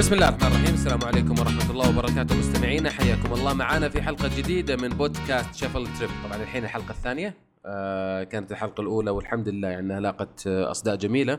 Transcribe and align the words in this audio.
بسم 0.00 0.14
الله 0.14 0.28
الرحمن 0.28 0.46
الرحيم. 0.46 0.74
السلام 0.74 1.04
عليكم 1.04 1.30
ورحمة 1.30 1.70
الله 1.70 1.88
وبركاته. 1.88 2.38
مستمعينا 2.38 2.90
حياكم 2.90 3.32
الله. 3.32 3.54
معنا 3.54 3.88
في 3.88 4.02
حلقة 4.02 4.38
جديدة 4.38 4.76
من 4.76 4.88
بودكاست 4.88 5.54
شفل 5.54 5.86
تريب 5.98 6.10
طبعا 6.24 6.42
الحين 6.42 6.64
الحلقة 6.64 6.90
الثانية. 6.90 7.34
آه 7.66 8.24
كانت 8.24 8.52
الحلقة 8.52 8.80
الأولى 8.80 9.10
والحمد 9.10 9.48
لله 9.48 9.68
يعني 9.68 10.00
لاقت 10.00 10.46
أصداء 10.46 10.96
جميلة. 10.96 11.38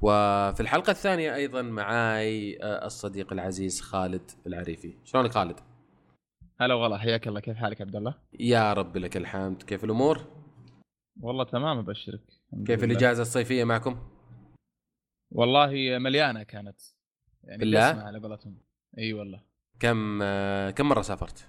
وفي 0.00 0.60
الحلقة 0.60 0.90
الثانية 0.90 1.34
أيضا 1.34 1.62
معاي 1.62 2.58
آه 2.62 2.86
الصديق 2.86 3.32
العزيز 3.32 3.80
خالد 3.80 4.30
العريفي. 4.46 4.94
شلونك 5.04 5.30
خالد؟ 5.30 5.60
هلا 6.60 6.74
والله 6.74 6.98
حياك 6.98 7.28
الله. 7.28 7.40
كيف 7.40 7.56
حالك 7.56 7.80
عبد 7.80 7.96
الله؟ 7.96 8.14
يا 8.40 8.72
رب 8.72 8.96
لك 8.96 9.16
الحمد. 9.16 9.62
كيف 9.62 9.84
الأمور؟ 9.84 10.24
والله 11.20 11.44
تمام 11.44 11.78
أبشرك. 11.78 12.22
الحمد 12.52 12.66
كيف. 12.66 12.84
الإجازة 12.84 13.22
الصيفية 13.22 13.64
معكم؟ 13.64 13.96
والله 15.30 15.98
مليانة 15.98 16.42
كانت. 16.42 16.80
يعني 17.46 17.58
بالله؟ 17.58 17.80
على 17.80 18.18
قولتهم 18.18 18.58
إي 18.98 19.12
والله 19.12 19.40
كم 19.80 20.18
آه 20.22 20.70
كم 20.70 20.88
مرة 20.88 21.02
سافرت؟ 21.02 21.48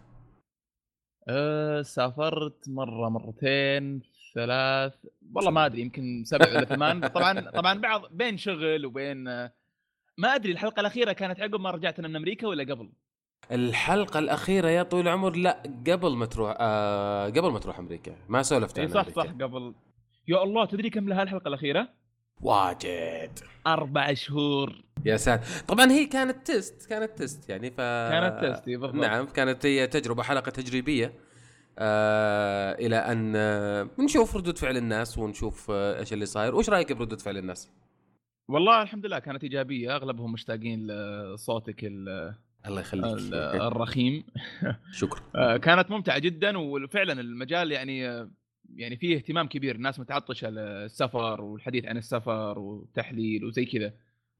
أه 1.28 1.82
سافرت 1.82 2.70
مرة 2.70 3.10
مرتين 3.10 4.02
ثلاث 4.36 4.94
والله 5.36 5.52
ما 5.52 5.66
أدري 5.66 5.82
يمكن 5.82 6.23
سبع 6.26 6.50
ولا 6.50 6.66
ثمان 6.66 7.08
طبعا 7.08 7.50
طبعا 7.50 7.73
بعض 7.80 8.02
بين 8.12 8.38
شغل 8.38 8.86
وبين 8.86 9.28
آه، 9.28 9.54
ما 10.18 10.36
أدري 10.36 10.52
الحلقة 10.52 10.80
الأخيرة 10.80 11.14
كانت 11.14 11.40
عقب 11.40 11.60
ما 11.60 11.72
رجعت 11.72 12.00
أنا 12.00 12.08
من 12.08 12.16
أمريكا 12.16 12.48
ولا 12.48 12.73
قبل؟ 12.73 12.92
الحلقة 13.52 14.20
الأخيرة 14.20 14.70
يا 14.70 14.84
طويل 14.84 15.08
العمر 15.08 15.36
لا 15.36 15.64
قبل 15.88 16.16
ما 16.16 16.26
تروح 16.26 16.58
آه 16.59 17.26
قبل 17.26 17.52
ما 17.52 17.59
تروح 17.59 17.80
أمريكا 17.80 18.16
ما 18.30 18.42
سولفت 18.42 18.80
عن 18.80 18.88
صح 18.88 19.00
أمريكا. 19.00 19.22
صح 19.22 19.28
قبل 19.32 19.76
يا 20.28 20.44
الله 20.44 20.66
تدري 20.66 20.89
كم 20.89 21.09
لها 21.09 21.23
الحلقة 21.23 21.48
الأخيرة؟ 21.48 21.89
واجد. 22.41 23.39
أربع 23.67 24.13
شهور. 24.13 24.81
يا 25.05 25.17
ساتر. 25.17 25.45
طبعا 25.67 25.91
هي 25.91 26.05
كانت 26.05 26.47
test 26.47 26.89
كانت 26.89 27.17
test 27.17 27.50
يعني 27.49 27.71
ف 27.71 27.77
كانت 27.77 28.45
test، 28.45 28.66
بالضبط. 28.69 28.95
نعم 28.95 29.25
كانت 29.25 29.66
هي 29.66 29.88
تجربة 29.88 30.23
حلقة 30.23 30.49
تجريبية. 30.52 31.13
آه 31.80 32.73
إلى 32.73 32.95
أن 32.95 33.33
آه 33.35 33.89
نشوف 33.99 34.35
ردود 34.35 34.58
فعل 34.58 34.77
الناس 34.77 35.17
ونشوف 35.17 35.71
آه 35.71 35.99
إيش 35.99 36.13
اللي 36.13 36.25
صاير. 36.25 36.55
وش 36.55 36.69
رأيك 36.69 36.91
بردود 36.93 37.21
فعل 37.21 37.38
الناس؟ 37.38 37.69
والله 38.49 38.81
الحمد 38.81 39.05
لله 39.05 39.19
كانت 39.19 39.43
إيجابية. 39.43 39.95
أغلبهم 39.95 40.31
مشتاقين 40.31 40.88
لصوتك 40.88 41.83
ال- 41.83 42.35
الله 42.65 42.80
ال- 42.80 42.85
يخليك 42.85 43.33
الرخيم. 43.61 44.23
شكرا. 44.91 45.21
آه، 45.35 45.58
كانت 45.58 45.91
ممتعة 45.91 46.19
جدا 46.19 46.58
وفعلا 46.58 47.21
المجال 47.21 47.71
يعني 47.71 48.09
آه، 48.09 48.30
يعني 48.76 48.98
فيه 48.98 49.16
اهتمام 49.16 49.48
كبير 49.48 49.76
الناس 49.76 50.00
متعطشة 50.00 50.50
للسفر 50.50 51.42
والحديث 51.42 51.86
عن 51.86 51.98
السفر 51.98 52.60
والتحليل 52.60 53.46
وزي 53.46 53.66
كذا. 53.66 53.94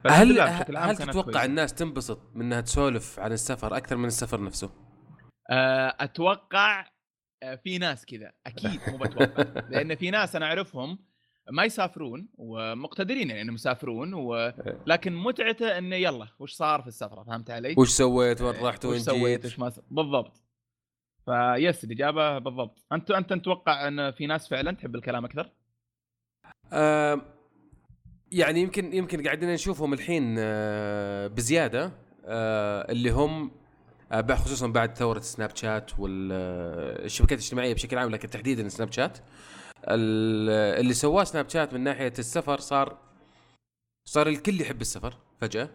هل 0.06 0.40
هل 0.76 0.96
تتوقع 0.96 1.22
كويسة. 1.22 1.44
الناس 1.44 1.74
تنبسط 1.74 2.20
من 2.34 2.44
إنها 2.44 2.60
تسولف 2.60 3.20
عن 3.20 3.32
السفر 3.32 3.76
أكثر 3.76 3.96
من 3.96 4.04
السفر 4.04 4.42
نفسه؟ 4.42 4.70
آه، 5.50 5.96
أتوقع 6.00 6.86
آه، 7.42 7.54
في 7.54 7.78
ناس 7.78 8.06
كذا. 8.06 8.32
أكيد 8.46 8.80
مو 8.88 8.96
بتوقع. 8.98 9.44
لأن 9.70 9.94
في 9.94 10.10
ناس 10.10 10.36
أنا 10.36 10.46
أعرفهم 10.46 10.98
ما 11.50 11.64
يسافرون 11.64 12.28
ومقتدرين 12.34 13.28
يعني 13.30 13.42
إنهم 13.42 13.54
يسافرون 13.54 14.14
ولكن 14.14 15.16
متعته 15.16 15.78
إنه 15.78 15.96
يلا 15.96 16.28
وش 16.38 16.52
صار 16.52 16.82
في 16.82 16.88
السفرة؟ 16.88 17.22
فهمت 17.22 17.50
علي؟ 17.50 17.74
وش 17.78 17.88
سويت؟ 17.88 18.42
وين 18.42 18.54
رحت؟ 18.62 18.84
وش 18.84 18.90
وين 18.90 19.00
سويت؟ 19.00 19.44
وش 19.44 19.58
ما 19.58 19.70
س... 19.70 19.80
بالضبط. 19.90 20.42
فيس 21.28 21.84
الإجابة 21.84 22.38
بالضبط. 22.38 22.84
أنت 22.92 23.10
أنت 23.10 23.32
تتوقع 23.32 23.88
أن 23.88 24.10
في 24.10 24.26
ناس 24.26 24.48
فعلا 24.48 24.72
تحب 24.72 24.94
الكلام 24.94 25.24
أكثر؟ 25.24 25.50
آه 26.72 27.20
يعني 28.32 28.60
يمكن 28.60 28.92
يمكن 28.92 29.22
قاعدين 29.24 29.52
نشوفهم 29.52 29.92
الحين 29.92 30.36
آه 30.38 31.26
بزيادة 31.26 31.92
آه 32.24 32.92
اللي 32.92 33.10
هم 33.10 33.50
آه 34.12 34.34
خصوصا 34.34 34.66
بعد 34.66 34.96
ثورة 34.96 35.20
سناب 35.20 35.56
شات 35.56 35.98
والشبكات 35.98 37.38
الاجتماعية 37.38 37.74
بشكل 37.74 37.98
عام 37.98 38.10
لكن 38.10 38.30
تحديدا 38.30 38.68
سناب 38.68 38.92
شات. 38.92 39.18
ال- 39.88 40.80
اللي 40.80 40.94
سواه 40.94 41.24
سناب 41.24 41.48
شات 41.48 41.74
من 41.74 41.80
ناحية 41.80 42.12
السفر 42.18 42.58
صار 42.60 42.98
صار 44.04 44.26
الكل 44.28 44.60
يحب 44.60 44.80
السفر 44.80 45.14
فجأة. 45.40 45.68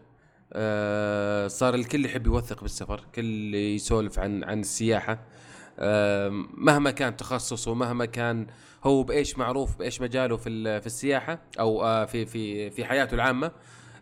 آه 0.54 1.48
صار 1.48 1.76
الكل 1.76 2.06
يحب 2.06 2.28
يوثق 2.28 2.62
بالسفر 2.62 3.06
كل 3.16 3.56
يسولف 3.56 4.20
عن 4.20 4.44
عن 4.44 4.60
السياحة. 4.60 5.20
آه 5.80 6.30
مهما 6.54 6.92
كان 6.92 7.18
تخصصه 7.18 7.74
مهما 7.74 8.06
كان 8.06 8.48
هو 8.84 9.04
بإيش 9.04 9.38
معروف 9.38 9.78
بإيش 9.78 10.02
مجاله 10.02 10.38
في 10.38 10.82
في 10.82 10.88
السياحة 10.88 11.40
أو 11.60 11.84
آه 11.84 12.06
في 12.06 12.26
في 12.26 12.70
في 12.70 12.86
حياته 12.86 13.16
العامة 13.16 13.52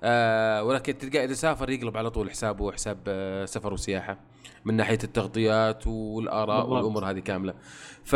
آه 0.03 0.63
ولكن 0.63 0.97
تلقاه 0.97 1.23
إذا 1.25 1.33
سافر 1.33 1.69
يقلب 1.69 1.97
على 1.97 2.09
طول 2.09 2.29
حسابه 2.31 2.71
حساب 2.71 2.97
آه 3.07 3.45
سفر 3.45 3.73
وسياحة 3.73 4.17
من 4.65 4.75
ناحية 4.75 4.99
التغطيات 5.03 5.87
والآراء 5.87 6.61
بالضبط. 6.61 6.77
والأمور 6.77 7.09
هذه 7.09 7.19
كاملة. 7.19 7.53
ف 8.03 8.15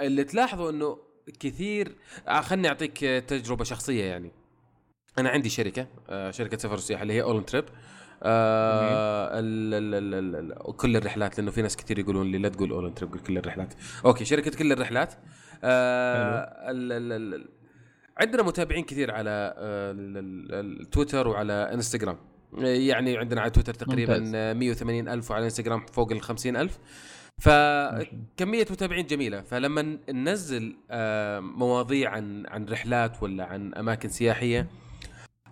اللي 0.00 0.24
تلاحظوا 0.24 0.70
إنه 0.70 0.98
كثير 1.40 1.96
خلني 2.40 2.68
أعطيك 2.68 2.98
تجربة 3.04 3.64
شخصية 3.64 4.04
يعني. 4.04 4.32
أنا 5.18 5.28
عندي 5.28 5.48
شركة 5.48 5.86
آه، 6.10 6.30
شركة 6.30 6.58
سفر 6.58 6.74
وسياحة 6.74 7.02
اللي 7.02 7.12
هي 7.14 7.22
اول 7.22 7.44
تريب 7.44 7.64
آه 8.22 9.38
ال 9.38 9.74
ال 9.74 9.94
ال 9.94 10.14
ال 10.36 10.52
ال 10.52 10.76
كل 10.76 10.96
الرحلات 10.96 11.38
لأنه 11.38 11.50
في 11.50 11.62
ناس 11.62 11.76
كثير 11.76 11.98
يقولون 11.98 12.32
لي 12.32 12.38
لا 12.38 12.48
تقول 12.48 12.70
اول 12.70 12.94
trip 12.94 13.10
قول 13.12 13.20
كل 13.20 13.38
الرحلات. 13.38 13.74
okay 14.04 14.24
شركة 14.24 14.50
كل 14.58 14.72
الرحلات. 14.72 15.14
آه 15.64 16.70
ال 16.70 16.92
ال 16.92 17.12
ال 17.12 17.34
ال 17.34 17.48
عندنا 18.18 18.42
متابعين 18.42 18.84
كثير 18.84 19.10
على 19.10 19.54
ال- 19.58 20.18
ال- 20.18 20.80
التويتر 20.80 21.28
وعلى 21.28 21.52
انستغرام 21.52 22.16
يعني 22.58 23.18
عندنا 23.18 23.40
على 23.40 23.50
تويتر 23.50 23.74
تقريبا 23.74 24.18
ممتاز. 24.18 24.32
آه، 24.34 24.52
180 24.52 25.08
ألف 25.08 25.30
وعلى 25.30 25.44
انستغرام 25.44 25.86
فوق 25.86 26.12
ال 26.12 26.20
50 26.22 26.56
ألف. 26.56 26.78
فكمية 27.40 28.66
متابعين 28.70 29.06
جميلة. 29.06 29.40
فلما 29.40 29.98
ننزل 30.10 30.76
مواضيع 31.40 32.10
عن 32.10 32.46
عن 32.46 32.64
رحلات 32.64 33.22
ولا 33.22 33.44
عن 33.44 33.74
أماكن 33.74 34.08
سياحية 34.08 34.66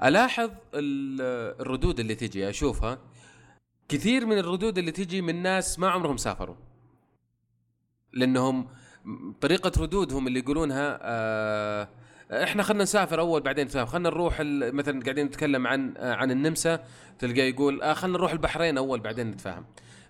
ألاحظ 0.05 0.51
ال- 0.75 1.57
الردود 1.61 2.01
اللي 2.01 2.15
تجي 2.15 2.49
أشوفها 2.51 2.99
كثير 3.89 4.27
من 4.27 4.39
الردود 4.39 4.79
اللي 4.79 4.91
تجي 4.93 5.23
من 5.23 5.43
ناس 5.43 5.79
ما 5.79 5.89
عمرهم 5.91 6.17
سافروا. 6.17 6.57
لأنهم 8.13 8.67
م- 9.05 9.33
طريقة 9.41 9.73
ردودهم 9.83 10.27
اللي 10.27 10.39
يقولونها 10.39 10.99
آه 11.03 11.89
إحنا 12.31 12.63
خلينا 12.63 12.83
نسافر 12.83 13.21
أول 13.21 13.41
بعدين 13.41 13.67
نسافر 13.67 13.91
خلينا 13.93 14.09
نروح 14.09 14.41
مثلا 14.45 15.03
قاعدين 15.03 15.27
نتكلم 15.27 15.67
عن 15.67 15.95
آه 15.97 16.15
عن 16.15 16.31
النمسا 16.31 16.85
تلقاه 17.19 17.43
يقول 17.43 17.83
آه 17.83 17.93
خلينا 17.95 18.19
نروح 18.19 18.33
البحرين 18.33 18.79
أول 18.79 19.01
بعدين 19.01 19.27
نتفاهم. 19.31 19.65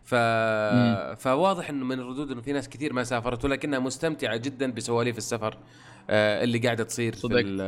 ف... 0.04 0.14
مم. 0.14 1.14
فواضح 1.14 1.70
إنه 1.70 1.84
من 1.84 2.00
الردود 2.00 2.30
إنه 2.30 2.40
في 2.40 2.52
ناس 2.52 2.68
كثير 2.68 2.92
ما 2.92 3.04
سافرت 3.04 3.44
ولكنها 3.44 3.78
مستمتعة 3.78 4.36
جدا 4.36 4.70
بسواليف 4.72 5.18
السفر. 5.18 5.56
اللي 6.10 6.58
قاعدة 6.58 6.84
تصير 6.84 7.12
في 7.12 7.18
صدق. 7.18 7.36
ال... 7.44 7.58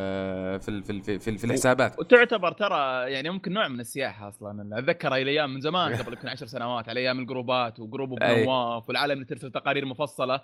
في. 0.60 0.82
في. 0.82 1.18
في, 1.18 1.30
ال... 1.30 1.38
في 1.38 1.44
الحسابات 1.44 1.98
وتعتبر 1.98 2.52
ترى 2.52 3.10
يعني 3.12 3.30
ممكن 3.30 3.52
نوع 3.52 3.68
من 3.68 3.80
السياحة 3.80 4.28
أصلا 4.28 4.78
أتذكر 4.78 5.16
الأيام 5.16 5.54
من 5.54 5.60
زمان 5.60 5.94
قبل 6.02 6.12
يمكن 6.12 6.28
عشر 6.28 6.46
سنوات 6.46 6.88
على 6.88 7.00
أيام 7.00 7.18
الجروبات 7.18 7.80
وجروب 7.80 8.22
ابو. 8.22 8.44
نواف 8.44 8.88
والعالم 8.88 9.12
اللي 9.12 9.24
ترسل 9.24 9.50
تقارير 9.50 9.84
مفصلة 9.84 10.40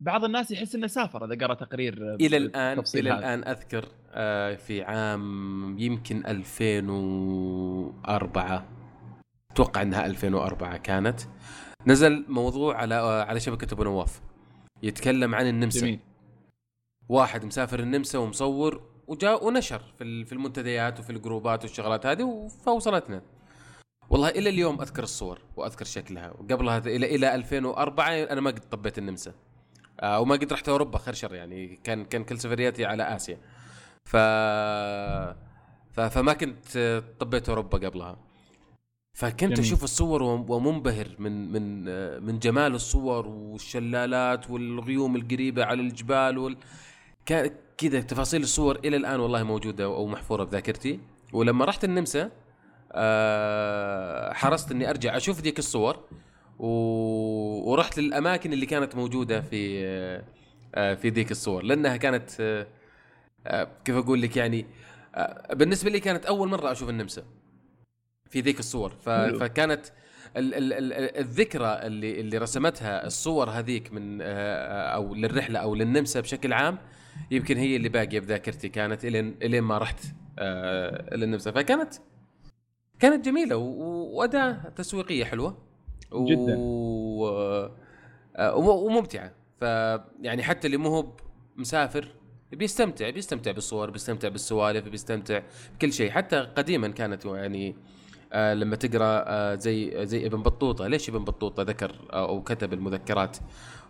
بعض 0.00 0.24
الناس 0.24 0.50
يحس 0.50 0.74
إنه 0.74 0.86
سافر 0.86 1.24
إذا 1.24 1.46
قرأ 1.46 1.54
تقرير 1.54 2.14
إلى 2.14 2.36
الآن 2.36 2.82
إلى 2.94 3.10
هذا. 3.10 3.18
الآن 3.18 3.48
أذكر 3.48 3.84
آه 4.12 4.54
في 4.54 4.82
عام 4.82 5.76
يمكن 5.78 6.26
2004 6.26 8.64
أتوقع 9.52 9.82
إنها 9.82 10.06
2004 10.06 10.76
كانت 10.76 11.20
نزل 11.86 12.24
موضوع 12.28 12.76
على 12.76 12.94
آه 12.94 13.22
على 13.22 13.40
شبكة 13.40 13.74
ابو 13.74 13.84
نواف 13.84 14.20
يتكلم 14.82 15.34
عن 15.34 15.48
النمسا 15.48 15.80
جميل 15.80 15.98
واحد 17.10 17.44
مسافر 17.44 17.80
النمسا 17.80 18.18
ومصور 18.18 18.80
وجاء 19.06 19.46
ونشر 19.46 19.82
في 19.98 20.24
في 20.24 20.32
المنتديات 20.32 21.00
وفي 21.00 21.10
الجروبات 21.10 21.62
والشغلات 21.62 22.06
هذه 22.06 22.48
فوصلتنا 22.64 23.22
والله 24.10 24.28
إلى 24.28 24.50
اليوم 24.50 24.80
أذكر 24.80 25.02
الصور 25.02 25.38
وأذكر 25.56 25.84
شكلها. 25.84 26.30
وقبلها 26.30 26.78
إلى 26.78 27.14
إلى 27.14 27.34
2004 27.34 28.08
أنا 28.08 28.40
ما 28.40 28.50
قد 28.50 28.60
طبيت 28.70 28.98
النمسا. 28.98 29.32
آه 30.00 30.20
وما 30.20 30.34
قد 30.34 30.52
رحت 30.52 30.68
أوروبا 30.68 30.98
خير 30.98 31.14
شر 31.14 31.34
يعني. 31.34 31.76
كان 31.84 32.04
كان 32.04 32.24
كل 32.24 32.38
سفرياتي 32.38 32.84
على 32.84 33.02
آسيا. 33.16 33.38
ف... 34.04 34.16
فما 36.10 36.32
كنت 36.32 37.02
طبيت 37.20 37.48
أوروبا 37.48 37.78
قبلها. 37.88 38.16
فكنت 39.18 39.42
جميل. 39.44 39.58
أشوف 39.58 39.84
الصور 39.84 40.22
وم- 40.22 40.50
ومنبهر 40.50 41.08
من 41.18 41.52
من 41.52 41.84
آه، 41.88 42.18
من 42.18 42.38
جمال 42.38 42.74
الصور 42.74 43.26
والشلالات 43.28 44.50
والغيوم 44.50 45.16
القريبة 45.16 45.64
على 45.64 45.80
الجبال 45.82 46.38
وال... 46.38 46.56
كذا 47.78 48.00
تفاصيل 48.00 48.42
الصور 48.42 48.78
إلى 48.84 48.96
الآن 48.96 49.20
والله 49.20 49.42
موجودة 49.42 49.84
أو 49.84 50.06
محفورة 50.06 50.44
بذاكرتي. 50.44 51.00
ولما 51.32 51.64
رحت 51.64 51.84
النمسا 51.84 52.30
آه 52.92 54.32
حرصت 54.32 54.70
إني 54.70 54.90
أرجع 54.90 55.16
أشوف 55.16 55.40
ذيك 55.40 55.58
الصور 55.58 56.04
و... 56.58 56.66
ورحت 57.70 57.98
للأماكن 57.98 58.52
اللي 58.52 58.66
كانت 58.66 58.94
موجودة 58.94 59.40
في 59.40 59.84
آه 60.74 60.94
في 60.94 61.08
ذيك 61.08 61.30
الصور. 61.30 61.62
لأنها 61.62 61.96
كانت 61.96 62.30
آه 63.46 63.68
كيف 63.84 63.96
أقول 63.96 64.22
لك 64.22 64.36
يعني 64.36 64.66
بالنسبة 65.52 65.90
لي 65.90 66.00
كانت 66.00 66.26
أول 66.26 66.48
مرة 66.48 66.72
أشوف 66.72 66.88
النمسا 66.88 67.22
في 68.30 68.40
ذيك 68.40 68.58
الصور. 68.58 68.90
ف... 68.90 69.08
فكانت 69.10 69.86
ال... 70.36 70.54
ال... 70.54 70.72
ال... 70.72 70.92
الذكرى 71.18 71.80
اللي 71.82 72.20
اللي 72.20 72.38
رسمتها 72.38 73.06
الصور 73.06 73.50
هذيك 73.50 73.92
من 73.92 74.18
أو 74.22 75.14
للرحلة 75.14 75.58
أو 75.58 75.74
للنمسا 75.74 76.20
بشكل 76.20 76.52
عام 76.52 76.78
يمكن 77.30 77.56
هي 77.56 77.76
اللي 77.76 77.88
باقية 77.88 78.20
بذاكرتي. 78.20 78.68
كانت 78.68 79.04
الين 79.04 79.34
إلين 79.42 79.62
ما 79.62 79.78
رحت 79.78 80.04
آه، 80.38 81.14
للنمسا 81.16 81.50
فكانت 81.50 81.94
كانت 82.98 83.24
جميلة 83.24 83.56
و... 83.56 83.62
وأداة 84.18 84.52
تسويقية 84.76 85.24
حلوة 85.24 85.58
و... 86.12 86.24
جداً. 86.24 86.56
آه، 88.36 88.54
وم- 88.56 88.68
وممتعة. 88.68 89.32
فيعني 89.60 90.42
حتى 90.42 90.66
اللي 90.66 90.76
مو 90.76 90.88
هو 90.88 91.06
مسافر 91.56 92.08
بيستمتع 92.52 93.10
بيستمتع 93.10 93.50
بالصور 93.50 93.90
بيستمتع 93.90 94.28
بالسوالف 94.28 94.88
بيستمتع 94.88 95.42
بكل 95.74 95.92
شيء. 95.92 96.10
حتى 96.10 96.36
قديما 96.40 96.88
كانت 96.88 97.24
يعني 97.24 97.76
آه 98.32 98.54
لما 98.54 98.76
تقرأ 98.76 99.24
آه 99.26 99.54
زي 99.54 100.06
زي 100.06 100.26
ابن 100.26 100.42
بطوطة. 100.42 100.86
ليش 100.86 101.08
ابن 101.08 101.24
بطوطة 101.24 101.62
ذكر 101.62 101.94
آه 102.12 102.28
أو 102.28 102.42
كتب 102.42 102.72
المذكرات؟ 102.72 103.36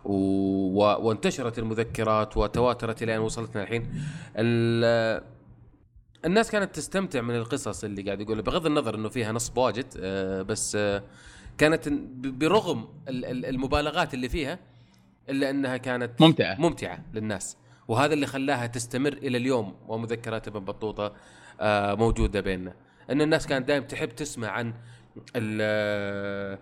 و... 0.05 0.79
وانتشرت 0.79 1.59
المذكرات 1.59 2.37
وتواترت 2.37 3.03
إلى 3.03 3.15
أن 3.15 3.19
وصلتنا 3.21 3.63
الحين. 3.63 3.89
ال... 4.35 5.21
الناس 6.25 6.51
كانت 6.51 6.75
تستمتع 6.75 7.21
من 7.21 7.35
القصص 7.35 7.83
اللي 7.83 8.01
قاعد 8.01 8.21
يقول 8.21 8.41
بغض 8.41 8.65
النظر 8.65 8.95
إنه 8.95 9.09
فيها 9.09 9.31
نصب 9.31 9.57
واجد 9.57 9.85
آه 9.99 10.41
بس 10.41 10.75
آه 10.75 11.03
كانت 11.57 11.89
برغم 12.23 12.87
ال- 13.09 13.25
ال- 13.25 13.45
المبالغات 13.45 14.13
اللي 14.13 14.29
فيها 14.29 14.59
إلا 15.29 15.49
أنها 15.49 15.77
كانت 15.77 16.21
ممتعة. 16.21 16.55
ممتعة 16.59 17.03
للناس. 17.13 17.57
وهذا 17.87 18.13
اللي 18.13 18.25
خلاها 18.25 18.67
تستمر 18.67 19.13
إلى 19.13 19.37
اليوم 19.37 19.75
ومذكرات 19.87 20.47
ابن 20.47 20.59
بطوطة 20.59 21.13
آه، 21.59 21.95
موجودة 21.95 22.39
بيننا. 22.41 22.73
إن 23.11 23.21
الناس 23.21 23.47
كانت 23.47 23.67
دائما 23.67 23.85
تحب 23.85 24.09
تسمع 24.09 24.47
عن 24.49 24.73
ال- 25.35 26.57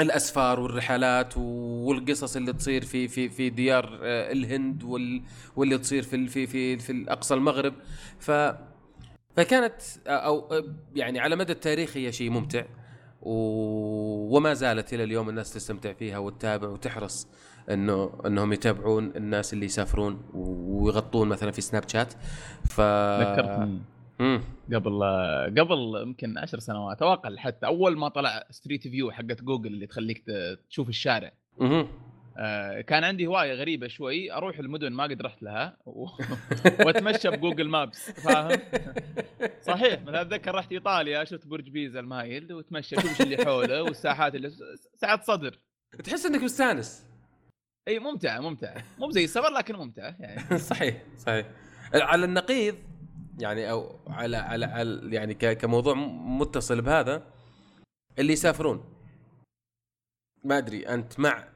الأسفار 0.00 0.60
والرحلات 0.60 1.36
والقصص 1.36 2.36
اللي 2.36 2.52
تصير 2.52 2.84
في 2.84 3.08
في 3.08 3.28
في 3.28 3.50
ديار 3.50 3.98
آه، 4.02 4.32
الهند 4.32 4.82
وال 4.82 5.22
واللي 5.56 5.78
تصير 5.78 6.02
في 6.02 6.26
في 6.28 6.46
في 6.46 6.78
في 6.78 7.04
اقصى 7.08 7.34
المغرب. 7.34 7.74
ف 8.18 8.30
فكانت 9.36 9.74
آه، 10.06 10.10
أو 10.10 10.38
آه، 10.52 10.64
يعني 10.94 11.18
على 11.20 11.36
مدى 11.36 11.52
التاريخ 11.52 11.96
هي 11.96 12.12
شيء 12.12 12.30
ممتع. 12.30 12.62
و- 13.22 14.36
وما 14.36 14.54
زالت 14.54 14.94
إلى 14.94 15.04
اليوم 15.04 15.28
الناس 15.28 15.52
تستمتع 15.52 15.92
فيها 15.92 16.18
وتتابع 16.18 16.68
وتحرص 16.68 17.26
انه 17.70 18.12
إنهم 18.26 18.52
يتابعون 18.52 19.12
الناس 19.16 19.52
اللي 19.52 19.66
يسافرون 19.66 20.22
ويغطون 20.34 21.28
مثلا 21.28 21.50
في 21.50 21.60
سناب 21.60 21.88
شات 21.88 22.12
ف 22.64 22.80
ذكرتني. 23.20 23.78
مم. 24.20 24.42
قبل 24.74 25.02
قبل 25.58 26.02
يمكن 26.02 26.38
عشر 26.38 26.58
سنوات 26.58 27.02
أو 27.02 27.12
أقل 27.12 27.38
حتى 27.38 27.66
أول 27.66 27.98
ما 27.98 28.08
طلع 28.08 28.44
Street 28.50 28.88
View 28.88 29.10
حقت 29.10 29.42
جوجل 29.42 29.66
اللي 29.72 29.86
تخليك 29.86 30.24
تشوف 30.70 30.88
الشارع. 30.88 31.32
مهم. 31.58 31.88
آه، 32.38 32.80
كان 32.80 33.04
عندي 33.04 33.26
هواية 33.26 33.54
غريبة 33.54 33.88
شوي 33.88 34.32
أروح 34.32 34.58
المدن 34.58 34.92
ما 34.92 35.04
قد 35.04 35.22
رحت 35.22 35.42
لها 35.42 35.76
و... 35.86 36.06
وأتمشى 36.86 37.30
ب 37.30 37.35
Google 37.35 37.68
Maps 37.68 38.10
فاهم؟ 38.10 38.60
صحيح 39.62 40.02
مثلا 40.02 40.20
اتذكر 40.20 40.54
رحت 40.54 40.72
إيطاليا 40.72 41.24
شفت 41.24 41.46
برج 41.46 41.68
بيزا 41.70 42.00
المايل 42.00 42.52
وتمشى 42.52 42.96
شوف 42.96 43.10
إيش 43.10 43.20
اللي 43.20 43.44
حوله 43.44 43.82
والساحات 43.86 44.34
اللي 44.34 44.50
ساعات 44.94 45.22
صدر. 45.24 45.58
تحس 46.04 46.26
إنك 46.26 46.42
مستانس. 46.42 47.06
إي 47.88 47.98
ممتعه 47.98 48.40
ممتعه 48.40 48.84
مو 48.98 49.10
زي 49.10 49.24
السفر 49.24 49.52
لكن 49.52 49.76
ممتعه 49.76 50.16
يعني. 50.20 50.58
صحيح 50.58 51.02
صحيح. 51.18 51.46
على 51.94 52.24
النقيض 52.24 52.74
يعني 53.40 53.70
أو 53.70 53.96
على 54.06 54.36
على, 54.36 54.66
على 54.66 55.14
يعني 55.16 55.34
كموضوع 55.34 55.94
متصل 55.94 56.82
بهذا 56.82 57.22
اللي 58.18 58.32
يسافرون. 58.32 58.84
ما 60.44 60.58
أدري 60.58 60.88
أنت 60.88 61.20
مع 61.20 61.48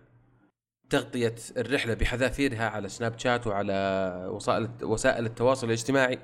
تغطية 0.91 1.35
الرحلة 1.57 1.95
بحذافيرها 1.95 2.69
على 2.69 2.89
سناب 2.89 3.19
شات 3.19 3.47
وعلى 3.47 4.29
وسائل 4.31 4.69
وسائل 4.83 5.27
التواصل 5.27 5.67
الاجتماعي 5.67 6.19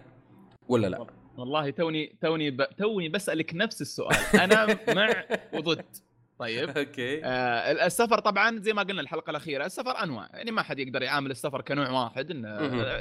ولا 0.69 0.87
لا؟ 0.87 1.07
والله 1.37 1.71
توني 1.71 2.19
توني 2.23 2.51
ب... 2.51 2.63
توني 2.79 3.09
بسألك 3.09 3.55
نفس 3.55 3.81
السؤال. 3.81 4.17
أنا 4.35 4.79
مع 4.95 5.25
وضد. 5.55 5.85
طيب. 6.39 6.71
okay. 6.79 7.25
آه 7.25 7.87
السفر 7.87 8.19
طبعا 8.19 8.59
زي 8.59 8.73
ما 8.73 8.83
قلنا 8.83 9.01
الحلقة 9.01 9.31
الأخيرة 9.31 9.67
السفر 9.67 10.03
أنواع. 10.03 10.29
يعني 10.33 10.51
ما 10.51 10.63
حد 10.63 10.79
يقدر 10.79 11.03
يعامل 11.03 11.31
السفر 11.31 11.61
كنوع 11.61 11.91
واحد 11.91 12.31
إن. 12.31 12.45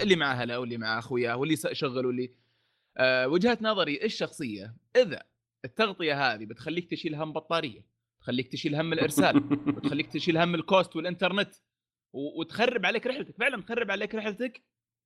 اللي 0.02 0.16
مع 0.16 0.32
اهله 0.32 0.60
واللي 0.60 0.78
مع 0.78 1.00
أخوياه 1.00 1.38
واللي 1.38 1.54
يشغل 1.54 2.06
واللي 2.06 2.32
آه 2.98 3.28
وجهه 3.28 3.58
نظري 3.62 4.00
الشخصيه 4.04 4.76
إذا 4.96 5.24
التغطية 5.66 6.34
هذه 6.34 6.46
بتخليك 6.46 6.90
تشيل 6.90 7.16
هم 7.16 7.34
بطارية 7.34 7.86
تخليك 8.22 8.48
تشيل 8.48 8.76
هم 8.76 8.94
الإرسال 8.94 9.38
وتخليك 9.78 10.08
تشيل 10.14 10.38
هم 10.38 10.56
ال 10.56 10.64
cost 10.64 10.96
والإنترنت 10.96 11.56
وتخرب 12.14 12.86
عليك 12.86 13.08
رحلتك 13.08 13.36
فعلا 13.38 13.62
تخرب 13.62 13.92
عليك 13.92 14.16
رحلتك 14.16 14.64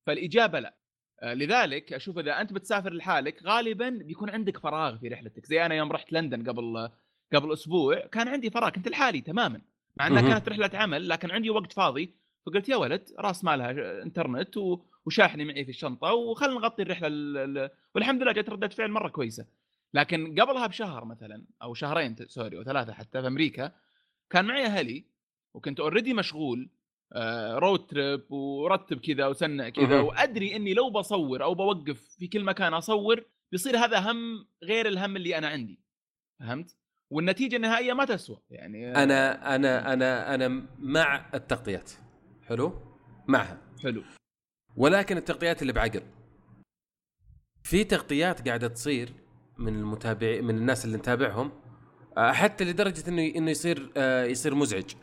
فالإجابة 0.08 0.60
لا. 0.60 0.78
آه، 1.22 1.34
لذلك 1.34 1.94
أشوف 1.94 2.18
إذا 2.18 2.42
أنت 2.42 2.54
بتسافر 2.54 2.94
لحالك 2.94 3.44
غالبا 3.44 3.90
بيكون 3.90 4.30
عندك 4.30 4.58
فراغ 4.58 4.98
في 4.98 5.08
رحلتك. 5.08 5.46
زي 5.46 5.66
أنا 5.66 5.76
يوم 5.76 5.92
رحت 5.92 6.14
لندن 6.14 6.50
قبل 6.50 6.90
قبل 7.34 7.54
أسبوع 7.54 8.00
كان 8.08 8.28
عندي 8.28 8.50
فراغ 8.50 8.70
كنت 8.70 8.88
لحالي 8.88 9.22
تماما 9.22 9.62
مع 9.98 10.08
إنها. 10.08 10.22
كانت 10.22 10.50
رحلة 10.50 10.70
عمل 10.74 11.10
لكن 11.10 11.32
عندي 11.32 11.50
وقت 11.50 11.74
فاضي 11.74 12.16
فقلت 12.46 12.70
يا 12.70 12.76
ولد 12.76 13.10
راس 13.20 13.44
مالها 13.44 14.02
إنترنت 14.04 14.58
و- 14.58 14.86
وشاحني 15.06 15.46
معي 15.46 15.64
في 15.66 15.72
الشنطة 15.72 16.14
وخلنا 16.14 16.54
نغطي 16.54 16.82
الرحلة 16.82 17.08
ال- 17.08 17.38
ال- 17.58 17.70
والحمد 17.96 18.22
لله 18.24 18.32
جت 18.32 18.50
ردة 18.50 18.68
فعل 18.68 18.92
مرة 18.92 19.10
كويسة 19.10 19.46
لكن 19.94 20.42
قبلها 20.42 20.68
بشهر 20.68 21.06
مثلا 21.06 21.46
أو 21.62 21.74
شهرين 21.74 22.16
sorry 22.28 22.58
وثلاثه 22.58 22.94
حتى 22.94 23.22
في 23.22 23.28
أمريكا 23.28 23.72
كان 24.30 24.46
معي 24.46 24.66
أهلي 24.66 25.06
وكنت 25.54 25.80
already 25.80 26.14
مشغول 26.14 26.70
آه 27.14 27.56
road 27.58 27.88
trip 27.88 28.32
ورتب 28.32 29.00
كذا 29.00 29.28
وسنع 29.28 29.70
كذا. 29.70 30.00
وأدري 30.02 30.56
إني 30.56 30.74
لو 30.74 30.90
بصور 30.90 31.44
أو 31.44 31.54
بوقف 31.54 32.02
في 32.20 32.28
كل 32.28 32.44
مكان 32.44 32.74
أصور 32.74 33.24
بيصير 33.52 33.78
هذا 33.78 34.12
هم 34.12 34.48
غير 34.64 34.88
الهم 34.88 35.16
اللي 35.16 35.38
أنا 35.38 35.48
عندي 35.48 35.80
فهمت؟ 36.40 36.78
والنتيجة 37.10 37.56
النهائية 37.56 37.94
ما 37.94 38.06
تسوى 38.06 38.38
يعني 38.50 38.92
آه، 38.92 39.04
أنا 39.04 39.56
أنا 39.56 39.94
أنا 39.94 40.36
أنا 40.36 40.66
مع 40.80 41.30
التغطيات 41.34 41.92
حلو؟ 42.48 42.82
معها 43.28 43.62
حلو 43.84 44.04
ولكن 44.76 45.18
التغطيات 45.18 45.62
اللي 45.62 45.74
بعقل. 45.74 46.04
في 47.64 47.84
تغطيات 47.84 48.48
قاعدة 48.48 48.68
تصير 48.68 49.14
من 49.58 49.76
المتابعين 49.76 50.46
من 50.46 50.58
الناس 50.58 50.86
اللي 50.86 50.98
نتابعهم 50.98 51.52
آه، 52.18 52.32
حتى 52.32 52.64
لدرجة 52.64 53.10
إنه 53.10 53.22
إنه 53.36 53.52
يصير 53.52 53.92
آه، 53.98 54.26
يصير 54.26 54.56
مزعج. 54.56 54.94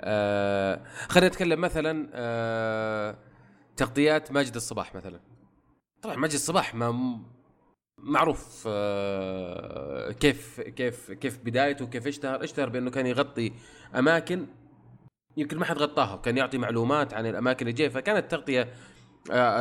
آه، 0.00 0.84
خلينا 1.08 1.28
نتكلم 1.28 1.60
مثلا 1.60 3.16
تغطيات 3.76 4.32
ماجد 4.32 4.54
الصباح 4.54 4.94
مثلا. 4.94 5.20
طبعا 6.02 6.16
ماجد 6.16 6.34
الصباح 6.34 6.74
ما 6.74 7.18
معروف 7.98 8.68
كيف 10.20 10.60
كيف 10.60 11.10
كيف 11.10 11.38
بدايته 11.38 11.84
وكيف 11.84 12.06
اشتهر. 12.06 12.44
اشتهر 12.44 12.68
بأنه 12.68 12.90
كان 12.90 13.06
يغطي 13.06 13.52
أماكن 13.94 14.46
يمكن 15.36 15.58
ما 15.58 15.64
حد 15.64 15.78
غطاها 15.78 16.14
وكان 16.14 16.36
يعطي 16.36 16.58
معلومات 16.58 17.14
عن 17.14 17.26
الأماكن 17.26 17.60
اللي 17.66 17.72
جاية. 17.72 17.88
فكانت 17.88 18.30
تغطيه 18.30 18.68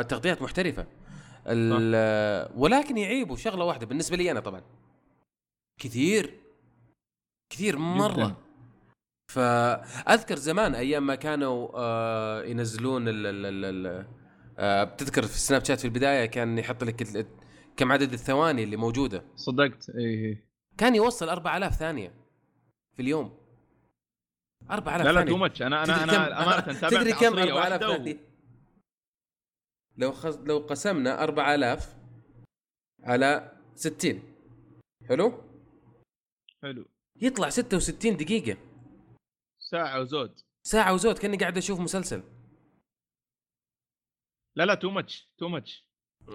تغطيات 0.01 0.41
محترفة. 0.41 0.87
آه، 1.47 2.51
ولكن 2.55 2.97
يعيبوا 2.97 3.35
شغلة 3.35 3.65
واحدة 3.65 3.85
بالنسبة 3.85 4.17
لي 4.17 4.31
أنا 4.31 4.39
طبعا. 4.39 4.61
كثير 5.81 6.39
كثير 7.51 7.77
مرة. 7.77 8.13
جداً. 8.13 8.35
فأذكر 9.31 10.35
زمان 10.35 10.75
أيام 10.75 11.07
ما 11.07 11.15
كانوا 11.15 11.69
آه 11.75 12.43
ينزلون 12.43 13.07
ال 13.07 13.25
ال 13.25 13.45
ال 13.45 13.65
ال 13.87 14.05
آه 14.57 14.83
بتذكر 14.83 15.21
في 15.21 15.35
السناب 15.35 15.65
شات 15.65 15.79
في 15.79 15.85
البداية 15.85 16.25
كان 16.25 16.57
يحط 16.57 16.83
لك 16.83 17.27
كم 17.77 17.91
عدد 17.91 18.13
الثواني 18.13 18.63
اللي 18.63 18.75
موجودة. 18.77 19.23
صدقت. 19.35 19.89
إيه 19.89 20.49
كان 20.77 20.95
يوصل 20.95 21.29
4000 21.29 21.75
ثانية 21.75 22.13
في 22.95 23.01
اليوم. 23.01 23.37
4000 24.71 25.05
لا 25.05 25.11
لا 25.11 25.19
ثانية. 25.19 25.31
تو 25.31 25.37
ماتش 25.37 25.61
أنا 25.61 25.83
أنا 25.83 26.03
أنا 26.03 26.43
أمانة 26.43 26.79
تابعت 26.79 26.93
تدري 26.93 27.11
كم 27.13 27.25
عصرية 27.39 27.43
4000 27.43 27.55
واحدة 27.55 27.89
و- 27.89 27.93
ثانية؟ 27.97 28.28
لو 29.99 30.11
خص... 30.11 30.37
لو 30.37 30.57
قسمنا 30.57 31.23
4000 31.23 31.95
على 33.03 33.57
60 33.75 34.23
حلو؟ 35.09 35.43
حلو. 36.63 36.85
يطلع 37.21 37.49
66 37.49 38.17
دقيقة. 38.17 38.57
ساعة 39.59 40.01
وزود. 40.01 40.39
ساعة 40.63 40.93
وزود 40.93 41.17
كأني 41.17 41.37
قاعد 41.37 41.57
أشوف 41.57 41.79
مسلسل. 41.79 42.23
لا 44.55 44.65
لا 44.65 44.75
too 44.75 44.89
much 44.89 45.29
too 45.37 45.47
much 45.47 45.85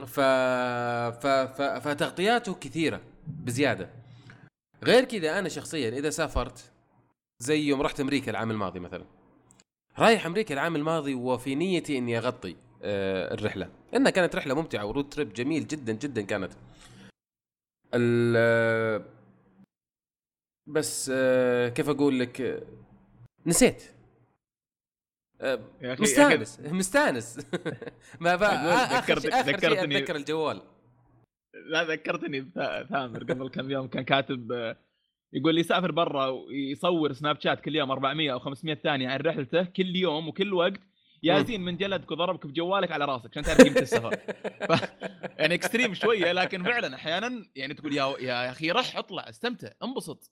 ف... 0.07 0.21
ف... 0.21 1.27
ف... 1.27 1.63
فتغطياته 1.63 2.55
كثيرة 2.55 3.01
بزيادة. 3.27 3.91
غير 4.83 5.05
كذا 5.05 5.39
أنا 5.39 5.49
شخصيا 5.49 5.89
إذا 5.89 6.11
سافرت 6.11 6.73
زي 7.39 7.61
يوم 7.61 7.83
رحت 7.83 8.01
أمريكا 8.01 8.31
العام 8.31 8.51
الماضي 8.51 8.81
مثلا 8.81 9.05
رايح 9.99 10.27
أمريكا 10.27 10.55
العام 10.55 10.77
الماضي 10.77 11.15
وفي 11.15 11.55
نيتي 11.55 11.99
إني 11.99 12.19
أغطي. 12.19 12.53
آه 12.53 12.64
الرحلة. 12.85 13.71
إنها 13.97 14.11
كانت 14.11 14.37
رحلة 14.37 14.55
ممتعة 14.55 14.87
ورود 14.87 15.09
تريب 15.09 15.33
جميل 15.33 15.67
جدا 15.67 15.93
جدا 15.93 16.23
كانت. 16.23 16.53
ال 17.95 19.05
بس 20.67 21.11
آه، 21.15 21.69
كيف 21.69 21.89
أقول 21.89 22.19
لك؟ 22.21 22.41
آه، 22.41 22.63
نسيت 23.47 23.83
آه، 25.41 25.59
مستانس 25.83 26.61
مستانس. 26.61 27.47
ما 28.21 28.37
ذكرت- 28.37 29.27
ذكرتني- 29.27 29.97
أتذكر 29.99 30.17
الجوال. 30.17 30.63
لا 31.71 31.85
ذكرتني 31.85 32.41
بثامر 32.41 33.25
قبل 33.25 33.49
كم 33.49 33.71
يوم 33.71 33.87
كان 33.89 34.05
كاتب 34.05 34.53
آه، 34.53 34.77
يقول 35.33 35.55
لي 35.55 35.61
يسافر 35.61 35.91
برا 35.93 36.27
ويصور 36.27 37.13
سناب 37.13 37.41
شات 37.41 37.61
كل 37.61 37.77
يوم 37.77 37.91
400 37.91 38.33
أو 38.33 38.39
500 38.39 38.75
ثانية 38.75 39.09
عن 39.09 39.21
رحلته 39.21 39.65
كل 39.65 39.97
يوم 39.97 40.29
وكل 40.29 40.53
وقت 40.55 40.81
يا 41.25 41.39
مم. 41.39 41.45
زين 41.45 41.61
من 41.61 41.77
جلدك 41.77 42.11
وضربك 42.11 42.47
بجوالك 42.47 42.93
على 42.93 43.05
راسك 43.05 43.31
عشان 43.31 43.43
تعرف 43.43 43.63
قيمة 43.63 43.79
السفر. 43.79 44.17
ف... 44.69 44.93
يعني 45.39 45.55
اكستريم 45.55 45.95
شوية 45.95 46.33
لكن 46.33 46.63
فعلا 46.63 46.95
أحيانا 46.95 47.47
يعني 47.57 47.75
تقول 47.75 47.93
يا 47.93 48.15
يا 48.21 48.51
أخي 48.51 48.71
رح 48.71 48.97
اطلع 48.97 49.29
استمتع 49.29 49.69
انبسط. 49.83 50.31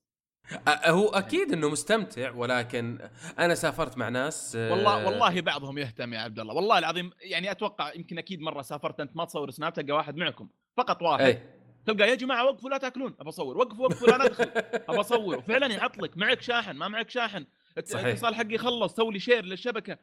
هو 0.68 1.08
أكيد 1.08 1.52
إنه 1.52 1.68
مستمتع 1.68 2.30
ولكن 2.30 2.98
أنا 3.38 3.54
سافرت 3.54 3.98
مع 3.98 4.08
ناس 4.08 4.56
آه، 4.56 4.70
والله 4.72 5.06
والله 5.06 5.40
بعضهم 5.40 5.78
يهتم 5.78 6.14
يا 6.14 6.18
عبد 6.18 6.40
الله. 6.40 6.54
والله 6.54 6.78
العظيم 6.78 7.10
يعني 7.20 7.50
أتوقع 7.50 7.92
يمكن 7.94 8.18
أكيد 8.18 8.40
مرة 8.40 8.62
سافرت 8.62 9.00
أنت 9.00 9.16
ما 9.16 9.24
تصور 9.24 9.50
سناب 9.50 9.72
تلقى 9.72 9.92
واحد 9.92 10.16
معكم 10.16 10.48
فقط 10.76 11.02
واحد. 11.02 11.24
أي. 11.24 11.42
تلقى 11.86 12.10
يا 12.10 12.14
جماعة 12.14 12.44
وقفوا 12.44 12.70
لا 12.70 12.78
تأكلون. 12.78 13.14
أبى 13.20 13.28
أصور. 13.28 13.56
وقفوا 13.58 13.84
وقفوا 13.86 14.08
لا 14.08 14.24
ندخل. 14.24 14.50
أبى 14.88 15.00
أصور. 15.00 15.38
وفعلا 15.38 15.66
يعطلك. 15.66 16.16
معك 16.16 16.42
شاحن 16.42 16.76
ما 16.76 16.88
معك 16.88 17.10
شاحن. 17.10 17.46
صحيح. 17.84 18.04
الاتصال 18.04 18.34
حقي 18.34 18.58
خلص. 18.58 18.94
سوي 18.94 19.12
لي 19.12 19.18
share 19.18 19.44
للشبكة. 19.44 19.98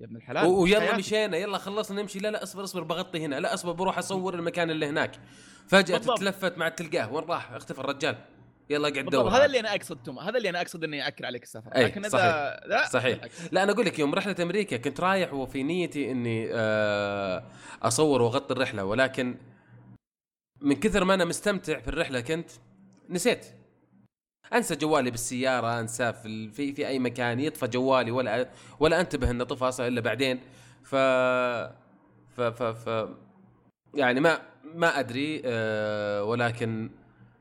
يا 0.00 0.06
ابن 0.06 0.16
الحلال. 0.16 0.46
ويلا. 0.46 0.96
مشينا 0.96 1.36
يلا 1.36 1.58
خلصنا 1.58 2.02
نمشي. 2.02 2.18
لا 2.18 2.30
لا 2.30 2.42
اصبر 2.42 2.64
اصبر 2.64 2.82
بغطي 2.82 3.24
هنا. 3.24 3.40
لا 3.40 3.54
اصبر 3.54 3.72
بروح 3.72 3.98
اصور 3.98 4.34
المكان 4.34 4.70
اللي 4.70 4.86
هناك. 4.86 5.12
فجأة 5.68 5.96
بالضبط. 5.96 6.18
تتلفت 6.18 6.58
مع 6.58 6.68
تلقاه 6.68 7.12
وين 7.12 7.24
راح؟ 7.24 7.52
اختفى 7.52 7.78
الرجال. 7.78 8.16
يلا 8.70 8.88
قاعد 8.88 9.04
بالضبط. 9.04 9.22
دور 9.24 9.36
هذا 9.36 9.44
اللي 9.44 9.60
أنا 9.60 9.74
اقصد 9.74 10.02
too 10.02 10.11
much 10.11 10.22
هذا 10.22 10.36
اللي 10.36 10.48
أنا 10.48 10.60
اقصد 10.60 10.84
إني 10.84 10.98
ياكر 10.98 11.26
عليك 11.26 11.42
السفر. 11.42 11.70
أي، 11.76 11.84
لكن 11.84 12.04
اذا 12.04 12.18
صحيح. 12.18 12.66
لا. 12.66 12.86
صحيح. 12.88 13.18
لا 13.52 13.62
أنا 13.62 13.72
أقول 13.72 13.86
لك 13.86 13.98
يوم 13.98 14.14
رحلة 14.14 14.36
أمريكا 14.40 14.76
كنت 14.76 15.00
رايح 15.00 15.34
وفي 15.34 15.62
نيتي 15.62 16.10
إني 16.10 16.48
آه، 16.52 17.44
أصور 17.82 18.22
وأغطي 18.22 18.54
الرحلة. 18.54 18.84
ولكن 18.84 19.36
من 20.60 20.76
كثر 20.76 21.04
ما 21.04 21.14
أنا 21.14 21.24
مستمتع 21.24 21.80
في 21.80 21.88
الرحلة 21.88 22.20
كنت 22.20 22.50
نسيت. 23.08 23.46
انسى 24.54 24.76
جوالي 24.76 25.10
بالسيارة 25.10 25.80
انساه 25.80 26.10
في 26.10 26.48
في 26.50 26.72
في 26.72 26.86
أي 26.88 26.98
مكان 26.98 27.40
يطفى 27.40 27.66
جوالي 27.68 28.10
ولا 28.10 28.48
ولا 28.80 29.00
أنتبه 29.00 29.30
إنه 29.30 29.44
طفى 29.44 29.64
أصلا 29.64 29.86
إلا 29.88 30.00
بعدين. 30.00 30.40
ف 30.82 30.94
ف 32.36 32.40
ف, 32.40 32.62
ف 32.62 33.08
يعني 33.94 34.20
ما 34.20 34.38
ما 34.74 35.00
أدري 35.00 35.42
آه، 35.44 36.24
ولكن 36.24 36.90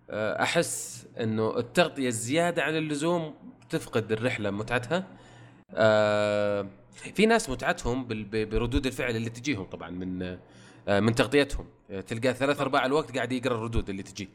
آه، 0.10 0.44
أحس 0.44 1.08
إنه 1.20 1.58
التغطية 1.58 2.08
الزيادة 2.08 2.64
عن 2.64 2.76
اللزوم 2.76 3.34
تفقد 3.70 4.12
الرحلة 4.12 4.52
متعتها. 4.52 5.04
آه، 5.72 6.68
في 7.16 7.26
ناس 7.26 7.50
متعتهم 7.50 8.08
بردود 8.34 8.86
الفعل 8.86 9.16
اللي 9.16 9.30
تجيهم 9.30 9.64
طبعا 9.66 9.90
من 9.90 10.38
آه، 10.88 11.00
من 11.00 11.16
تغطيتهم. 11.16 11.66
تلقاه 12.08 12.32
ثلاث 12.32 12.62
أرباع 12.62 12.86
الوقت 12.86 13.16
قاعد 13.16 13.32
يقرأ 13.32 13.56
الردود 13.56 13.90
اللي 13.90 14.04
تجي. 14.04 14.30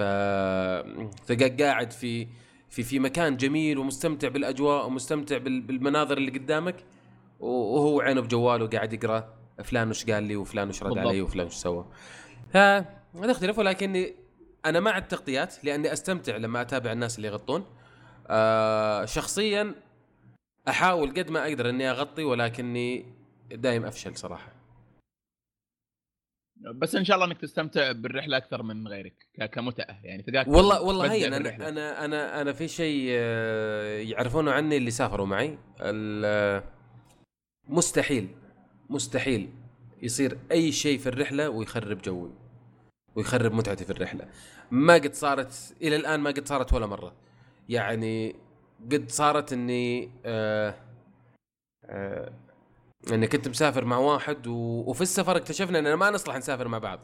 ف 0.00 0.02
تلقاه 1.26 1.56
قاعد 1.66 1.90
في 1.92 2.26
في 2.68 2.82
في 2.82 2.98
مكان 2.98 3.36
جميل 3.36 3.78
ومستمتع 3.78 4.28
بالأجواء 4.28 4.86
ومستمتع 4.86 5.38
بال- 5.38 5.60
بالمناظر 5.60 6.18
اللي 6.18 6.30
قدامك 6.38 6.76
وهو 7.40 8.00
عينه 8.00 8.20
بجواله 8.20 8.66
قاعد 8.66 8.92
يقرأ 8.92 9.34
فلان 9.64 9.90
وش 9.90 10.04
قال 10.10 10.22
لي 10.24 10.36
وفلان 10.36 10.68
وش 10.68 10.82
رد. 10.82 10.98
علي 10.98 11.22
وفلان 11.22 11.46
وش 11.46 11.54
سوى. 11.54 11.86
ها 12.54 13.00
نختلف 13.14 13.58
ولكني 13.58 14.14
أنا 14.66 14.80
مع 14.80 14.98
التغطيات 14.98 15.64
لأني 15.64 15.92
أستمتع 15.92 16.36
لما 16.36 16.60
أتابع 16.60 16.92
الناس 16.92 17.16
اللي 17.16 17.28
يغطون. 17.28 17.64
آه 18.26 19.04
شخصيا 19.04 19.74
أحاول 20.68 21.10
قد 21.10 21.30
ما 21.30 21.42
أقدر 21.48 21.68
إني 21.70 21.90
أغطي 21.90 22.24
ولكني 22.24 23.06
دايم 23.52 23.84
أفشل 23.84 24.16
صراحة. 24.16 24.52
بس 26.60 26.94
إن 26.94 27.04
شاء 27.04 27.16
الله 27.16 27.26
إنك 27.26 27.40
تستمتع 27.40 27.92
بالرحلة 27.92 28.36
أكثر 28.36 28.62
من 28.62 28.88
غيرك 28.88 29.26
كمتعه 29.52 29.98
يعني 30.04 30.22
تلقاك 30.22 30.48
والله 30.48 30.82
والله 30.82 31.12
هي. 31.12 31.26
أنا 31.26 31.68
أنا 31.68 32.04
أنا 32.04 32.40
أنا 32.40 32.52
في 32.52 32.68
شيء 32.68 33.06
آه، 33.10 33.98
يعرفونه 33.98 34.50
عني 34.50 34.76
اللي 34.76 34.90
سافروا 34.90 35.26
معي 35.26 35.58
آه، 35.80 36.64
مستحيل 37.68 38.28
مستحيل 38.90 39.50
يصير 40.02 40.38
أي 40.52 40.72
شيء 40.72 40.98
في 40.98 41.08
الرحلة 41.08 41.48
ويخرب 41.48 42.02
جوي 42.02 42.30
ويخرب 43.14 43.52
متعتي 43.52 43.84
في 43.84 43.90
الرحلة 43.90 44.28
ما 44.70 44.94
قد 44.94 45.14
صارت 45.14 45.76
إلى 45.82 45.96
الآن 45.96 46.20
ما 46.20 46.30
قد 46.30 46.48
صارت 46.48 46.72
ولا 46.72 46.86
مرة 46.86 47.12
يعني 47.68 48.36
قد 48.92 49.10
صارت 49.10 49.52
إني 49.52 50.10
آه 50.24 50.74
آه 51.84 52.32
اني 53.12 53.26
كنت 53.26 53.48
مسافر 53.48 53.84
مع 53.84 53.96
واحد 53.96 54.46
و... 54.46 54.84
وفي 54.86 55.00
السفر 55.00 55.36
اكتشفنا 55.36 55.78
إننا 55.78 55.96
ما 55.96 56.10
نصلح 56.10 56.36
نسافر 56.36 56.68
مع 56.68 56.78
بعض. 56.78 57.00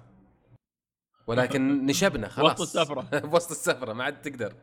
ولكن 1.26 1.62
نشبنا 1.86 2.28
خلاص. 2.28 2.60
وسط 2.60 2.76
السفرة. 2.76 3.18
بوسط 3.30 3.50
السفرة 3.50 3.92
ما 3.92 4.04
عاد 4.04 4.22
تقدر. 4.22 4.54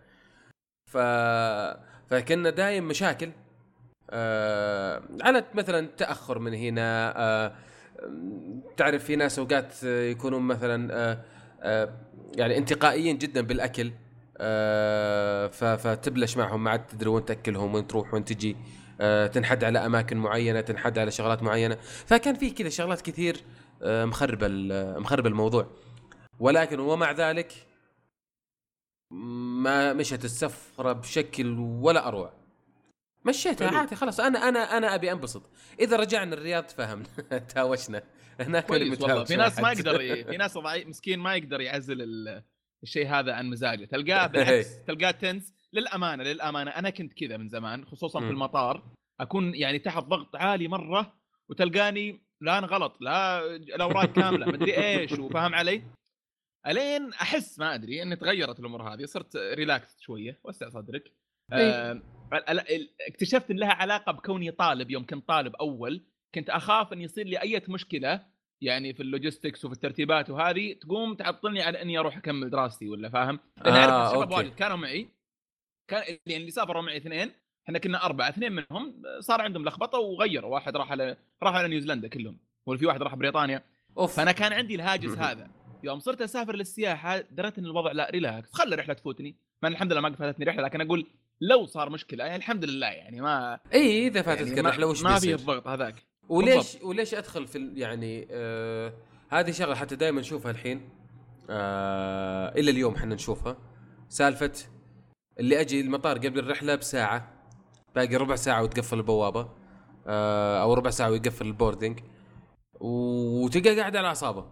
ف 0.92 0.98
فكنا 2.08 2.50
دايم 2.50 2.88
مشاكل 2.88 3.32
آه 4.10 5.04
على 5.22 5.46
مثلا 5.54 5.88
تأخر 5.98 6.40
من 6.40 6.54
هنا 6.54 7.14
آه 7.18 7.56
تعرف 8.78 9.04
في 9.04 9.16
ناس 9.16 9.40
أوقات 9.40 9.84
يكونون 9.84 10.42
مثلا 10.42 10.94
آه 10.94 11.24
آه 11.62 11.94
يعني 12.36 12.58
انتقائيين 12.58 13.18
جدا 13.18 13.42
بالأكل 13.42 13.92
آه 14.38 15.48
فتبلش 15.48 16.38
معهم 16.38 16.64
ما 16.64 16.72
عاد 16.72 16.88
تدري 16.88 17.10
وين 17.10 17.26
تأكلهم 17.26 17.74
وين 17.76 17.88
تروح 17.88 18.14
وين 18.14 18.26
تجي. 18.26 18.58
تنحد 19.34 19.64
على 19.64 19.86
أماكن 19.86 20.18
معينة 20.18 20.62
تنحد 20.62 20.98
على 21.00 21.12
شغلات 21.12 21.44
معينة. 21.44 21.76
فكان 22.06 22.36
في 22.36 22.50
كذا 22.52 22.70
شغلات 22.70 23.02
كثير 23.02 23.38
آه 23.82 24.06
مخربه 24.06 24.48
ال- 24.50 25.00
مخربه 25.02 25.30
الموضوع. 25.30 25.68
ولكن 26.40 26.80
ومع 26.80 27.12
ذلك 27.12 27.54
ما 29.12 29.94
مشت 29.94 30.26
السفرة 30.26 30.94
بشكل 30.94 31.60
ولا 31.60 32.08
أروع. 32.08 32.34
مشيتها. 33.26 33.78
عادي 33.78 33.96
خلاص. 33.96 34.20
أنا 34.20 34.50
أنا 34.50 34.78
أنا 34.78 34.96
أبي 34.96 35.12
أنبسط. 35.12 35.50
إذا 35.80 35.98
رجعنا 35.98 36.34
الرياض 36.36 36.70
فهمنا 36.70 37.08
تهاوشنا. 37.50 38.04
هناك 38.40 38.70
والله. 38.70 39.24
في 39.24 39.36
ناس 39.36 39.60
ما. 39.60 39.72
يقدر 39.72 39.98
في 40.32 40.38
ناس 40.38 40.58
مسكين 40.88 41.20
ما 41.20 41.36
يقدر 41.36 41.62
يعزل 41.62 42.02
ال- 42.02 42.44
الشيء 42.84 43.08
هذا 43.08 43.34
عن 43.34 43.50
مزاجه. 43.50 43.86
تلقاه 43.86 44.28
بالعكس 44.32 44.84
تلقاه 44.88 45.12
تنس. 45.12 45.54
للأمانة 45.74 46.24
للأمانة 46.24 46.72
أنا 46.72 46.90
كنت 46.90 47.14
كذا 47.14 47.38
من 47.38 47.50
زمان 47.50 47.86
خصوصا 47.86 48.20
في 48.20 48.26
مم. 48.26 48.32
المطار 48.32 48.84
أكون 49.20 49.56
يعني 49.56 49.80
تحت 49.80 50.04
ضغط 50.04 50.36
عالي 50.36 50.68
مرة 50.68 51.14
وتلقاني 51.50 52.22
لا 52.42 52.58
أنا 52.58 52.68
غلط 52.68 52.98
لا 53.02 53.46
الأوراق 53.56 54.06
كاملة 54.16 54.46
مدري 54.46 54.78
إيش 54.78 55.12
وفاهم 55.12 55.56
علي 55.56 55.84
ألين 56.68 57.14
أحس 57.14 57.60
ما 57.60 57.76
أدري 57.76 58.04
ان 58.04 58.18
تغيرت 58.18 58.60
الأمور 58.60 58.94
هذه 58.94 59.06
صرت 59.06 59.36
ريلاكس 59.36 60.00
شوية 60.00 60.40
وسع 60.44 60.70
صدرك 60.70 61.12
آه 61.52 62.02
اكتشفت 63.08 63.52
إن 63.52 63.58
لها 63.58 63.74
علاقة 63.74 64.12
بكوني 64.12 64.52
طالب 64.52 64.92
يوم 64.92 65.06
كنت 65.06 65.28
طالب 65.28 65.56
أول 65.56 66.04
كنت 66.36 66.50
أخاف 66.50 66.94
إن 66.94 67.02
يصير 67.02 67.28
لي 67.28 67.42
أي 67.42 67.62
مشكلة 67.70 68.26
يعني 68.62 68.94
في 68.94 69.04
ال 69.04 69.10
logistics 69.10 69.66
وفي 69.66 69.74
الترتيبات 69.74 70.30
وهذه 70.30 70.74
تقوم 70.74 71.16
تعطلني 71.16 71.62
على 71.62 71.82
إني 71.82 72.00
أروح 72.00 72.18
أكمل 72.18 72.50
دراستي 72.50 72.90
ولا 72.90 73.10
فاهم؟ 73.10 73.40
لأن 73.66 73.74
آه، 73.74 73.80
اعرف 73.80 74.08
الشباب 74.08 74.32
okay. 74.32 74.36
واجد 74.36 74.56
كانوا 74.56 74.78
معي 74.78 75.08
كان 75.94 76.18
يعني 76.26 76.42
اللي 76.42 76.52
سافروا 76.52 76.82
معي 76.82 76.98
اثنين 76.98 77.32
إحنا 77.66 77.80
كنا 77.80 78.06
أربعة 78.06 78.30
اثنين 78.30 78.52
منهم 78.52 79.02
صار 79.20 79.42
عندهم 79.42 79.66
لخبطة 79.66 80.00
وغيروا 80.00 80.54
واحد 80.54 80.78
راح 80.78 80.92
على 80.92 81.18
راح 81.44 81.56
على 81.56 81.68
نيوزيلندا 81.68 82.08
كلهم 82.08 82.38
وفي 82.66 82.86
واحد 82.86 83.04
راح 83.04 83.16
بريطانيا. 83.16 83.64
أوف. 83.98 84.16
فأنا 84.16 84.32
كان 84.32 84.54
عندي 84.54 84.76
الهاجس 84.76 85.18
هذا. 85.18 85.50
يوم 85.84 86.00
صرت 86.00 86.22
أسافر 86.22 86.56
للسياحة 86.56 87.20
دريت 87.20 87.58
إن 87.58 87.66
الوضع 87.66 87.92
لا 87.92 88.10
relax 88.12 88.54
خلي 88.54 88.74
الرحله 88.74 88.94
تفوتني. 88.94 89.36
ما 89.64 89.70
الحمد 89.70 89.92
لله 89.92 90.02
ما 90.02 90.16
فاتتني 90.16 90.46
رحلة 90.46 90.64
لكن 90.64 90.82
أقول 90.82 91.08
لو 91.42 91.66
صار 91.66 91.90
مشكلة 91.90 92.24
يعني 92.24 92.36
الحمد 92.36 92.66
لله 92.66 92.88
يعني 92.88 93.22
ما 93.22 93.60
إي 93.74 94.08
إذا 94.08 94.22
فاتتك 94.22 94.48
يعني 94.48 94.60
الرحلة 94.60 94.88
وش 94.88 95.04
ما 95.04 95.20
في؟ 95.20 95.34
الضغط 95.34 95.68
هذاك. 95.68 96.04
وليش 96.30 96.56
بالضبط. 96.56 96.84
وليش 96.84 97.14
أدخل 97.14 97.48
في 97.48 97.72
يعني 97.76 98.28
آه 98.32 98.94
هذه 99.30 99.52
شغلة 99.52 99.76
حتى 99.76 99.96
دائما 99.96 100.20
نشوفها 100.22 100.52
الحين 100.52 100.90
آه 101.50 102.50
إلى 102.50 102.72
اليوم 102.72 102.96
إحنا 102.96 103.16
نشوفها. 103.16 103.58
سالفة 104.10 104.52
اللي 105.40 105.62
أجي 105.62 105.82
المطار 105.82 106.18
قبل 106.18 106.40
الرحلة 106.40 106.76
بساعة. 106.76 107.34
باقي 107.96 108.16
ربع 108.16 108.36
ساعة 108.36 108.64
وتقفل 108.64 108.98
البوابة. 108.98 109.50
آه 110.08 110.62
أو 110.62 110.74
ربع 110.74 110.90
ساعة 110.90 111.10
ويقفل 111.12 111.48
البوردنج 111.48 112.00
وتلقى 112.80 113.80
قاعد 113.80 113.96
على 113.96 114.08
أعصابه. 114.08 114.46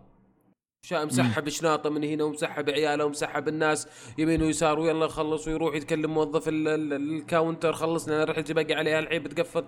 مسحب 0.91 1.50
شناطة 1.50 1.89
من 1.89 2.03
هنا 2.03 2.23
ومسحب 2.23 2.69
عياله 2.69 3.05
ومسحب 3.05 3.47
الناس. 3.47 3.88
يمين 4.17 4.41
ويسار 4.41 4.79
ويلا 4.79 5.07
خلص 5.07 5.47
ويروح 5.47 5.75
يتكلم 5.75 6.13
موظف 6.13 6.47
ال- 6.47 6.67
ال- 6.67 6.93
ال 6.93 7.02
counter. 7.02 7.74
خلصنا 7.73 8.23
رحلتي 8.23 8.53
باقي 8.53 8.73
عليها 8.73 9.00
الحين 9.00 9.23
بتقفل. 9.23 9.65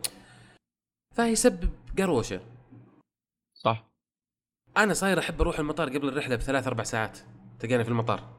فيسبب 1.15 1.69
قروشة. 1.99 2.41
صح. 3.53 3.85
أنا 4.77 4.93
صاير 4.93 5.19
أحب 5.19 5.41
أروح 5.41 5.59
المطار 5.59 5.89
قبل 5.89 6.07
الرحلة 6.07 6.35
بثلاث 6.35 6.67
أربع 6.67 6.83
ساعات. 6.83 7.19
تلقاني 7.59 7.83
في 7.83 7.89
المطار. 7.89 8.29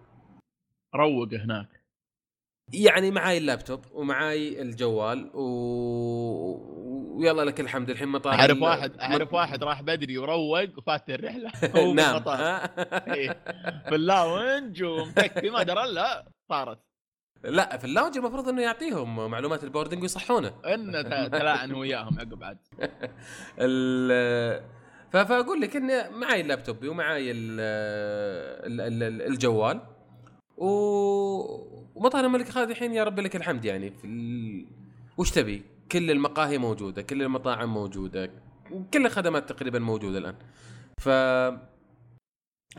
روق 0.95 1.35
هناك. 1.35 1.84
يعني 2.73 3.11
معاي 3.11 3.39
اللابتوب 3.39 3.81
ومعاي 3.93 4.63
الجوال 4.63 5.31
و... 5.35 5.43
ويلا 7.19 7.43
لك 7.45 7.61
الحمد. 7.61 7.91
الحين 7.91 8.09
مطار 8.09 8.33
أعرف 8.33 8.63
واحد 8.63 8.97
أعرف 9.01 9.29
مط- 9.29 9.35
واحد 9.35 9.65
راح 9.65 9.83
بدري 9.83 10.19
وروق 10.19 10.79
وفات 10.79 11.11
الرحله 11.11 11.51
نام. 11.95 12.21
في 13.89 13.95
ال 13.95 14.07
lounge 14.07 14.83
ومتكي 14.83 15.51
ما 15.51 15.63
درى 15.63 15.85
إلا 15.85 16.25
طارت 16.49 16.79
لا 17.45 17.77
في 17.77 17.85
ال 17.85 17.89
lounge 17.89 18.17
المفروض 18.19 18.49
إنه 18.49 18.63
يعطيهم 18.63 19.31
معلومات 19.31 19.65
ال 19.65 19.69
boarding 19.69 20.03
ويصحونه. 20.03 20.53
ان 20.67 20.93
ت- 20.93 21.33
تلاعن 21.37 21.73
وياهم 21.73 22.19
عقب 22.21 22.45
عاد. 22.45 22.59
فأقول 25.29 25.61
لك 25.61 25.77
اني 25.77 26.09
معاي 26.11 26.41
اللابتوب 26.41 26.85
ومعاي 26.85 27.31
ال 27.31 29.23
الجوال 29.23 29.81
و 30.59 31.74
ومطار 31.95 32.25
الملك 32.25 32.49
خالد 32.49 32.71
الحين 32.71 32.93
يا 32.93 33.05
رب 33.05 33.21
لك 33.21 33.37
الحمد 33.37 33.65
يعني 33.65 33.91
في 33.91 34.07
ال... 34.07 34.67
وش 35.19 35.31
تبي؟ 35.31 35.63
كل 35.93 36.11
المقاهي 36.11 36.59
موجودة، 36.59 37.03
كل 37.03 37.23
المطاعم 37.23 37.75
موجودة، 37.75 38.31
كل 38.95 39.07
الخدمات 39.07 39.49
تقريبا 39.53 39.79
موجودة 39.79 40.19
الآن. 40.19 40.37
ف 41.01 41.09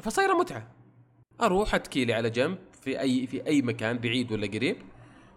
فصايرة 0.02 0.34
متعة. 0.34 0.68
أروح 1.42 1.76
اتكيلي 1.76 2.14
على 2.14 2.30
جنب 2.30 2.58
في 2.82 3.00
اي 3.00 3.28
في 3.28 3.48
أي 3.48 3.62
مكان 3.62 3.98
بعيد 3.98 4.32
ولا 4.32 4.48
قريب 4.48 4.78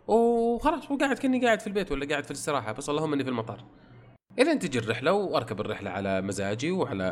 وخلاص 0.06 0.90
وقاعد 0.90 1.18
كأني 1.18 1.44
قاعد 1.44 1.60
في 1.60 1.66
البيت 1.66 1.92
ولا 1.92 2.06
قاعد 2.08 2.24
في 2.24 2.30
الاستراحة 2.30 2.72
بس 2.72 2.88
اللهم 2.88 3.12
إني 3.12 3.24
في 3.24 3.30
المطار. 3.30 3.64
الين 4.38 4.58
تجي 4.58 4.78
الرحلة 4.78 5.12
وأركب 5.12 5.60
الرحلة 5.60 5.90
على 5.90 6.22
مزاجي 6.22 6.70
وعلى 6.70 7.04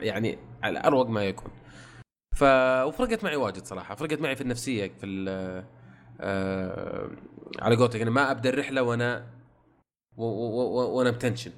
يعني 0.00 0.38
على 0.62 0.80
أروق 0.84 1.08
ما 1.08 1.24
يكون. 1.24 1.50
ف 2.36 2.42
وفرقت 2.86 3.24
معي 3.24 3.36
واجد 3.36 3.64
صراحة، 3.64 3.94
فرقت 3.94 4.20
معي 4.20 4.36
في 4.36 4.40
النفسية 4.40 4.92
في 5.00 5.06
آه 6.20 7.10
على 7.60 7.76
قولتك 7.76 8.00
أنا 8.00 8.10
ما 8.10 8.30
أبدأ 8.30 8.48
الرحلة 8.50 8.82
وأنا 8.82 9.26
و- 10.16 10.24
و- 10.24 10.78
و- 10.78 10.96
وأنا 10.98 11.10
بتنشن. 11.10 11.52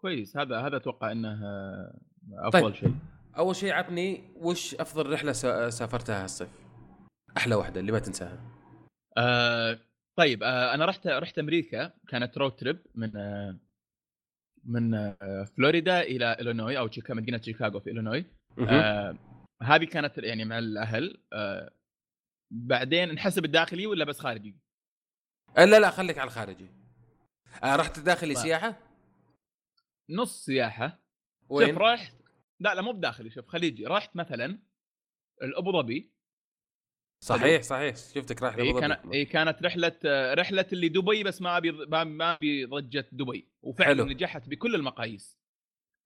كويس 0.00 0.36
هذا 0.36 0.60
هذا 0.60 0.76
أتوقع 0.76 1.12
إنه 1.12 1.38
أفضل 2.32 2.62
طيب. 2.62 2.74
شيء 2.74 2.94
أول 3.38 3.56
شيء 3.56 3.72
عطني 3.72 4.24
وش 4.36 4.74
أفضل 4.74 5.12
رحلة 5.12 5.32
سا- 5.32 5.70
سافرتها 5.70 6.22
هالصيف؟ 6.24 6.48
أحلى 7.36 7.54
واحدة 7.54 7.80
اللي 7.80 7.92
ما 7.92 7.98
تنساها. 7.98 8.40
آه 9.18 9.78
طيب 10.16 10.42
آه 10.42 10.74
أنا 10.74 10.84
رحت 10.84 11.06
رحت 11.06 11.38
أمريكا 11.38 11.92
كانت 12.08 12.38
road 12.38 12.56
trip 12.56 12.78
من 12.94 13.16
آه 13.16 13.58
من 14.64 14.94
آه 14.94 15.44
فلوريدا 15.56 16.00
إلى 16.00 16.32
إلينوي 16.32 16.78
أو 16.78 16.90
شيكا 16.90 17.14
مدينة 17.14 17.40
شيكاغو 17.40 17.80
في 17.80 17.90
إلينوي. 17.90 18.24
آه 18.58 19.16
هذه 19.62 19.84
كانت 19.84 20.18
يعني 20.18 20.44
مع 20.44 20.58
الأهل 20.58 21.22
آه 21.32 21.70
بعدين 22.50 23.12
نحسب 23.14 23.44
الداخلي 23.44 23.86
ولا 23.86 24.04
بس 24.04 24.18
خارجي؟ 24.18 24.56
لا 25.56 25.78
لا 25.80 25.90
خليك 25.90 26.18
على 26.18 26.26
الخارجي. 26.28 26.66
آه 27.64 27.76
رحت 27.76 27.98
داخلي 28.00 28.34
طيب. 28.34 28.42
سياحة؟ 28.42 28.78
نص 30.10 30.44
سياحة 30.44 30.98
وين؟ 31.48 31.68
شوف 31.68 31.78
رحت 31.78 32.12
لا 32.60 32.74
لا 32.74 32.82
مو 32.82 32.92
بداخلي 32.92 33.30
شوف 33.30 33.46
خليجي 33.48 33.86
رحت 33.86 34.16
مثلا 34.16 34.58
الابو 35.42 35.72
ظبي 35.72 36.12
صحيح 37.24 37.62
صحيح 37.62 37.96
شفتك 37.96 38.42
رايح 38.42 38.56
اي 38.56 38.64
لأبو 38.66 38.80
كان 38.80 38.96
ظبي. 39.04 39.16
اي 39.16 39.24
كانت 39.24 39.62
رحلة 39.62 39.96
رحلة 40.34 40.66
اللي 40.72 40.88
دبي 40.88 41.24
بس 41.24 41.42
ما 41.42 41.56
ابي 41.56 41.72
ما- 41.72 42.34
ابي 42.34 42.64
ضجه 42.64 43.08
دبي 43.12 43.48
وفعلا 43.62 43.88
حلو. 43.94 44.04
نجحت 44.04 44.48
بكل 44.48 44.74
المقاييس 44.74 45.38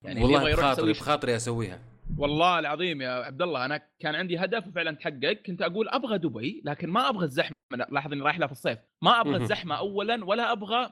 يعني 0.02 0.22
والله 0.22 0.52
بخاطري 0.52 0.92
بخاطري 0.92 1.36
أسويها. 1.36 1.82
والله 2.18 2.58
العظيم 2.58 3.02
يا 3.02 3.08
عبد 3.10 3.42
الله 3.42 3.64
أنا 3.64 3.80
كان 4.00 4.14
عندي 4.14 4.38
هدف 4.38 4.66
وفعلا 4.66 4.92
تحقق 4.96 5.32
كنت 5.32 5.62
أقول 5.62 5.88
أبغى 5.88 6.18
دبي 6.18 6.62
لكن 6.64 6.90
ما 6.90 7.08
أبغى 7.08 7.24
الزحمة 7.24 7.54
لاحظ 7.90 8.12
إني 8.12 8.22
رايح 8.22 8.38
لها 8.38 8.46
في 8.46 8.52
الصيف 8.52 8.78
ما 9.02 9.20
أبغى. 9.20 9.36
الزحمة 9.36 9.74
اولا 9.78 10.24
ولا 10.24 10.52
أبغى 10.52 10.84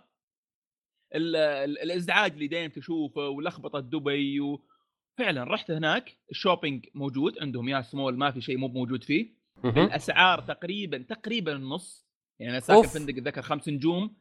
ال- 1.14 1.36
ال- 1.36 1.78
الإزعاج 1.78 2.32
اللي 2.32 2.46
دايم 2.46 2.70
تشوفه 2.70 3.28
ولخبطة 3.28 3.80
دبي 3.80 4.40
وفعلا 4.40 5.44
رحت 5.44 5.70
هناك 5.70 6.16
ال 6.30 6.36
shopping 6.36 6.86
موجود 6.94 7.38
عندهم 7.38 7.68
يا 7.68 7.82
سمول 7.82 8.16
ما 8.18 8.30
في 8.30 8.40
شيء 8.40 8.56
مو 8.56 8.68
موجود 8.68 9.04
فيه. 9.04 9.42
الأسعار 9.64 10.40
تقريبا 10.40 10.98
تقريبا 10.98 11.52
النص 11.52 12.06
يعني 12.40 12.52
أنا 12.52 12.60
ساكن. 12.60 12.88
فندق 12.88 13.16
اتذكر 13.16 13.42
خمس 13.42 13.68
نجوم 13.68 14.16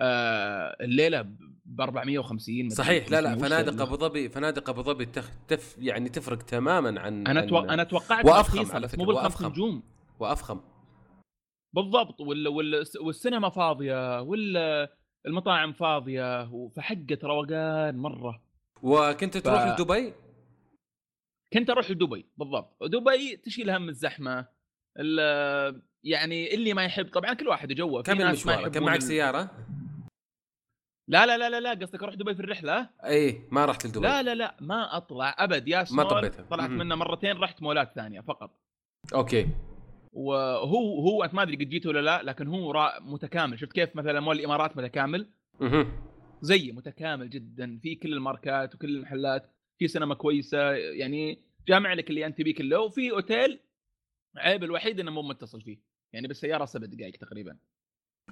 الليلة 0.00 1.22
ب 1.64 1.80
450 1.80 2.54
مدري 2.54 2.70
صحيح. 2.70 3.10
لا 3.10 3.20
لا 3.20 3.28
500 3.30 3.44
وش 3.44 3.48
فنادق 3.48 3.82
أبو 3.82 3.96
ظبي 3.96 4.28
فنادق 4.28 4.70
أبو 4.70 4.82
ظبي. 4.82 5.06
تف 5.48 5.76
يعني 5.78 6.08
تفرق 6.08 6.42
تماما 6.42 7.00
عن 7.00 7.26
أنا 7.26 7.40
عن... 7.40 7.70
أنا 7.70 7.84
توقعت 7.84 8.26
رخيصة، 8.26 8.74
على 8.74 8.86
بس 8.86 8.92
فكرة، 8.92 9.02
مو 9.04 9.06
بالخمس. 9.06 9.42
نجوم. 9.42 9.82
وأفخم. 10.18 10.60
بالضبط. 11.74 12.20
وال... 12.20 12.48
وال... 12.48 12.84
والسينما 13.00 13.48
فاضية 13.48 14.20
وال 14.22 14.56
المطاعم 15.26 15.72
فاضية 15.72 16.50
فحقت 16.76 17.24
روقان 17.24 17.96
مرة. 17.96 18.42
وكنت 18.82 19.36
تروح 19.36 19.74
ف- 19.76 19.80
لدبي؟ 19.80 20.12
كنت 21.52 21.70
أروح 21.70 21.90
لدبي 21.90 22.26
بالضبط. 22.36 22.82
دبي 22.84 23.36
تشيل 23.36 23.70
هم 23.70 23.88
الزحمة. 23.88 24.46
ال... 24.98 25.82
يعني 26.04 26.54
اللي 26.54 26.74
ما 26.74 26.84
يحب 26.84 27.08
طبعا 27.12 27.34
كل 27.34 27.48
واحد 27.48 27.72
جوه 27.72 28.02
كم 28.02 28.20
المشوار؟ 28.20 28.56
كم 28.56 28.62
يحبون 28.70 28.82
معك 28.82 29.00
سيارة؟ 29.00 29.50
لا 31.08 31.26
لا 31.26 31.38
لا 31.38 31.50
لا 31.50 31.60
لا 31.60 31.70
قصدك 31.70 32.02
أروح 32.02 32.14
دبي 32.14 32.34
في 32.34 32.40
الرحلة؟ 32.40 32.90
اي 33.04 33.40
ما 33.50 33.64
رحت 33.64 33.86
لدبي. 33.86 34.00
لا 34.00 34.22
لا 34.22 34.34
لا 34.34 34.56
ما 34.60 34.96
أطلع 34.96 35.34
أبد 35.38 35.68
يا 35.68 35.84
ما 35.90 36.02
طبيتها. 36.02 36.46
طلعت. 36.50 36.70
منه 36.70 36.94
مرتين 36.94 37.36
رحت 37.36 37.62
مولات 37.62 37.92
ثانية 37.94 38.20
فقط. 38.20 38.50
okay. 39.14 39.48
وهو 40.12 41.00
هو 41.00 41.24
انت 41.24 41.34
ما 41.34 41.42
أدري 41.42 41.56
قد 41.56 41.68
جيت 41.68 41.86
ولا 41.86 42.00
لا 42.00 42.22
لكن 42.22 42.46
هو. 42.46 42.98
متكامل. 43.00 43.58
شفت 43.58 43.72
كيف 43.72 43.96
مثلا 43.96 44.20
مول 44.20 44.38
الإمارات 44.38 44.76
متكامل؟ 44.76 45.28
مهم. 45.60 45.92
زي 46.40 46.72
متكامل 46.72 47.30
جدا. 47.30 47.78
في 47.82 47.94
كل 47.94 48.12
الماركات 48.12 48.74
وكل 48.74 48.96
المحلات 48.96 49.50
في 49.78 49.88
سينما 49.88 50.14
كويسة 50.14 50.70
يعني 50.72 51.38
جامع 51.68 51.92
لك 51.92 52.10
اللي 52.10 52.26
أنت 52.26 52.42
تبيه 52.42 52.54
كله 52.54 52.80
وفي 52.80 53.10
أوتيل 53.10 53.60
عيب 54.36 54.64
الوحيد 54.64 55.00
إنه 55.00 55.10
مو 55.10 55.22
متصل 55.22 55.62
فيه. 55.62 55.78
يعني 56.12 56.28
بالسيارة 56.28 56.64
سبع 56.64 56.86
دقائق 56.86 57.16
تقريبا. 57.16 57.56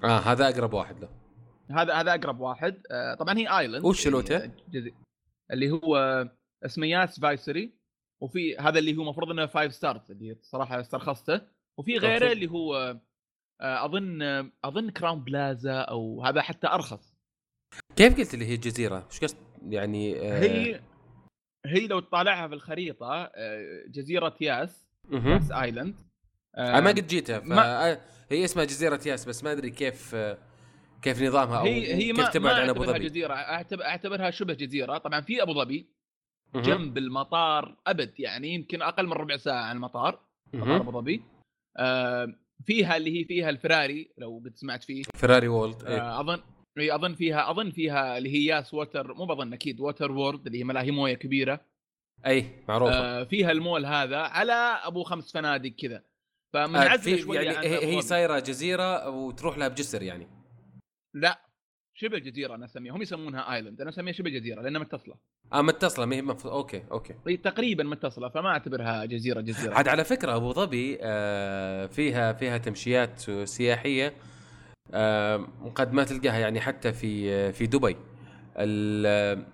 آه 0.04 0.18
هذا 0.18 0.48
أقرب 0.48 0.74
واحد 0.74 1.00
له. 1.00 1.08
هذا 1.70 1.94
هذا 1.94 2.14
أقرب 2.14 2.40
واحد 2.40 2.82
آه 2.90 3.14
طبعا 3.14 3.38
هي 3.38 3.58
island 3.58 3.84
وش 3.84 4.06
الأوتيل؟ 4.06 4.40
يعني 4.72 4.94
اللي 5.52 5.70
هو 5.70 6.24
اسمه 6.64 6.86
ياس 6.86 7.20
Viceroy 7.20 7.72
وفي 8.22 8.56
هذا 8.58 8.78
اللي 8.78 8.96
هو 8.96 9.02
المفروض 9.02 9.30
إنه 9.30 9.46
five 9.46 9.74
stars 9.74 10.10
اللي 10.10 10.36
صراحة 10.42 10.80
استرخصته 10.80 11.40
وفي 11.78 11.98
غيره. 11.98 12.32
اللي 12.32 12.46
هو 12.50 12.76
آه، 13.60 13.84
أظن 13.84 14.22
أظن 14.64 14.90
Crowne 14.90 15.24
Plaza 15.24 15.80
أو 15.80 16.24
هذا 16.24 16.42
حتى 16.42 16.66
أرخص 16.66 17.14
كيف 17.96 18.16
قلت 18.18 18.34
اللي 18.34 18.46
هي 18.46 18.54
الجزيرة؟ 18.54 19.06
وش 19.10 19.20
قصد 19.20 19.36
يعني 19.68 20.20
آه 20.20 20.40
هي 20.40 20.80
هي 21.66 21.86
لو 21.86 22.00
تطالعها 22.00 22.48
في 22.48 22.54
الخريطة 22.54 23.12
آه، 23.34 23.84
جزيرة 23.88 24.36
ياس. 24.40 24.86
ياس 25.12 25.52
island 25.52 25.94
أنا 26.58 26.80
ما 26.80 26.90
قد 26.90 27.06
جيتها 27.06 27.38
ف... 27.40 27.44
ما- 27.44 27.90
آه، 27.92 28.00
هي 28.30 28.44
اسمها 28.44 28.64
جزيرة 28.64 29.00
ياس 29.06 29.24
بس 29.24 29.44
ما 29.44 29.52
أدري 29.52 29.70
كيف 29.70 30.14
آه، 30.14 30.38
كيف 31.04 31.22
نظامها 31.22 31.58
أو 31.58 31.64
هي 31.64 31.94
هي 31.94 32.12
كيف 32.12 32.28
تبعد 32.28 32.60
عن 32.60 32.68
أبو 32.68 32.84
ظبي 32.84 32.98
جزيرة 32.98 33.34
أعتبرها 33.82 34.30
شبه 34.30 34.54
جزيرة 34.54 34.98
طبعا 34.98 35.20
في 35.20 35.42
أبو 35.42 35.52
ظبي. 35.54 35.86
جنب 36.54 36.98
المطار 36.98 37.76
أبد 37.86 38.20
يعني 38.20 38.54
يمكن 38.54 38.82
أقل 38.82 39.06
من 39.06 39.12
ربع 39.12 39.36
ساعة 39.36 39.62
عن 39.62 39.76
المطار 39.76 40.20
مطار. 40.54 40.76
أبو 40.76 40.90
ظبي 40.90 41.22
آه، 41.76 42.34
فيها 42.64 42.96
اللي 42.96 43.20
هي 43.20 43.24
فيها 43.24 43.50
الفراري 43.50 44.10
لو 44.18 44.42
قد 44.44 44.56
سمعت 44.56 44.84
فيه 44.84 45.02
Ferrari 45.16 45.48
World 45.48 45.84
إيه. 45.84 46.00
آه، 46.00 46.20
اظن 46.20 46.40
أظن 46.78 47.14
فيها 47.14 47.50
أظن 47.50 47.70
فيها 47.70 48.18
اللي 48.18 48.28
هي 48.28 48.44
ياس 48.44 48.74
water 48.74 49.14
مو 49.14 49.26
بظن 49.26 49.52
أكيد 49.52 49.80
Water 49.80 50.12
World 50.12 50.46
اللي 50.46 50.58
هي 50.58 50.64
ملاهي 50.64 50.90
موية 50.90 51.14
كبيرة 51.14 51.60
أي 52.26 52.64
معروفة 52.68 52.92
آه، 52.92 53.24
فيها 53.24 53.50
المول 53.50 53.86
هذا 53.86 54.18
على 54.18 54.80
أبو 54.84 55.02
خمس 55.02 55.32
فنادق 55.32 55.70
كذا 55.70 55.96
آه، 55.96 56.02
فمنعزله 56.66 57.16
في 57.16 57.22
شوية 57.22 57.40
يعني 57.40 57.56
عن 57.56 57.64
هي, 57.64 57.96
هي. 57.96 58.02
صايره 58.02 58.38
جزيرة 58.38 59.08
وتروح 59.10 59.58
لها 59.58 59.68
بجسر 59.68 60.02
يعني 60.02 60.26
لا 61.14 61.40
شبه 61.94 62.18
جزيرة 62.18 62.54
أنا 62.54 62.64
أسميها. 62.64 62.96
هم 62.96 63.02
يسمونها 63.02 63.54
island 63.54 63.80
أنا 63.80 63.90
أسميها 63.90 64.12
شبه 64.12 64.30
جزيرة 64.30 64.62
لأنها 64.62 64.80
متصلة. 64.80 65.14
آه 65.52 65.62
متصلة. 65.62 66.06
ما 66.06 66.16
هي 66.16 66.22
مف... 66.22 66.46
okay 66.46 66.84
okay. 66.90 67.36
تقريبا 67.36 67.84
متصلة 67.84 68.28
فما 68.28 68.48
أعتبرها 68.48 69.04
جزيرة 69.04 69.40
جزيرة. 69.40 69.74
عاد 69.74 69.88
على 69.88 70.04
فكرة 70.04 70.36
أبو 70.36 70.52
ظبي 70.52 70.98
آه 71.02 71.86
فيها 71.86 72.32
فيها 72.32 72.58
تمشيات 72.58 73.20
سياحية 73.44 74.14
آه 74.94 75.48
قد 75.74 75.92
ما 75.92 76.04
تلقاها 76.04 76.38
يعني 76.38 76.60
حتى 76.60 76.92
في 76.92 77.52
في 77.52 77.66
دبي. 77.66 77.96
ال- 78.56 79.46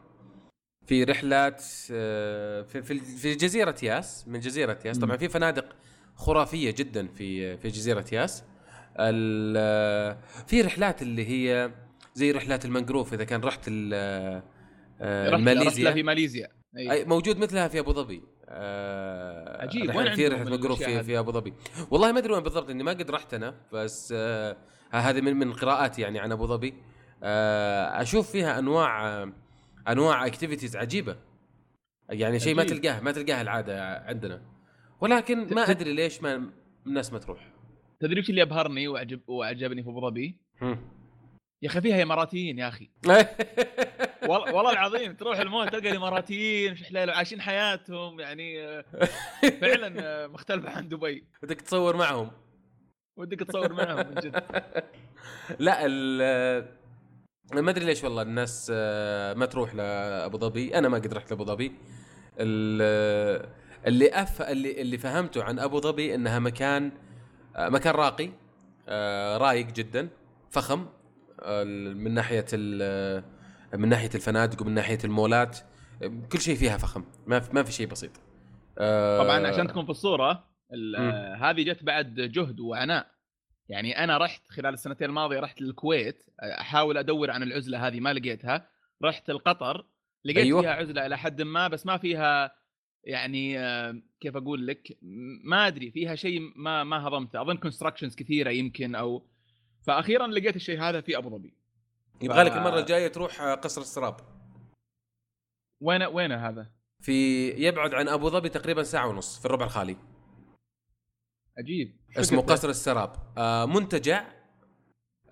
في 0.86 1.04
رحلات 1.04 1.64
آه، 1.92 2.62
في 2.62 2.82
في 2.82 3.34
جزيرة 3.34 3.74
ياس 3.82 4.28
من 4.28 4.40
جزيرة 4.40 4.78
ياس. 4.84 4.98
طبعا. 4.98 5.16
في 5.16 5.28
فنادق 5.28 5.76
خرافية 6.14 6.70
جدا 6.70 7.06
في 7.06 7.56
في 7.56 7.68
جزيرة 7.68 8.04
ياس. 8.12 8.44
في 10.46 10.62
رحلات 10.62 11.02
اللي 11.02 11.26
هي 11.28 11.70
زي 12.14 12.30
رحلات 12.32 12.64
المنقروف 12.64 13.14
إذا 13.14 13.24
كان 13.24 13.40
رحت 13.40 13.60
ال- 13.68 14.42
آه، 15.00 15.28
الماليزيا 15.36 15.92
في 15.92 16.02
ماليزيا. 16.02 16.48
أي. 16.76 16.90
أي 16.92 17.04
موجود 17.04 17.38
مثلها 17.38 17.68
في 17.68 17.78
أبو 17.78 17.92
ظبي. 17.92 18.22
آه 18.48 19.62
عجيب، 19.62 19.96
وين 19.96 20.14
في 20.14 20.28
رحلة 20.28 20.56
مقروف 20.56 20.82
في؟ 20.82 21.02
في 21.02 21.18
أبو 21.18 21.32
ظبي. 21.32 21.54
والله 21.90 22.12
ما 22.12 22.18
أدري 22.18 22.32
وين 22.32 22.42
بالضبط 22.42 22.70
إني 22.70 22.82
ما 22.82 22.90
قد 22.90 23.10
رحت 23.10 23.34
أنا 23.34 23.54
بس 23.72 24.14
آه 24.16 24.56
هذه 24.90 25.20
من 25.20 25.36
من 25.36 25.52
قراءاتي 25.52 26.02
يعني 26.02 26.18
عن 26.18 26.32
أبو 26.32 26.46
ظبي. 26.46 26.74
آه 27.22 28.02
أشوف 28.02 28.30
فيها 28.30 28.58
أنواع 28.58 29.08
آه 29.08 29.32
أنواع 29.88 30.26
اكتيفيتيز 30.26 30.76
عجيبة. 30.76 31.16
يعني 32.08 32.40
شيء 32.40 32.54
ما. 32.54 32.64
تلقاه 32.64 33.00
ما 33.00 33.12
تلقاه 33.12 33.40
العادة 33.40 33.98
عندنا. 33.98 34.42
ولكن 35.00 35.54
ما 35.54 35.70
أدري 35.70 35.92
ليش 35.92 36.22
ما 36.22 36.50
الناس 36.86 37.12
ما 37.12 37.18
تروح. 37.18 37.50
تدري 38.00 38.20
وش 38.20 38.30
اللي 38.30 38.42
أبهرني 38.42 38.88
وعجب 38.88 39.20
وعجبني 39.28 39.82
في 39.82 39.88
أبو 39.88 40.00
ظبي؟ 40.00 40.36
يا 41.62 41.68
أخي 41.68 41.80
فيها 41.80 42.02
إماراتيين 42.02 42.58
يا 42.58 42.68
أخي. 42.68 42.90
والله 44.28 44.72
العظيم 44.72 45.14
تروح 45.14 45.38
المول 45.38 45.68
تلقى 45.68 45.90
الإماراتيين 45.90 46.74
في 46.74 46.84
حلال 46.84 47.10
عايشين 47.10 47.40
حياتهم 47.40 48.20
يعني 48.20 48.54
فعلا 49.60 49.94
آه، 50.02 50.26
مختلفة 50.26 50.70
عن 50.70 50.88
دبي. 50.88 51.24
بدك 51.42 51.60
تصور 51.60 51.96
معهم. 51.96 52.30
ودك 53.18 53.38
تصور 53.40 53.72
معهم 53.72 54.08
من 54.08 54.14
جد. 54.14 54.42
لا 55.58 55.86
ال 55.86 56.68
ما 57.52 57.70
أدري 57.70 57.84
ليش 57.84 58.04
والله 58.04 58.22
الناس 58.22 58.72
آه، 58.74 59.34
ما 59.34 59.46
تروح 59.46 59.74
لأبو 59.74 60.38
ظبي. 60.38 60.78
أنا 60.78 60.88
ما 60.88 60.98
قد 60.98 61.14
رحت 61.14 61.30
لأبو 61.30 61.44
ظبي. 61.44 61.72
ال- 62.40 63.46
اللي 63.86 64.08
أف 64.08 64.42
اللي 64.42 64.80
اللي 64.82 64.98
فهمته 64.98 65.42
عن 65.44 65.58
أبو 65.58 65.80
ظبي 65.80 66.14
إنها 66.14 66.38
مكان 66.38 66.92
مكان 67.68 67.94
راقي 67.94 68.30
آه، 68.88 69.36
رايق 69.36 69.66
جدا 69.66 70.08
فخم 70.50 70.86
آه، 71.42 71.64
من 71.94 72.14
ناحية 72.14 72.46
من 73.74 73.88
ناحية 73.88 74.10
الفنادق 74.14 74.62
ومن 74.62 74.74
ناحية 74.74 74.98
المولات 75.04 75.58
كل 76.32 76.40
شيء 76.40 76.56
فيها 76.56 76.76
فخم 76.76 77.04
ما 77.26 77.40
في 77.40 77.54
ما 77.54 77.62
في 77.62 77.72
شيء 77.72 77.86
بسيط 77.86 78.10
آه، 78.78 79.18
طبعا 79.18 79.46
عشان 79.46 79.68
تكون 79.68 79.84
في 79.84 79.90
الصورة. 79.90 80.44
آه، 80.98 81.34
هذه 81.34 81.62
جت 81.62 81.84
بعد 81.84 82.14
جهد 82.14 82.60
وعناء 82.60 83.06
يعني 83.68 84.04
أنا 84.04 84.18
رحت 84.18 84.42
خلال 84.48 84.74
السنتين 84.74 85.08
الماضية 85.08 85.40
رحت 85.40 85.60
للكويت 85.60 86.24
آه، 86.40 86.60
أحاول 86.60 86.98
أدور 86.98 87.30
عن 87.30 87.42
العزلة 87.42 87.86
هذه 87.86 88.00
ما 88.00 88.12
لقيتها 88.12 88.68
رحت 89.04 89.30
لقطر 89.30 89.86
لقيت. 90.24 90.44
أيوة. 90.44 90.62
فيها 90.62 90.72
عزلة 90.72 91.06
إلى 91.06 91.18
حد 91.18 91.42
ما 91.42 91.68
بس 91.68 91.86
ما 91.86 91.96
فيها 91.96 92.52
يعني 93.04 93.58
آه، 93.58 94.02
كيف 94.20 94.36
أقول 94.36 94.66
لك 94.66 94.98
ما 95.44 95.66
أدري 95.66 95.90
فيها 95.90 96.14
شيء 96.14 96.40
ما 96.56 96.84
ما 96.84 97.08
هضمته. 97.08 97.42
أظن 97.42 97.56
كونستراكشنز 97.56 98.16
كثيرة 98.16 98.50
يمكن 98.50 98.94
أو 98.94 99.26
فاخيرا 99.86 100.26
لقيت 100.26 100.56
الشيء 100.56 100.80
هذا 100.80 101.00
في 101.00 101.16
أبو 101.16 101.30
ظبي. 101.30 101.54
يبغى 102.22 102.42
لك 102.42 102.52
المرة 102.52 102.78
الجاية 102.78 103.08
تروح 103.08 103.40
آه، 103.40 103.54
قصر 103.54 103.80
السراب. 103.80 104.16
وين 105.80 106.02
وين 106.02 106.32
هذا؟ 106.32 106.70
في 107.00 107.48
يبعد 107.48 107.94
عن 107.94 108.08
أبو 108.08 108.28
ظبي 108.30 108.48
تقريبا 108.48 108.82
ساعة 108.82 109.08
ونص 109.08 109.38
في 109.38 109.44
الربع 109.44 109.64
الخالي. 109.64 109.96
عجيب. 111.58 111.96
اسمه؟ 112.16 112.40
قصر 112.40 112.68
السراب. 112.68 113.12
آه 113.38 113.66
منتجع 113.66 114.32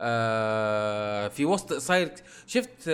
آه 0.00 1.28
في 1.28 1.44
وسط 1.44 1.72
صاير 1.72 2.14
شفت 2.46 2.88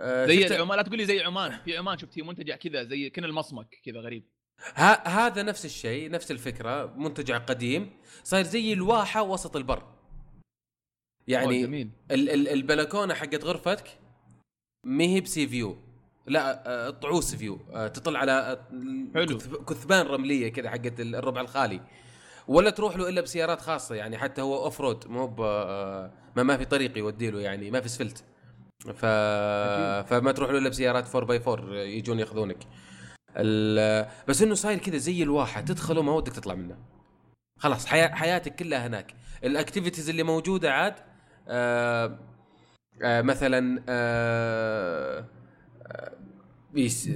آه 0.00 0.26
زي 0.26 0.42
شفت 0.42 0.52
العمان 0.52 0.76
لا 0.76 0.82
تقول 0.82 0.98
لي 0.98 1.04
زي 1.04 1.20
عمان. 1.20 1.58
في 1.64 1.76
عمان 1.76 1.98
شفت 1.98 2.18
هي 2.18 2.22
منتجع 2.22 2.56
كذا 2.56 2.82
زي 2.84 3.10
كن 3.10 3.24
المصمك 3.24 3.80
كذا 3.84 4.00
غريب. 4.00 4.24
ها 4.74 5.08
هذا 5.08 5.42
نفس 5.42 5.64
الشيء 5.64 6.10
نفس 6.10 6.30
الفكرة 6.30 6.94
منتجع 6.96 7.38
قديم 7.38 7.90
صاير 8.24 8.44
زي 8.44 8.72
الواحة 8.72 9.22
وسط 9.22 9.56
البر. 9.56 9.82
يعني 11.28 11.62
ال 12.10 12.30
ال 12.30 12.48
البلكونة 12.48 13.14
حقت 13.14 13.44
غرفتك 13.44 13.98
ما 14.86 15.04
هي 15.04 15.20
ب 15.20 15.27
sea 15.27 15.46
view 15.48 15.78
لا 16.26 16.68
آه، 16.86 16.90
طعوس 16.90 17.34
view. 17.34 17.60
آه، 17.72 17.88
تطل 17.88 18.16
على 18.16 18.64
حلو. 19.14 19.38
كثب- 19.38 19.64
كثبان 19.64 20.06
رملية 20.06 20.48
كذا 20.48 20.70
حقت 20.70 21.00
الربع 21.00 21.40
الخالي. 21.40 21.80
ولا 22.48 22.70
تروح 22.70 22.96
له 22.96 23.08
إلا 23.08 23.20
بسيارات 23.20 23.60
خاصة 23.60 23.94
يعني 23.94 24.18
حتى 24.18 24.42
هو 24.42 24.64
off 24.64 24.80
road 24.80 25.06
مو 25.08 25.26
ب- 25.26 26.10
ما 26.36 26.42
ما 26.42 26.56
في 26.56 26.64
طريق 26.64 26.98
يودي 26.98 27.30
له 27.30 27.40
يعني 27.40 27.70
ما 27.70 27.80
في 27.80 27.88
سفلت. 27.88 28.24
ف... 28.80 29.06
فما 30.10 30.32
تروح 30.32 30.50
له 30.50 30.58
إلا 30.58 30.68
بسيارات 30.68 31.14
4 31.14 31.28
by 31.28 31.40
4 31.52 31.74
يجون 31.74 32.18
ياخذونك. 32.18 32.58
ال... 33.36 34.06
بس 34.28 34.42
إنه 34.42 34.54
صاير 34.54 34.78
كذا 34.78 34.96
زي 34.96 35.22
الواحة 35.22 35.60
تدخله 35.60 36.02
ما 36.02 36.12
ودك 36.12 36.32
تطلع 36.32 36.54
منه. 36.54 36.76
خلاص 37.56 37.86
حيا... 37.86 38.14
حياتك 38.14 38.54
كلها 38.54 38.86
هناك. 38.86 39.14
ال 39.44 39.50
activities 39.50 40.08
اللي 40.10 40.22
موجودة 40.22 40.72
عاد 40.72 40.94
آه... 41.48 42.18
آه 43.02 43.22
مثلا 43.22 43.82
آه... 43.88 45.24
آه... 45.86 46.12
يس... 46.74 47.10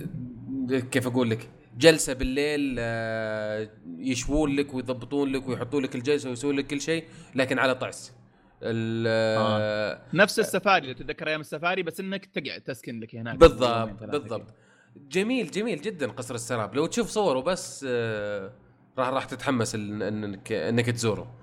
كيف 0.90 1.06
أقول 1.06 1.30
لك؟ 1.30 1.50
جلسة 1.78 2.12
بالليل 2.12 2.76
آه... 2.78 3.70
يشوون 3.98 4.56
لك 4.56 4.74
ويضبطون 4.74 5.32
لك 5.32 5.48
ويحطون 5.48 5.82
لك 5.82 5.94
الجلسة 5.94 6.30
ويسوون 6.30 6.56
لك 6.56 6.66
كل 6.66 6.80
شيء 6.80 7.04
لكن 7.34 7.58
على 7.58 7.74
طعس. 7.74 8.12
آه. 8.62 10.00
نفس 10.14 10.38
السفاري 10.38 10.82
اللي 10.82 10.94
تتذكر 10.94 11.28
أيام 11.28 11.40
السفاري 11.40 11.82
بس 11.82 12.00
إنك 12.00 12.26
تقعد 12.26 12.60
تسكن 12.60 13.00
لك 13.00 13.16
هناك. 13.16 13.36
بالضبط 13.36 14.02
بالضبط. 14.02 14.54
جميل 14.96 15.50
جميل 15.50 15.80
جدا 15.80 16.10
قصر 16.10 16.34
السراب. 16.34 16.74
لو 16.74 16.86
تشوف 16.86 17.08
صوره 17.08 17.40
بس 17.40 17.86
آه، 17.88 18.52
راح 18.98 19.08
راح 19.08 19.24
تتحمس 19.24 19.74
إنك 19.74 20.52
إنك 20.52 20.90
تزوره. 20.90 21.34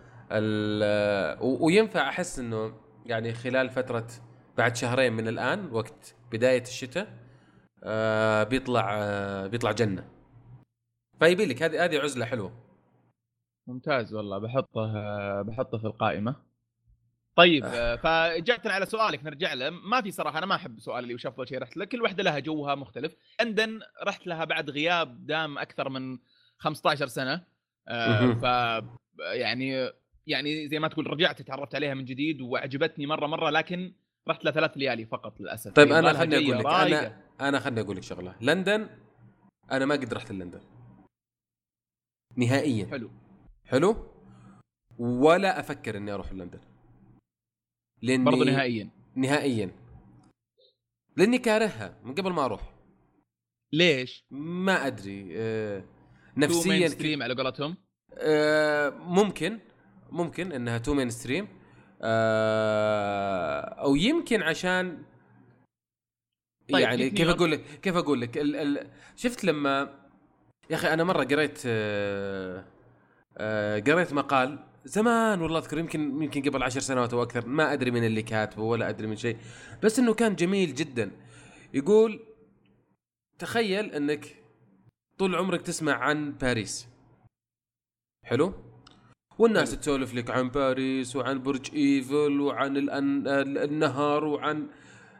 وينفع 1.41 2.09
أحس 2.09 2.39
إنه 2.39 2.73
يعني 3.05 3.33
خلال 3.33 3.69
فترة 3.69 4.07
بعد 4.57 4.75
شهرين 4.75 5.13
من 5.13 5.27
الآن 5.27 5.69
وقت 5.71 6.15
بداية 6.31 6.61
الشتاء 6.61 7.07
آه، 7.83 8.43
بيطلع 8.43 8.89
آه، 8.93 9.47
بيطلع 9.47 9.71
جنة. 9.71 10.09
فيبي 11.19 11.45
لك 11.45 11.63
هذه 11.63 11.85
هذه 11.85 11.99
عزلة 11.99 12.25
حلوة. 12.25 12.51
ممتاز 13.67 14.13
والله. 14.13 14.37
بحطه 14.37 14.91
بحطه 15.41 15.77
في 15.77 15.85
القائمة. 15.85 16.50
طيب 17.35 17.65
آه، 17.65 17.95
فاجابه 17.95 18.71
على 18.71 18.85
سؤالك 18.85 19.23
نرجع 19.23 19.53
له. 19.53 19.69
ما 19.69 20.01
في 20.01 20.11
صراحة 20.11 20.37
أنا 20.37 20.45
ما 20.45 20.55
أحب 20.55 20.79
سؤال 20.79 21.03
اللي 21.03 21.13
وش 21.13 21.25
افضل 21.25 21.47
شيء 21.47 21.59
رحت 21.59 21.77
له. 21.77 21.85
كل 21.85 22.01
واحدة 22.01 22.23
لها 22.23 22.39
جوها 22.39 22.75
مختلف. 22.75 23.15
لندن 23.41 23.79
رحت 24.03 24.27
لها 24.27 24.45
بعد 24.45 24.69
غياب 24.69 25.25
دام 25.25 25.57
أكثر 25.57 25.89
من 25.89 26.17
15 26.57 27.07
سنة. 27.07 27.43
آه،. 27.87 28.33
ف 28.33 28.43
يعني 29.19 29.89
يعني 30.27 30.67
زي 30.67 30.79
ما 30.79 30.87
تقول 30.87 31.07
رجعت 31.07 31.41
تعرفت 31.41 31.75
عليها 31.75 31.93
من 31.93 32.05
جديد 32.05 32.41
وعجبتني 32.41 33.07
مرة 33.07 33.27
مرة 33.27 33.49
لكن 33.49 33.93
رحت 34.27 34.45
لها 34.45 34.53
ثلاث 34.53 34.71
ليالي 34.77 35.05
فقط 35.05 35.41
للأسف. 35.41 35.73
طيب 35.73 35.87
يبغى 35.87 35.99
أنا 35.99 36.13
خلني 36.13 36.35
أقول 36.35 36.59
لك. 36.59 36.65
أنا 36.65 37.21
أنا 37.41 37.59
خلني 37.59 37.81
أقول 37.81 37.97
لك 37.97 38.03
شغلة. 38.03 38.35
لندن 38.41 38.89
أنا 39.71 39.85
ما 39.85 39.95
قد 39.95 40.13
رحت 40.13 40.31
لندن. 40.31 40.61
نهائيا. 42.37 42.85
حلو. 42.85 43.11
حلو؟ 43.65 44.07
ولا 44.99 45.59
أفكر 45.59 45.97
إني 45.97 46.11
أروح 46.11 46.33
لندن. 46.33 46.59
لأني 48.01 48.23
برضو 48.23 48.43
نهائيا. 48.43 48.89
نهائيا. 49.15 49.71
لأني 51.17 51.37
كارهها 51.37 51.97
من 52.03 52.15
قبل 52.15 52.31
ما 52.31 52.45
أروح. 52.45 52.73
ليش؟ 53.73 54.25
ما 54.31 54.87
أدري 54.87 55.29
آه 55.35 55.83
نفسيا 56.37 56.87
mainstream 56.87 57.23
على 57.23 57.33
قولتهم. 57.35 57.77
آه 58.17 58.89
ممكن 58.89 59.59
ممكن 60.11 60.51
إنها 60.51 60.77
too 60.77 60.93
mainstream 60.93 61.47
آه 62.01 63.59
أو 63.61 63.95
يمكن 63.95 64.41
عشان 64.43 65.03
طيب، 66.71 66.81
يعني 66.81 67.09
كيف. 67.09 67.27
أقول 67.29 67.51
لك 67.51 67.61
كيف 67.81 67.95
أقول 67.95 68.21
لك؟ 68.21 68.37
ال 68.37 68.55
ال 68.55 68.87
شفت 69.15 69.43
لما 69.43 69.99
يا 70.69 70.75
أخي 70.75 70.93
أنا 70.93 71.03
مرة 71.03 71.23
قريت 71.23 71.61
آه 71.65 72.65
آه 73.37 73.79
قريت 73.79 74.13
مقال 74.13 74.59
زمان 74.85 75.41
والله 75.41 75.59
أذكر 75.59 75.77
يمكن 75.77 76.23
يمكن 76.23 76.41
قبل 76.41 76.63
عشر 76.63 76.79
سنوات 76.79 77.13
أو 77.13 77.23
أكثر 77.23 77.47
ما 77.47 77.73
أدري 77.73 77.91
من 77.91 78.03
اللي 78.03 78.21
كاتبه 78.21 78.63
ولا 78.63 78.89
أدري 78.89 79.07
من 79.07 79.15
شيء. 79.15 79.37
بس 79.83 79.99
إنه 79.99 80.13
كان 80.13 80.35
جميل 80.35 80.75
جدا. 80.75 81.11
يقول 81.73 82.19
تخيل 83.39 83.85
إنك 83.91 84.35
طول 85.17 85.35
عمرك 85.35 85.61
تسمع 85.61 85.93
عن 85.93 86.31
باريس. 86.31 86.87
حلو؟ 88.25 88.53
والناس. 89.37 89.71
تسولف 89.79 90.13
لك 90.13 90.29
عن 90.29 90.49
باريس 90.49 91.15
وعن 91.15 91.43
برج 91.43 91.75
إيفل 91.75 92.41
وعن 92.41 92.77
الأن... 92.77 93.27
النهر 93.57 94.25
وعن 94.25 94.67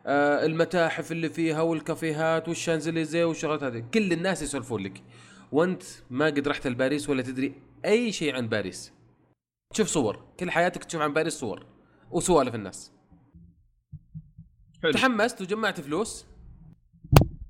آه، 0.05 0.45
المتاحف 0.45 1.11
اللي 1.11 1.29
فيها 1.29 1.61
والكافيهات 1.61 2.47
والشانزليزيه 2.47 3.25
والشغلات 3.25 3.63
هذه. 3.63 3.83
كل 3.93 4.13
الناس 4.13 4.41
يسولفون 4.41 4.83
لك. 4.83 5.03
وأنت 5.51 5.83
ما 6.09 6.25
قد 6.25 6.47
رحت 6.47 6.67
لباريس 6.67 7.09
ولا 7.09 7.21
تدري 7.21 7.53
أي 7.85 8.11
شيء 8.11 8.35
عن 8.35 8.47
باريس. 8.47 9.00
تشوف 9.73 9.87
صور 9.87 10.33
كل 10.39 10.51
حياتك 10.51 10.83
تشوف 10.83 11.01
عن 11.01 11.13
باريس 11.13 11.33
صور 11.33 11.65
وسوالف 12.11 12.55
الناس. 12.55 12.91
حلو. 14.83 14.91
تحمست 14.91 15.41
وجمعت 15.41 15.81
فلوس 15.81 16.25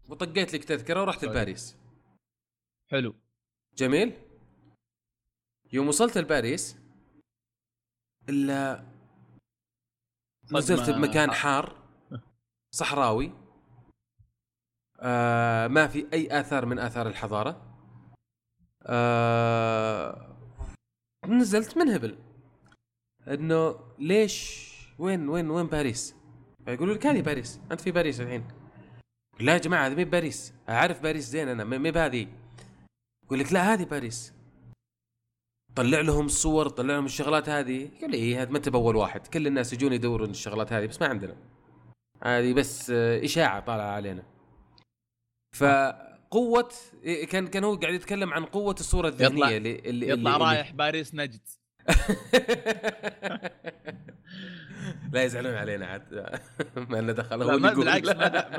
وطقيت 0.07 0.53
لك 0.53 0.63
تذكرة 0.63 1.01
ورحت 1.01 1.21
طيب. 1.21 1.29
لباريس. 1.29 1.77
حلو. 2.91 3.15
جميل. 3.77 4.13
يوم 5.73 5.87
وصلت 5.87 6.17
لباريس 6.17 6.77
إلا 8.29 8.85
نزلت 10.51 10.89
بمكان 10.89 11.31
حار. 11.31 11.65
حار 11.65 12.21
صحراوي. 12.71 13.31
آه 14.99 15.67
ما 15.67 15.87
في 15.87 16.07
أي 16.13 16.39
آثار 16.39 16.65
من 16.65 16.79
آثار 16.79 17.07
الحضارة. 17.07 17.77
آه 18.83 20.30
نزلت 21.27 21.77
منهبل 21.77 22.17
إنه 23.27 23.79
ليش؟ 23.99 24.67
وين 24.99 25.29
وين 25.29 25.49
وين 25.49 25.67
باريس؟ 25.67 26.15
يقولوا 26.67 26.93
لك 26.93 27.05
هذه 27.05 27.21
باريس. 27.21 27.59
أنت 27.71 27.81
في 27.81 27.91
باريس 27.91 28.21
الحين. 28.21 28.47
لا 29.39 29.53
يا 29.53 29.57
جماعة 29.57 29.87
هذه 29.87 29.95
مي 29.95 30.05
باريس. 30.05 30.53
أعرف 30.69 31.01
باريس 31.01 31.23
زين 31.23 31.47
أنا 31.47 31.63
مي 31.63 31.91
بهذه. 31.91 32.27
يقول 33.25 33.39
لك 33.39 33.53
لا 33.53 33.73
هذه 33.73 33.83
باريس. 33.83 34.33
طلع 35.75 36.01
لهم 36.01 36.25
الصور 36.25 36.69
طلع 36.69 36.93
لهم 36.93 37.05
الشغلات 37.05 37.49
هذه. 37.49 37.89
يقول 37.97 38.11
لي 38.11 38.17
إيه 38.17 38.41
هذا 38.41 38.51
ما 38.51 38.57
انت 38.57 38.69
باول 38.69 38.95
واحد. 38.95 39.27
كل 39.27 39.47
الناس 39.47 39.73
يجون 39.73 39.93
يدورون 39.93 40.29
الشغلات 40.29 40.73
هذه 40.73 40.85
بس 40.85 41.01
ما 41.01 41.07
عندنا. 41.07 41.37
هذه 42.23 42.53
بس 42.53 42.89
إشاعة 42.89 43.59
طالعة 43.59 43.91
علينا. 43.91 44.23
فقوه 45.55 46.10
إيه، 47.03 47.27
كان 47.27 47.47
كان 47.47 47.63
هو 47.63 47.75
قاعد 47.75 47.93
يتكلم 47.93 48.33
عن 48.33 48.45
قوة 48.45 48.75
الصورة 48.79 49.07
الذهنية 49.07 49.35
يطلع- 49.45 49.57
اللي 49.57 49.75
اللي 49.85 50.09
يطلع 50.09 50.33
اللي 50.35 50.45
رايح 50.45 50.71
باريس 50.71 51.15
نجد. 51.15 51.39
لا 55.13 55.23
يزعلون 55.23 55.53
علينا 55.55 55.85
عاد. 55.85 56.39
ما 56.89 56.97
لنا 56.97 57.11
دخل 57.13 57.41
هو 57.43 57.49
لا 57.51 57.55
اللي 57.55 57.75
بالعكس 57.75 58.09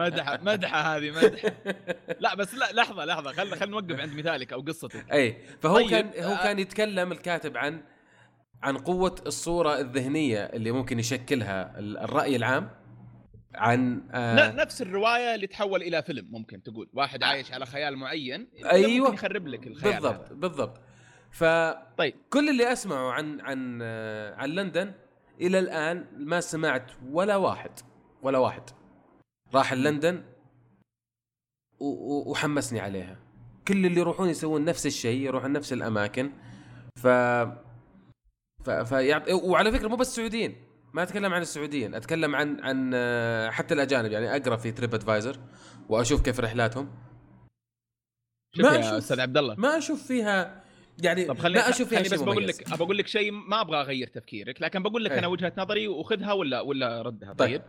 مدحه 0.00 0.38
مدحه 0.42 0.96
هذه 0.96 1.10
مدح 1.10 1.44
لا 2.24 2.34
بس 2.34 2.54
لا 2.54 2.72
لحظة 2.72 3.04
لحظة 3.04 3.32
خل 3.32 3.56
خل 3.56 3.70
نوقف 3.70 4.00
عند 4.00 4.14
مثالك 4.14 4.52
أو 4.52 4.60
قصتك. 4.60 5.12
أي 5.12 5.36
فهو 5.60 5.74
طيب، 5.76 5.90
كان 5.90 6.24
هو 6.24 6.32
آه. 6.32 6.42
كان 6.42 6.58
يتكلم 6.58 7.12
الكاتب 7.12 7.56
عن 7.56 7.80
عن 8.62 8.76
قوة 8.78 9.14
الصورة 9.26 9.78
الذهنية 9.80 10.40
اللي 10.44 10.72
ممكن 10.72 10.98
يشكلها 10.98 11.78
ال- 11.78 11.98
الرأي 11.98 12.36
العام. 12.36 12.70
عن 13.54 14.08
آه 14.10 14.52
نفس 14.52 14.82
الرواية 14.82 15.34
اللي 15.34 15.46
تحول 15.46 15.82
إلى 15.82 16.02
فيلم 16.02 16.28
ممكن 16.30 16.62
تقول. 16.62 16.90
واحد 16.92 17.22
عايش 17.22 17.52
على 17.52 17.66
خيال 17.66 17.96
معين 17.96 18.48
أيوة. 18.64 19.04
ممكن 19.04 19.14
يخرب 19.14 19.46
لك 19.46 19.66
الخيال 19.66 19.92
بالضبط 19.92 20.26
هذا. 20.26 20.34
بالضبط. 20.34 20.80
فكل 21.30 21.76
طيب. 21.96 22.14
اللي 22.34 22.72
أسمعه 22.72 23.10
عن 23.10 23.40
عن 23.40 23.78
آه 23.82 24.34
عن 24.34 24.48
لندن 24.48 24.94
إلى 25.40 25.58
الآن 25.58 26.06
ما 26.16 26.40
سمعت 26.40 26.92
ولا 27.10 27.36
واحد 27.36 27.70
ولا 28.22 28.38
واحد. 28.38 28.62
راح 29.54 29.72
لندن 29.72 30.24
وحمسني 31.80 32.80
عليها. 32.80 33.18
كل 33.68 33.86
اللي 33.86 34.00
يروحون 34.00 34.28
يسوون 34.28 34.64
نفس 34.64 34.86
الشيء 34.86 35.20
يروحون 35.20 35.52
نفس 35.52 35.72
الأماكن. 35.72 36.32
ف 36.96 37.06
ف 38.64 38.70
فيعط... 38.70 39.28
وعلى 39.28 39.72
فكرة 39.72 39.88
مو 39.88 39.96
بس 39.96 40.08
السعوديين 40.08 40.56
ما 40.92 41.02
أتكلم 41.02 41.34
عن 41.34 41.42
السعوديين 41.42 41.94
أتكلم 41.94 42.36
عن 42.36 42.60
عن 42.60 42.90
آه، 42.94 43.50
حتى 43.50 43.74
الأجانب 43.74 44.12
يعني 44.12 44.36
أقرأ 44.36 44.56
في 44.56 44.72
تريب 44.72 44.94
ادفايزر 44.94 45.40
وأشوف 45.88 46.22
كيف 46.22 46.40
رحلاتهم 46.40 46.90
ما 48.56 48.68
يا 48.68 48.80
أشوف. 48.80 48.92
أستاذ 48.92 49.20
عبد 49.20 49.36
الله 49.36 49.54
ما 49.54 49.78
أشوف 49.78 50.06
فيها 50.06 50.64
يعني 51.02 51.24
طب 51.24 51.38
خليني 51.38 51.58
ما 51.58 51.68
أشوف 51.68 51.88
فيها 51.88 51.98
خليني 51.98 52.14
بس 52.14 52.22
بقول. 52.22 52.46
لك 52.46 52.78
بقول 52.78 52.98
لك 52.98 53.06
شيء 53.06 53.30
ما 53.30 53.60
أبغى 53.60 53.80
أغير 53.80 54.06
تفكيرك 54.06 54.62
لكن 54.62 54.82
بقول 54.82 55.04
لك 55.04 55.10
إيه. 55.10 55.18
أنا 55.18 55.26
وجهة 55.26 55.52
نظري 55.58 55.88
وخذها 55.88 56.32
ولا 56.32 56.60
ولا 56.60 57.02
ردها 57.02 57.32
طيب. 57.32 57.60
طيب, 57.60 57.62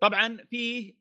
طبعا 0.00 0.36
في 0.50 0.94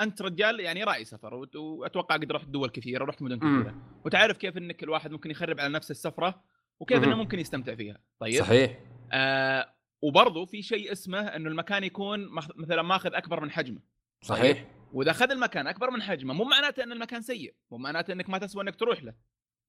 أنت 0.00 0.22
رجال 0.22 0.60
يعني 0.60 0.84
راعي 0.84 1.04
سفر 1.04 1.34
وأتوقع 1.54 2.16
قد 2.16 2.32
رحت 2.32 2.48
دول 2.48 2.70
كثيرة 2.70 3.04
ورحت 3.04 3.22
مدن. 3.22 3.38
كثيرة 3.38 3.74
وتعرف 4.04 4.36
كيف 4.36 4.56
إنك 4.56 4.82
الواحد 4.82 5.10
ممكن 5.12 5.30
يخرب 5.30 5.60
على 5.60 5.72
نفس 5.72 5.90
السفرة 5.90 6.42
وكيف. 6.80 7.04
إنه 7.04 7.16
ممكن 7.16 7.38
يستمتع 7.38 7.74
فيها 7.74 7.98
طيب 8.20 8.40
صحيح 8.40 8.78
آه 9.12 9.71
وبرضه 10.02 10.44
في 10.44 10.62
شيء 10.62 10.92
اسمه 10.92 11.20
إنه 11.20 11.50
المكان 11.50 11.84
يكون 11.84 12.28
مثلا 12.56 12.82
ماخذ 12.82 13.14
أكبر 13.14 13.40
من 13.40 13.50
حجمه 13.50 13.80
صحيح. 14.22 14.66
وإذا 14.92 15.10
أخذ 15.10 15.30
المكان 15.30 15.66
أكبر 15.66 15.90
من 15.90 16.02
حجمه 16.02 16.34
مو 16.34 16.44
معناته 16.44 16.82
إن 16.82 16.92
المكان 16.92 17.22
سيء 17.22 17.54
مو 17.70 17.78
معناته 17.78 18.12
إنك 18.12 18.30
ما 18.30 18.38
تسوى 18.38 18.62
إنك 18.62 18.76
تروح 18.76 19.02
له. 19.02 19.14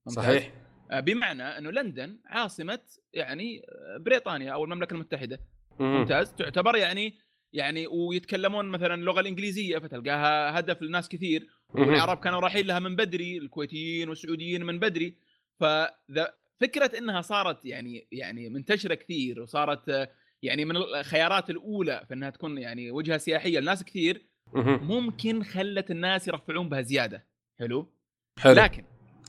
ممتاز؟ 0.05 0.25
صحيح. 0.25 0.53
آه، 0.91 0.99
بمعنى 0.99 1.43
إنه 1.43 1.71
لندن 1.71 2.19
عاصمة 2.25 2.79
يعني 3.13 3.59
آه، 3.59 3.97
بريطانيا 3.97 4.51
أو 4.53 4.63
المملكة 4.63 4.93
المتحدة. 4.93 5.39
مم. 5.79 5.97
ممتاز؟ 5.97 6.33
تعتبر 6.33 6.75
يعني 6.75 7.17
يعني 7.53 7.87
ويتكلمون 7.87 8.65
مثلا 8.65 8.93
اللغة 8.93 9.19
الإنجليزية 9.19 9.77
فتلقاها 9.77 10.59
هدف 10.59 10.81
لناس 10.81 11.09
كثير. 11.09 11.47
والعرب 11.69 12.19
كانوا 12.19 12.39
رايحين 12.39 12.65
لها 12.65 12.79
من 12.79 12.95
بدري 12.95 13.37
الكويتيين 13.37 14.09
والسعوديين 14.09 14.65
من 14.65 14.79
بدري. 14.79 15.17
فذا 15.59 16.33
فكرة 16.61 16.97
إنها 16.97 17.21
صارت 17.21 17.65
يعني 17.65 18.07
يعني 18.11 18.49
منتشرة 18.49 18.95
كثير 18.95 19.41
وصارت 19.41 19.89
آه، 19.89 20.09
يعني 20.43 20.65
من 20.65 20.77
الخيارات 20.77 21.49
الأولى 21.49 22.05
في 22.07 22.13
إنها 22.13 22.29
تكون 22.29 22.57
يعني 22.57 22.91
وجهة 22.91 23.17
سياحية 23.17 23.59
لناس 23.59 23.83
كثير 23.83 24.25
مم. 24.53 24.79
ممكن 24.83 25.43
خلت 25.43 25.91
الناس 25.91 26.27
يرفعون 26.27 26.69
بها 26.69 26.81
زيادة. 26.81 27.27
حلو؟ 27.59 27.93
حلو. 28.39 28.53
لكن 28.53 28.85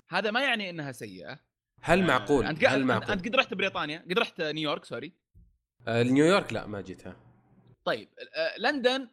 هذا 0.09 0.31
ما 0.31 0.43
يعني 0.43 0.71
إنها 0.71 0.93
سيئة. 0.93 1.41
هل 1.81 2.07
معقول؟ 2.07 2.47
أنت 2.47 2.65
هل 2.65 2.85
معقول؟ 2.85 3.11
أنت 3.11 3.29
قد 3.29 3.37
رحت 3.37 3.55
بريطانيا؟ 3.55 4.05
قد 4.11 4.19
رحت 4.19 4.41
نيويورك؟ 4.41 4.85
سوري. 4.85 5.13
آه، 5.89 6.03
نيويورك 6.03 6.53
لا 6.53 6.67
ما 6.67 6.81
جيتها. 6.81 7.17
طيب 7.85 8.09
آه، 8.37 8.59
لندن 8.59 9.09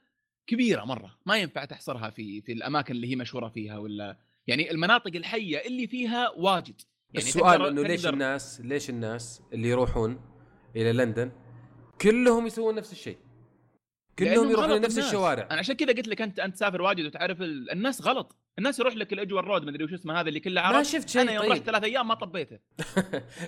كبيرة 0.48 0.86
مرة 0.86 1.18
ما 1.26 1.38
ينفع 1.38 1.66
تحصرها 1.66 2.10
في 2.10 2.42
في 2.42 2.52
الأماكن 2.52 2.96
اللي 2.96 3.12
هي 3.12 3.16
مشهورة 3.16 3.50
فيها 3.50 3.78
ولا 3.78 4.18
يعني 4.48 4.72
المناطق 4.72 5.16
الحية 5.16 5.58
اللي 5.58 5.88
فيها 5.88 6.30
واجد. 6.30 6.82
يعني 7.14 7.28
السؤال 7.28 7.66
إنه 7.66 7.82
ليش 7.82 8.08
الناس 8.08 8.62
ليش 8.62 8.90
الناس 8.90 9.42
اللي 9.54 9.70
يروحون 9.70 10.22
إلى 10.76 10.94
لندن 10.94 11.32
كلهم 12.02 12.48
يسوون 12.48 12.76
نفس 12.76 12.92
الشيء. 12.92 13.18
كلهم 14.20 14.50
يروحون 14.50 14.72
لنفس 14.72 14.98
الناس. 14.98 15.08
الشوارع. 15.08 15.48
أنا 15.52 15.60
عشان 15.60 15.76
كذا 15.76 15.94
قلت 15.94 16.08
لك 16.08 16.22
انت 16.22 16.40
أنت 16.40 16.56
تسافر 16.56 16.82
واجد 16.82 17.06
وتعرف 17.06 17.42
ال... 17.42 17.72
الناس 17.72 18.02
غلط. 18.02 18.38
الناس 18.58 18.80
يروح 18.80 18.96
لك 18.96 19.14
الاجور 19.14 19.46
رود 19.46 19.66
مدري 19.66 19.84
وش 19.84 19.94
اسمه 19.94 20.20
هذا 20.20 20.28
اللي 20.30 20.40
كله 20.40 20.62
عرب. 20.62 20.76
ما 20.76 20.84
شفت 20.84 21.10
شيء 21.10 21.22
أنا 21.22 21.32
يوم 21.32 21.44
رحت 21.44 21.52
طيب 21.52 21.64
ثلاث 21.64 21.84
أيام 21.84 22.08
ما 22.08 22.14
طبيته. 22.16 22.60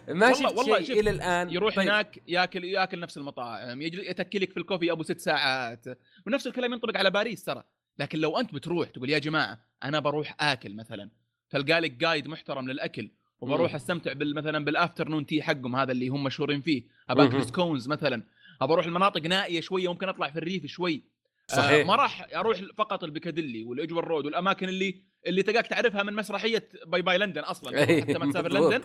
ما 0.08 0.28
والله- 0.28 0.34
شفت 0.34 0.58
والله 0.58 0.82
شيء 0.82 1.00
إلى 1.00 1.10
الآن. 1.10 1.50
يروح 1.50 1.76
طيب. 1.76 1.88
هناك 1.88 2.24
ياكل 2.28 2.64
ياكل 2.64 3.00
نفس 3.00 3.18
المطاعم 3.18 3.82
يجل- 3.82 4.10
يتكلك 4.10 4.52
في 4.52 4.58
الكوفي 4.58 4.92
أبو 4.92 5.04
ست 5.04 5.20
ساعات. 5.20 5.86
ونفس 6.28 6.48
الكلام 6.48 6.74
ينطبق 6.74 6.98
على 6.98 7.12
باريس 7.12 7.44
ترى. 7.44 7.64
لكن 8.00 8.20
لو 8.20 8.38
أنت 8.40 8.54
بتروح 8.54 8.90
تقول 8.90 9.10
يا 9.10 9.20
جماعة 9.20 9.60
أنا 9.84 10.00
بروح 10.00 10.36
آكل 10.40 10.76
مثلا. 10.76 11.10
تلقى 11.50 11.80
لك 11.80 11.92
guide 11.92 12.28
محترم 12.28 12.70
للأكل. 12.70 13.12
وبروح. 13.42 13.76
أستمتع 13.76 14.14
بال 14.14 14.36
مثلا 14.36 14.66
بال 14.66 14.77
afternoon 14.77 15.26
tea 15.26 15.42
حقهم 15.42 15.76
هذا 15.76 15.92
اللي 15.92 16.08
هم 16.08 16.24
مشهورين 16.24 16.62
فيه. 16.62 16.82
مهم. 16.82 16.92
اباكل 17.10 17.44
scones 17.46 17.88
مثلا. 17.88 18.24
أبى 18.62 18.74
أروح 18.74 18.86
المناطق 18.86 19.22
نائية 19.22 19.62
شوية 19.62 19.88
ممكن 19.88 20.10
أطلع 20.10 20.30
في 20.30 20.38
الريف 20.40 20.66
شوي. 20.66 21.04
آه، 21.52 21.56
صحيح. 21.56 21.88
ما 21.88 21.96
راح 21.96 22.28
أروح 22.36 22.62
فقط 22.78 23.04
البيكاديلي 23.04 23.64
وال 23.64 23.74
Edgware 23.74 24.08
Road 24.08 24.26
والأماكن 24.26 24.70
اللي 24.70 25.04
اللي 25.28 25.44
تلقاك 25.44 25.68
تعرفها 25.68 26.04
من 26.04 26.14
مسرحية 26.14 26.70
باي 26.86 27.02
باي 27.02 27.18
لندن 27.18 27.42
أصلا. 27.42 27.78
أي، 27.80 28.02
حتى 28.02 28.18
ما 28.18 28.32
تسافر. 28.32 28.52
لندن 28.52 28.82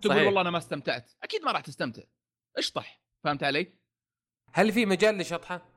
تقول 0.00 0.14
صحيح. 0.14 0.26
والله 0.26 0.40
أنا 0.40 0.50
ما 0.50 0.58
استمتعت. 0.58 1.12
أكيد 1.22 1.42
ما 1.42 1.52
راح 1.52 1.60
تستمتع. 1.60 2.02
اشطح. 2.56 3.00
فهمت 3.24 3.42
علي؟ 3.42 3.72
هل 4.52 4.72
في 4.72 4.86
مجال 4.86 5.18
لشطحة؟ 5.18 5.68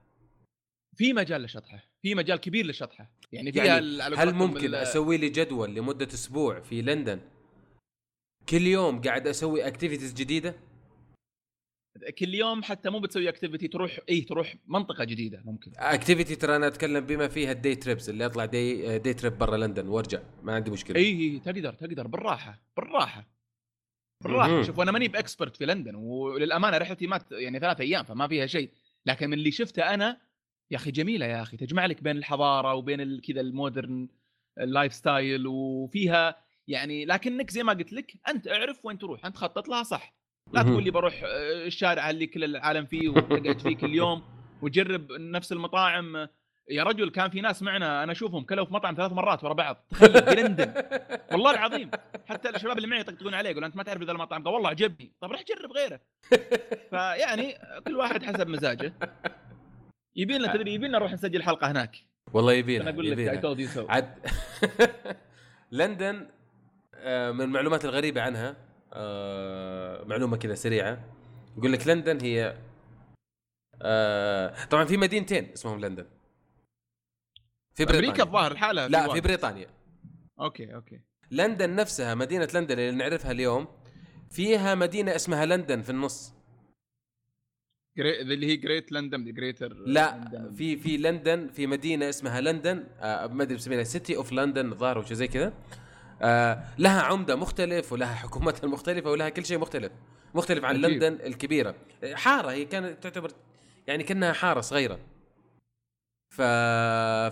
في 0.96 1.14
مجال 1.14 1.42
لشطحة. 1.42 1.84
في 2.02 2.16
مجال 2.16 2.38
كبير 2.38 2.66
للشطحه 2.66 3.12
يعني 3.32 3.52
فيها 3.52 3.66
يعني 3.66 4.16
هل 4.16 4.34
ممكن 4.34 4.76
أسوي 4.76 5.18
لي 5.18 5.30
جدول 5.30 5.76
لمدة 5.76 6.08
أسبوع 6.08 6.60
في 6.60 6.82
لندن 6.82 7.22
كل 8.50 8.62
يوم 8.62 9.02
قاعد 9.02 9.28
أسوي 9.28 9.68
activities 9.68 10.14
جديدة؟ 10.14 10.56
كل 12.20 12.36
يوم 12.36 12.64
حتى 12.64 12.90
مو 12.90 13.00
بتسوي 13.00 13.30
activity 13.30 13.68
تروح 13.68 14.00
اي 14.10 14.22
تروح 14.22 14.56
منطقة 14.68 15.04
جديدة 15.04 15.42
ممكن. 15.46 15.72
activity 15.78 16.36
ترى 16.36 16.56
أنا 16.56 16.68
أتكلم 16.68 17.06
بما 17.06 17.28
فيها 17.28 17.52
ال 17.52 17.58
day 17.58 17.76
trips 17.76 18.10
اللي 18.10 18.26
اطلع 18.26 18.46
day 18.46 18.98
day 19.00 19.14
trip 19.14 19.38
برا 19.38 19.58
لندن 19.58 19.88
وأرجع 19.88 20.20
ما 20.44 20.56
عندي 20.56 20.72
مشكلة. 20.72 20.96
اي 20.98 21.04
اي 21.22 21.40
تقدر 21.40 21.74
تقدر 21.74 22.08
بالراحة 22.08 22.62
بالراحة 22.78 23.28
بالراحة. 24.24 24.62
شوف 24.64 24.80
وأنا 24.80 24.92
ماني 24.92 25.08
ب 25.08 25.15
expert 25.15 25.58
في 25.58 25.66
لندن 25.66 25.96
وللأمانة 25.96 26.78
رحلتي 26.78 27.08
ما 27.08 27.18
ت- 27.18 27.32
يعني 27.32 27.60
ثلاث 27.60 27.82
أيام 27.82 28.04
فما 28.06 28.28
فيها 28.28 28.46
شيء. 28.46 28.72
لكن 29.06 29.28
من 29.30 29.34
اللي 29.34 29.52
شفته 29.52 29.94
أنا 29.94 30.22
يا 30.72 30.78
أخي 30.78 30.92
جميلة 30.92 31.26
يا 31.26 31.42
أخي 31.42 31.58
تجمع 31.58 31.86
لك 31.86 32.04
بين 32.04 32.18
الحضارة 32.18 32.74
وبين 32.74 33.20
كذا 33.20 33.42
ال 33.42 33.50
modern 33.50 33.99
ال 34.00 34.08
lifestyle 34.60 35.48
وفيها 35.48 36.36
يعني 36.68 37.06
لكنك 37.06 37.50
زي 37.50 37.64
ما 37.64 37.74
قلت 37.74 37.94
لك 37.94 38.14
أنت 38.30 38.48
اعرف 38.48 38.86
وين 38.86 38.98
تروح 38.98 39.26
أنت 39.26 39.38
خطط 39.38 39.68
لها 39.68 39.84
صح. 39.84 40.21
لا. 40.54 40.64
تقول 40.64 40.84
لي 40.84 40.92
بروح 40.92 41.22
آه، 41.24 41.66
الشارع 41.66 42.10
اللي 42.10 42.28
كل 42.28 42.44
العالم 42.44 42.86
فيه 42.86 43.10
وتقعد 43.10 43.60
فيه 43.60 43.78
كل 43.78 43.94
يوم 43.96 44.24
وتجرب 44.62 45.12
نفس 45.12 45.52
المطاعم. 45.52 46.28
يا 46.70 46.84
رجل 46.84 47.10
كان 47.10 47.30
في 47.30 47.42
ناس 47.42 47.62
معنا 47.64 48.04
أنا 48.04 48.12
أشوفهم 48.12 48.44
كلوا 48.44 48.66
في 48.66 48.74
مطعم 48.74 48.96
ثلاث 48.96 49.12
مرات 49.12 49.44
ورا 49.44 49.54
بعض. 49.54 49.86
تخيل 49.90 50.24
في 50.24 50.36
لندن 50.36 50.74
والله 51.32 51.52
العظيم. 51.52 51.92
حتى 52.26 52.50
الشباب 52.50 52.78
اللي 52.78 52.88
معي 52.88 53.00
يطقطقون 53.00 53.34
عليه 53.34 53.50
يقول 53.50 53.64
أنت 53.64 53.76
ما 53.76 53.84
تعرف 53.84 54.02
ذا 54.02 54.12
المطعم 54.12 54.44
قال 54.44 54.54
والله 54.54 54.70
عجبني. 54.70 55.12
طب 55.22 55.32
روح 55.32 55.44
جرب 55.44 55.72
غيره. 55.72 56.00
فيعني 56.90 57.58
كل 57.88 57.96
واحد 57.98 58.24
حسب 58.24 58.48
مزاجه. 58.48 58.94
يبي 60.16 60.38
لنا 60.38 60.54
تدري 60.54 60.74
يبي 60.74 60.88
لنا 60.88 60.98
نروح 60.98 61.14
نسجل 61.14 61.44
حلقة 61.44 61.72
هناك. 61.72 61.96
والله 62.34 62.54
يبينا 62.54 62.84
أنا 62.84 62.90
أقول 62.92 63.12
لك 63.12 63.18
اي 63.18 63.24
يبينا. 63.24 63.42
told 63.42 63.60
you 63.60 63.68
so 63.68 63.86
عاد 63.90 64.14
لندن 65.72 66.28
آه، 66.96 67.32
من 67.32 67.42
المعلومات 67.42 67.86
الغريبة 67.86 68.22
عنها 68.22 68.56
آه، 68.94 70.04
معلومة 70.04 70.38
كذا 70.38 70.56
سريعة. 70.56 71.06
يقول 71.58 71.74
لك 71.74 71.88
لندن 71.88 72.22
هي 72.22 72.58
آه، 73.82 74.66
طبعا 74.66 74.86
في 74.86 74.98
مدينتين 74.98 75.52
اسمهم 75.54 75.80
لندن. 75.80 76.06
في 77.74 77.84
أمريكا 77.84 78.00
بريطانيا 78.00 78.24
الظاهر 78.24 78.52
الحاله 78.52 78.88
لا 78.88 79.14
في. 79.14 79.22
بريطانيا. 79.22 79.68
okay 80.40 80.76
okay. 80.76 81.02
لندن 81.32 81.76
نفسها 81.76 82.16
مدينة 82.16 82.48
لندن 82.54 82.80
اللي 82.80 82.92
نعرفها 82.92 83.32
اليوم 83.32 83.68
فيها 84.30 84.76
مدينة 84.76 85.16
اسمها 85.16 85.46
لندن 85.46 85.82
في 85.82 85.90
النص. 85.90 86.34
Gre... 87.98 88.22
اللي 88.22 88.46
هي 88.48 88.56
Great 88.56 88.92
لندن 88.92 89.34
Greater 89.34 89.74
لا 89.74 90.52
في 90.56 90.78
في 90.78 90.98
لندن 90.98 91.48
في 91.48 91.68
مدينة 91.68 92.10
اسمها 92.10 92.42
لندن 92.42 92.88
آه 93.00 93.28
ما 93.28 93.44
أدري 93.44 93.56
مسمينها 93.56 93.84
City 93.84 94.16
of 94.16 94.32
London 94.34 94.72
الظاهر 94.72 94.98
أو 94.98 95.04
شيء 95.04 95.14
زي 95.14 95.28
كذا. 95.28 95.54
آه 96.22 96.64
لها 96.78 97.02
عمدة 97.02 97.36
مختلف 97.36 97.94
ولها 97.94 98.14
حكومتها 98.24 98.64
المختلفه 98.66 99.12
ولها 99.12 99.30
كل 99.30 99.46
شيء 99.46 99.60
مختلف 99.60 99.92
مختلف 100.36 100.66
عن. 100.66 100.76
لندن 100.76 101.14
الكبيرة. 101.26 101.76
حارة 102.14 102.52
هي 102.52 102.66
كانت 102.66 103.04
تعتبر 103.04 103.32
يعني 103.88 104.04
كأنها 104.04 104.34
حارة 104.34 104.62
صغيرة. 104.62 105.00
ف... 106.30 106.42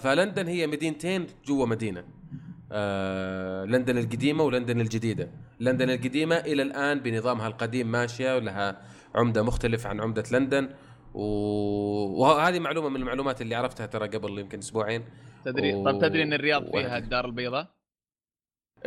فلندن 0.04 0.47
هي 0.47 0.67
مدينتين 0.67 1.28
جوا 1.45 1.65
مدينة. 1.65 2.04
آه... 2.71 3.65
لندن 3.65 3.97
القديمة 3.97 4.43
ولندن 4.43 4.82
الجديدة. 4.82 5.30
لندن 5.60 5.89
القديمة 5.89 6.36
إلى 6.36 6.62
الآن 6.62 6.99
بنظامها 6.99 7.47
القديم 7.47 7.91
ماشية 7.91 8.36
ولها 8.36 8.82
عمدة 9.15 9.43
مختلف 9.43 9.88
عن 9.88 10.02
عمدة 10.02 10.23
لندن. 10.32 10.69
و... 11.13 11.21
وهذه 12.21 12.60
معلومة 12.60 12.89
من 12.89 12.95
المعلومات 12.95 13.41
اللي 13.41 13.56
عرفتها 13.56 13.86
ترى 13.86 14.08
قبل 14.08 14.39
يمكن 14.39 14.58
أسبوعين. 14.58 15.04
تدري 15.45 15.73
و- 15.73 15.84
طب 15.91 15.99
تدري 16.02 16.23
إن 16.23 16.34
الرياض 16.34 16.71
فيها 16.71 16.97
الدار 16.97 17.25
البيضاء؟ 17.25 17.79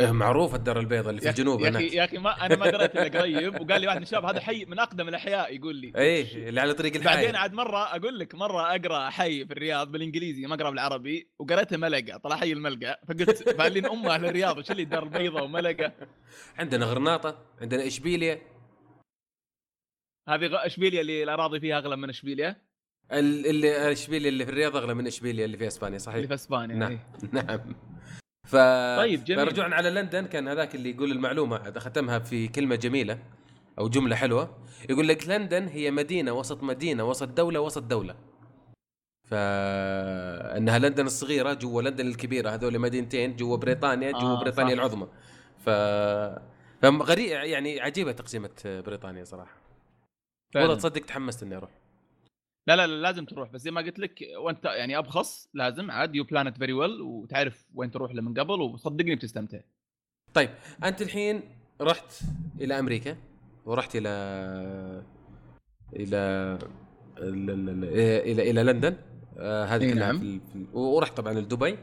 معروف 0.01 0.55
الدار 0.55 0.81
البيضاء 0.81 1.11
اللي 1.11 1.21
في 1.21 1.29
الجنوب 1.29 1.61
يا 1.61 1.71
أخي 1.71 1.87
يا 1.87 2.05
أخي 2.05 2.19
ما 2.19 2.47
أنا 2.47 2.57
ما 2.57 2.71
دريت 2.71 2.97
إلا 2.97 3.21
قريب 3.21 3.55
وقال 3.61 3.81
لي 3.81 3.87
واحد 3.87 3.97
من 3.97 4.03
الشباب 4.03 4.25
هذا 4.25 4.41
حي 4.41 4.65
من 4.65 4.79
أقدم 4.79 5.09
الأحياء. 5.09 5.55
يقول 5.57 5.77
لي. 5.77 5.93
إيه 5.97 6.49
اللي 6.49 6.61
على 6.61 6.75
طريق 6.75 6.97
الحي. 6.97 7.15
بعدين 7.17 7.37
عاد 7.37 7.53
مرة 7.53 7.97
أقول 7.97 8.19
لك 8.19 8.35
مرة 8.35 8.75
أقرأ 8.77 9.11
حي 9.11 9.47
في 9.47 9.53
الرياض 9.53 9.93
بالإنجليزي 9.93 10.47
ما 10.47 10.55
أقرأ 10.55 10.71
بالعربي 10.71 11.29
وقريته 11.39 11.77
ملقا 11.77 12.17
طلع 12.17 12.37
حي 12.37 12.53
الملقا 12.53 12.97
فقلت 13.09 13.49
فقال 13.59 13.73
لي 13.73 13.79
إن 13.79 13.87
ام 13.87 14.07
أهل 14.07 14.25
الرياض 14.25 14.59
وش 14.59 14.71
اللي 14.71 14.83
الدار 14.83 15.03
البيضاء 15.03 15.45
وملقا 15.45 15.93
عندنا 16.59 16.87
غرناطة 16.87 17.39
عندنا 17.61 17.87
إشبيلية. 17.87 18.43
هذه 20.29 20.67
اشبيليا 20.67 21.01
اللي 21.01 21.23
الأراضي 21.23 21.61
فيها 21.61 21.79
أغلى 21.79 21.97
من 21.97 22.09
اشبيليا 22.09 22.57
ال- 23.13 23.47
اللي 23.47 23.93
اشبيليه 23.93 24.29
اللي 24.29 24.45
في 24.45 24.51
الرياض 24.51 24.77
أغلى 24.77 24.95
من 24.95 25.07
إشبيلية 25.07 25.45
اللي 25.45 25.57
في 25.57 25.67
إسبانيا 25.67 25.99
صحيح. 25.99 26.17
اللي 26.17 26.29
في 26.29 26.35
إسبانيا 26.35 26.77
نعم 26.77 26.91
إيه. 26.91 27.07
نعم. 27.33 27.75
ف 28.45 28.57
طيب، 28.97 29.25
جميل. 29.25 29.47
فرجوعا 29.47 29.75
على 29.75 29.91
لندن 29.91 30.27
كان 30.27 30.49
هذاك 30.49 30.75
اللي 30.75 30.91
يقول 30.91 31.13
المعلومة 31.13 31.79
ختمها 31.79 32.19
في 32.19 32.49
كلمة 32.49 32.75
جميلة 32.75 33.19
أو 33.79 33.89
جملة 33.89 34.17
حلوة 34.17 34.59
يقول 34.91 35.09
لك 35.09 35.29
لندن 35.29 35.69
هي 35.69 35.91
مدينة 35.91 36.33
وسط 36.33 36.63
مدينة 36.63 37.05
وسط 37.05 37.29
دولة 37.29 37.61
وسط 37.61 37.83
دولة 37.83 38.15
فإنها 39.25 40.79
لندن 40.79 41.07
الصغيرة 41.07 41.53
جوا 41.53 41.83
لندن 41.83 42.07
الكبيرة 42.07 42.51
هذول 42.51 42.79
مدينتين 42.79 43.37
جوا 43.37 43.57
بريطانيا 43.57 44.11
جوا 44.13 44.21
آه، 44.21 44.41
بريطانيا 44.41 44.75
صح. 44.75 44.81
العظمى 44.81 45.09
ف 45.59 45.71
فغريب 46.83 47.29
يعني 47.29 47.81
عجيبة 47.81 48.13
تقسيمة 48.13 48.51
بريطانيا 48.65 49.25
صراحة. 49.25 49.57
والله 50.55 50.75
تصدق 50.75 51.05
تحمست 51.05 51.43
إني 51.43 51.57
أروح 51.57 51.71
لا 52.67 52.77
لا 52.77 52.87
لا 52.87 53.03
لازم 53.03 53.25
تروح 53.25 53.51
بس 53.51 53.61
زي 53.61 53.71
ما 53.71 53.81
قلت 53.81 53.99
لك 53.99 54.19
وانت 54.39 54.65
يعني 54.65 54.99
أبخص 54.99 55.49
لازم 55.55 55.91
عاد 55.91 56.15
you 56.15 56.25
plan 56.25 56.48
it 56.48 56.59
very 56.59 56.73
well 56.73 57.01
وتعرف 57.01 57.67
وين 57.75 57.91
تروح 57.91 58.15
له 58.15 58.23
من 58.23 58.35
قبل 58.35 58.61
وصدقني 58.61 59.15
بتستمتع 59.15 59.59
طيب 60.35 60.51
أنت 60.85 61.03
الحين 61.03 61.43
رحت 61.81 62.21
إلى 62.61 62.79
أمريكا 62.79 63.17
ورحت 63.65 63.97
إلى 63.97 64.09
إلى 65.97 66.59
إلى 67.19 67.53
إلى, 67.53 68.33
إلى, 68.33 68.51
إلى 68.51 68.63
لندن 68.63 68.97
آه 69.39 69.65
هذه 69.65 69.93
كلها 69.93 70.13
نعم. 70.13 70.19
في, 70.21 70.67
ورحت 70.73 71.17
طبعا 71.17 71.33
لدبي 71.33 71.79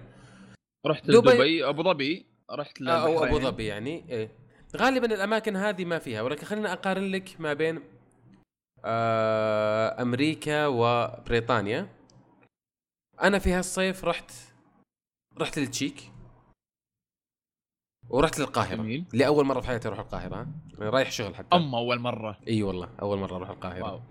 رحت 0.85 1.07
دبي- 1.11 1.31
دبي 1.31 1.65
أبو 1.69 1.83
ظبي 1.83 2.25
رحت 2.51 2.81
آه، 2.81 2.89
أو 3.05 3.23
أبو. 3.25 3.39
ظبي 3.39 3.65
يعني 3.65 4.05
إيه. 4.09 4.31
غالبا 4.77 5.15
الأماكن 5.15 5.55
هذه 5.55 5.85
ما 5.85 5.99
فيها 5.99 6.21
ولكن 6.21 6.45
خلينا 6.45 6.73
أقارن 6.73 7.11
لك 7.11 7.35
ما 7.39 7.53
بين 7.53 7.81
أمريكا 10.01 10.67
وبريطانيا. 10.67 11.87
أنا 13.21 13.39
في 13.39 13.53
هالصيف 13.53 14.05
رحت 14.05 14.31
رحت 15.37 15.59
للتشيك 15.59 16.11
ورحت 18.09 18.39
للقاهرة. 18.39 18.75
جميل. 18.75 19.05
لأول 19.13 19.45
مرة 19.45 19.59
في 19.59 19.67
حياتي 19.67 19.87
أروح 19.87 19.99
القاهرة 19.99 20.35
ها؟ 20.35 20.47
رايح 20.79 21.11
شغل 21.11 21.35
حتى. 21.35 21.55
اما 21.55 21.77
أول 21.77 21.99
مرة. 21.99 22.39
إي 22.47 22.63
والله 22.63 22.89
أول 23.01 23.17
مرة 23.17 23.35
أروح 23.35 23.49
القاهرة. 23.49 23.83
wow. 23.83 24.01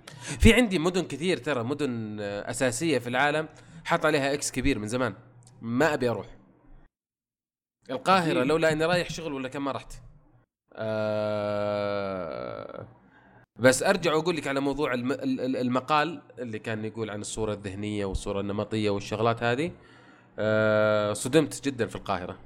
في 0.40 0.54
عندي 0.54 0.78
مدن 0.78 1.02
كثير 1.02 1.37
ترى 1.37 1.62
مدن 1.62 2.20
آه، 2.20 2.50
أساسية 2.50 2.98
في 2.98 3.09
العالم 3.09 3.48
حاط 3.85 4.07
عليها 4.07 4.35
X 4.35 4.53
كبير 4.52 4.78
من 4.78 4.88
زمان. 4.88 5.14
ما 5.62 5.94
أبي 5.94 6.09
أروح. 6.09 6.26
القاهرة. 7.90 8.44
لولا 8.44 8.72
إني 8.72 8.85
رايح 8.85 9.11
شغل 9.11 9.33
ولا 9.33 9.48
كم 9.48 9.64
ما 9.64 9.72
رحت. 9.72 9.94
آه 10.72 12.09
بس 13.59 13.83
أرجع 13.83 14.14
وأقول 14.14 14.37
لك 14.37 14.47
على 14.47 14.61
موضوع 14.61 14.94
الم 14.94 15.12
ال- 15.12 15.40
ال- 15.40 15.57
المقال 15.57 16.23
اللي 16.38 16.59
كان 16.59 16.85
يقول 16.85 17.11
عن 17.11 17.21
الصورة 17.21 17.53
الذهنية 17.53 18.05
والصورة 18.05 18.40
النمطية 18.40 18.90
والشغلات 18.90 19.42
هذه. 19.42 19.73
آه 20.38 21.12
صدمت 21.12 21.64
جدا 21.64 21.87
في 21.87 21.97
القاهرة. 21.97 22.38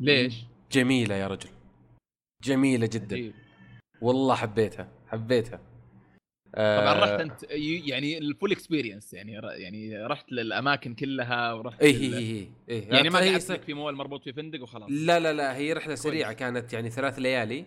ليش؟ 0.00 0.34
جميلة 0.72 1.14
يا 1.14 1.26
رجل. 1.26 1.50
جميلة 2.44 2.86
جدا. 2.92 3.16
عجيب. 3.16 3.34
والله 4.00 4.34
حبيتها 4.34 4.88
حبيتها. 5.06 5.60
طبعا 6.54 6.94
آه، 6.94 7.00
رحت 7.00 7.20
أنت 7.20 7.42
يعني 7.88 8.18
ال 8.18 8.25
full 8.25 8.52
experience 8.52 9.14
يعني 9.14 9.32
يعني 9.32 10.06
رحت 10.06 10.32
للأماكن 10.32 10.94
كلها 10.94 11.52
ورحت 11.52 11.82
اي 11.82 11.92
هي 11.94 12.14
هي 12.14 12.48
هي 12.68 12.80
يعني 12.80 13.10
ما 13.10 13.18
قعدت 13.18 13.52
في 13.64 13.74
مول 13.74 13.94
مربوط 13.94 14.24
في 14.24 14.32
فندق 14.32 14.62
وخلاص. 14.62 14.90
لا 14.90 15.20
لا 15.20 15.32
لا 15.32 15.56
هي 15.56 15.72
رحلة 15.72 15.94
سريعة 15.94 16.32
كانت 16.32 16.72
يعني 16.72 16.90
ثلاث 16.90 17.18
ليالي. 17.18 17.64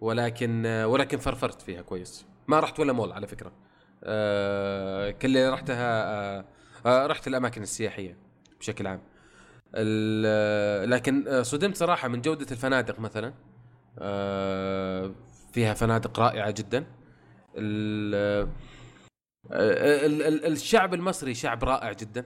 ولكن 0.00 0.66
ولكن 0.66 1.18
فرفرت 1.18 1.62
فيها 1.62 1.82
كويس. 1.82 2.26
ما 2.48 2.60
رحت 2.60 2.80
ولا 2.80 2.92
مول 2.92 3.12
على 3.12 3.26
فكرة. 3.26 3.52
آه 4.04 5.10
كل 5.10 5.28
اللي 5.28 5.48
رحتها 5.48 6.04
آه 6.38 6.44
آه 6.86 7.06
رحت 7.06 7.26
الأماكن 7.28 7.62
السياحية 7.62 8.16
بشكل 8.60 8.86
عام. 8.86 9.00
لكن 10.90 11.42
صدمت 11.42 11.76
صراحة 11.76 12.08
من 12.08 12.20
جودة 12.20 12.46
الفنادق 12.50 13.00
مثلا. 13.00 13.32
فيها 15.52 15.74
فنادق 15.74 16.20
رائعة 16.20 16.50
جدا. 16.50 16.86
ال- 17.56 18.48
ال- 19.52 20.22
ال- 20.22 20.46
الشعب 20.52 20.94
المصري 20.94 21.34
شعب 21.34 21.64
رائع 21.64 21.92
جدا. 21.92 22.24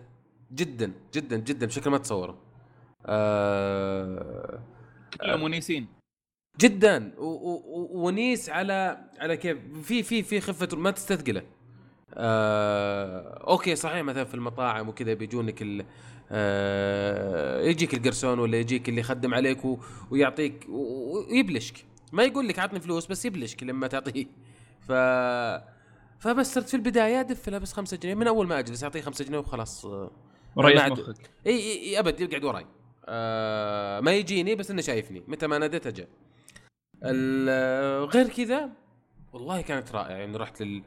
جدا 0.52 0.92
جدا 1.14 1.36
جدا 1.36 1.66
بشكل 1.66 1.90
ما 1.90 1.98
تتصوره. 1.98 2.38
آه 3.06 4.62
كلهم 5.20 5.44
منيسين. 5.44 6.01
جدا. 6.60 7.12
ونيس 7.18 8.48
على 8.50 8.98
على 9.18 9.36
كيف. 9.36 9.58
في 9.82 10.02
في 10.02 10.22
في 10.22 10.40
خفة 10.40 10.68
ما 10.76 10.90
تستثقله. 10.90 11.42
آه 12.14 13.44
okay 13.48 13.76
صحيح 13.76 14.02
مثلا 14.02 14.24
في 14.24 14.34
المطاعم 14.34 14.88
وكذا 14.88 15.14
بيجونك 15.14 15.62
ال 15.62 15.84
آه 16.30 17.60
يجيك 17.62 17.94
القرسون 17.94 18.38
ولا 18.38 18.58
يجيك 18.58 18.88
اللي 18.88 19.00
يخدم 19.00 19.34
عليك 19.34 19.64
و- 19.64 19.78
ويعطيك 20.10 20.66
ويبلشك. 20.68 21.84
ما 22.12 22.22
يقول 22.22 22.48
لك 22.48 22.58
عطني 22.58 22.80
فلوس 22.80 23.06
بس 23.06 23.24
يبلشك 23.24 23.62
لما 23.62 23.86
تعطيه. 23.86 24.26
ف 24.88 24.92
فبس 26.18 26.54
صرت 26.54 26.68
في 26.68 26.74
البداية 26.74 27.20
أدف 27.20 27.48
له 27.48 27.58
بس 27.58 27.72
5 27.72 27.96
جنيه. 27.96 28.14
من 28.14 28.26
أول 28.26 28.46
ما 28.46 28.58
أجلس 28.58 28.84
أعطيه 28.84 29.00
5 29.00 29.24
جنيه 29.24 29.38
وخلاص. 29.38 29.86
عاد- 30.82 30.92
مخك. 30.92 31.30
اي 31.46 31.72
اي 31.82 31.98
أبد 31.98 32.20
يقعد 32.20 32.44
وراي. 32.44 32.66
آه 33.06 34.00
ما 34.00 34.12
يجيني 34.14 34.54
بس 34.54 34.70
إنه 34.70 34.82
شايفني. 34.82 35.22
متى 35.28 35.46
ما 35.46 35.58
ناديت 35.58 35.86
اجى 35.86 36.02
ال- 36.02 36.08
غير 38.04 38.28
كذا 38.28 38.70
والله 39.32 39.60
كانت 39.60 39.92
رائعة. 39.92 40.16
يعني 40.16 40.36
رحت 40.36 40.62
لل 40.62 40.82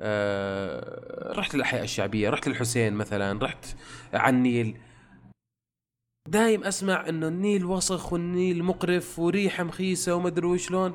آه 0.00 1.32
رحت 1.32 1.54
للأحياء 1.54 1.82
الشعبية 1.82 2.30
رحت 2.30 2.48
للحسين 2.48 2.94
مثلا 2.94 3.44
رحت 3.44 3.66
على 4.14 4.36
النيل. 4.36 4.78
دايم 6.28 6.64
أسمع 6.64 7.08
إنه 7.08 7.28
النيل 7.28 7.64
وسخ 7.64 8.12
والنيل 8.12 8.64
مقرف 8.64 9.18
وريحة 9.18 9.64
مخيسة 9.64 10.14
وما 10.14 10.28
أدري 10.28 10.46
وشلون. 10.46 10.92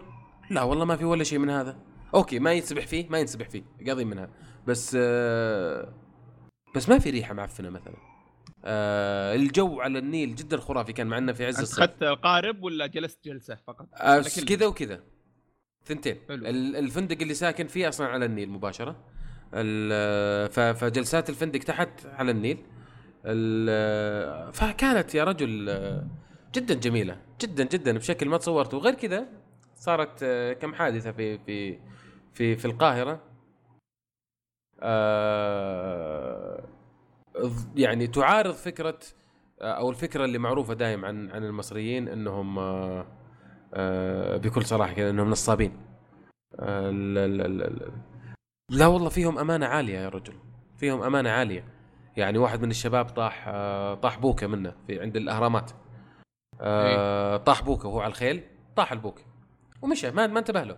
لا 0.49 0.61
والله 0.61 0.85
ما 0.85 0.95
في 0.95 1.05
ولا 1.05 1.23
شيء 1.23 1.39
من 1.39 1.49
هذا. 1.49 1.77
okay 2.13 2.39
ما 2.39 2.53
ينسبح 2.53 2.87
فيه 2.87 3.09
ما 3.09 3.19
ينسبح 3.19 3.49
فيه 3.49 3.63
قاضي 3.87 4.05
منها. 4.05 4.29
بس 4.67 4.97
آه 4.99 5.93
بس 6.75 6.89
ما 6.89 6.99
في 6.99 7.09
ريحة 7.09 7.33
معفنة 7.33 7.69
مثلا. 7.69 7.95
آه 8.65 9.35
الجو 9.35 9.81
على 9.81 9.99
النيل 9.99 10.35
جدا 10.35 10.57
خرافي 10.57 10.93
كان 10.93 11.07
معنا 11.07 11.33
في 11.33 11.45
عز 11.45 11.59
الصيف. 11.59 11.79
اخذت 11.79 12.03
قارب 12.03 12.63
ولا 12.63 12.87
جلست 12.87 13.25
جلسة 13.25 13.55
فقط؟ 13.55 13.87
آه؟ 13.93 14.21
كذا 14.47 14.65
وكذا. 14.65 15.03
ثنتين. 15.85 16.17
حلو. 16.27 16.45
ال- 16.45 16.75
الفندق 16.75 17.17
اللي 17.21 17.33
ساكن 17.33 17.67
فيه 17.67 17.89
أصلا 17.89 18.07
على 18.07 18.25
النيل 18.25 18.49
مباشرة. 18.49 18.95
فجلسات 20.73 21.29
الفندق 21.29 21.59
تحت 21.59 22.05
على 22.05 22.31
النيل. 22.31 22.57
ال- 23.25 24.53
فكانت 24.53 25.15
يا 25.15 25.23
رجل 25.23 25.69
آه، 25.69 26.07
جدا 26.55 26.73
جميلة. 26.73 27.21
جدا 27.41 27.63
جدا 27.63 27.97
بشكل 27.97 28.27
ما 28.29 28.37
تصورته. 28.37 28.77
وغير 28.77 28.93
كذا 28.93 29.25
صارت 29.75 30.19
آه، 30.23 30.53
كم 30.53 30.73
حادثة 30.73 31.11
في 31.11 31.37
في 31.37 31.79
في 32.33 32.55
في 32.55 32.65
القاهرة. 32.65 33.21
آه، 34.81 36.58
يعني 37.75 38.07
تعارض 38.07 38.53
فكرة 38.53 38.99
آه، 39.61 39.71
أو 39.71 39.89
الفكرة 39.89 40.25
اللي 40.25 40.37
معروفة 40.37 40.73
دائم 40.73 41.05
عن 41.05 41.31
عن 41.31 41.43
المصريين 41.43 42.07
إنهم 42.07 42.59
آه، 42.59 43.05
آه 43.73 44.37
بكل 44.37 44.65
صراحة 44.65 44.93
كذا 44.93 45.09
إنهم 45.09 45.29
نصابين. 45.29 45.77
لا, 46.59 47.27
لا, 47.27 47.47
لا, 47.47 47.91
لا 48.71 48.87
والله 48.87 49.09
فيهم 49.09 49.39
أمانة 49.39 49.65
عالية 49.65 49.97
يا 49.99 50.09
رجل. 50.09 50.33
فيهم 50.77 51.03
أمانة 51.03 51.29
عالية. 51.29 51.65
يعني 52.17 52.37
واحد 52.37 52.61
من 52.61 52.69
الشباب 52.69 53.05
طاح 53.05 53.49
طاح 54.01 54.19
بوكة 54.19 54.47
منه 54.47 54.75
في 54.87 55.01
عند 55.01 55.15
الأهرامات. 55.17 55.71
آه 56.61 57.37
طاح 57.37 57.61
بوكة 57.61 57.87
وهو 57.87 57.99
على 57.99 58.09
الخيل 58.11 58.43
طاح 58.75 58.91
البوكة 58.91 59.23
ومشى 59.81 60.11
ما 60.11 60.27
ما 60.27 60.39
انتبه 60.39 60.63
له. 60.63 60.77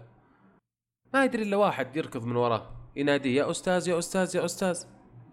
ما 1.13 1.25
يدري 1.25 1.43
إلا 1.43 1.57
واحد 1.57 1.95
يركض 1.95 2.25
من 2.25 2.35
وراه 2.35 2.69
يناديه 2.95 3.37
يا 3.41 3.51
أستاذ 3.51 3.87
يا 3.89 3.99
أستاذ 3.99 4.35
يا 4.35 4.45
أستاذ. 4.45 4.83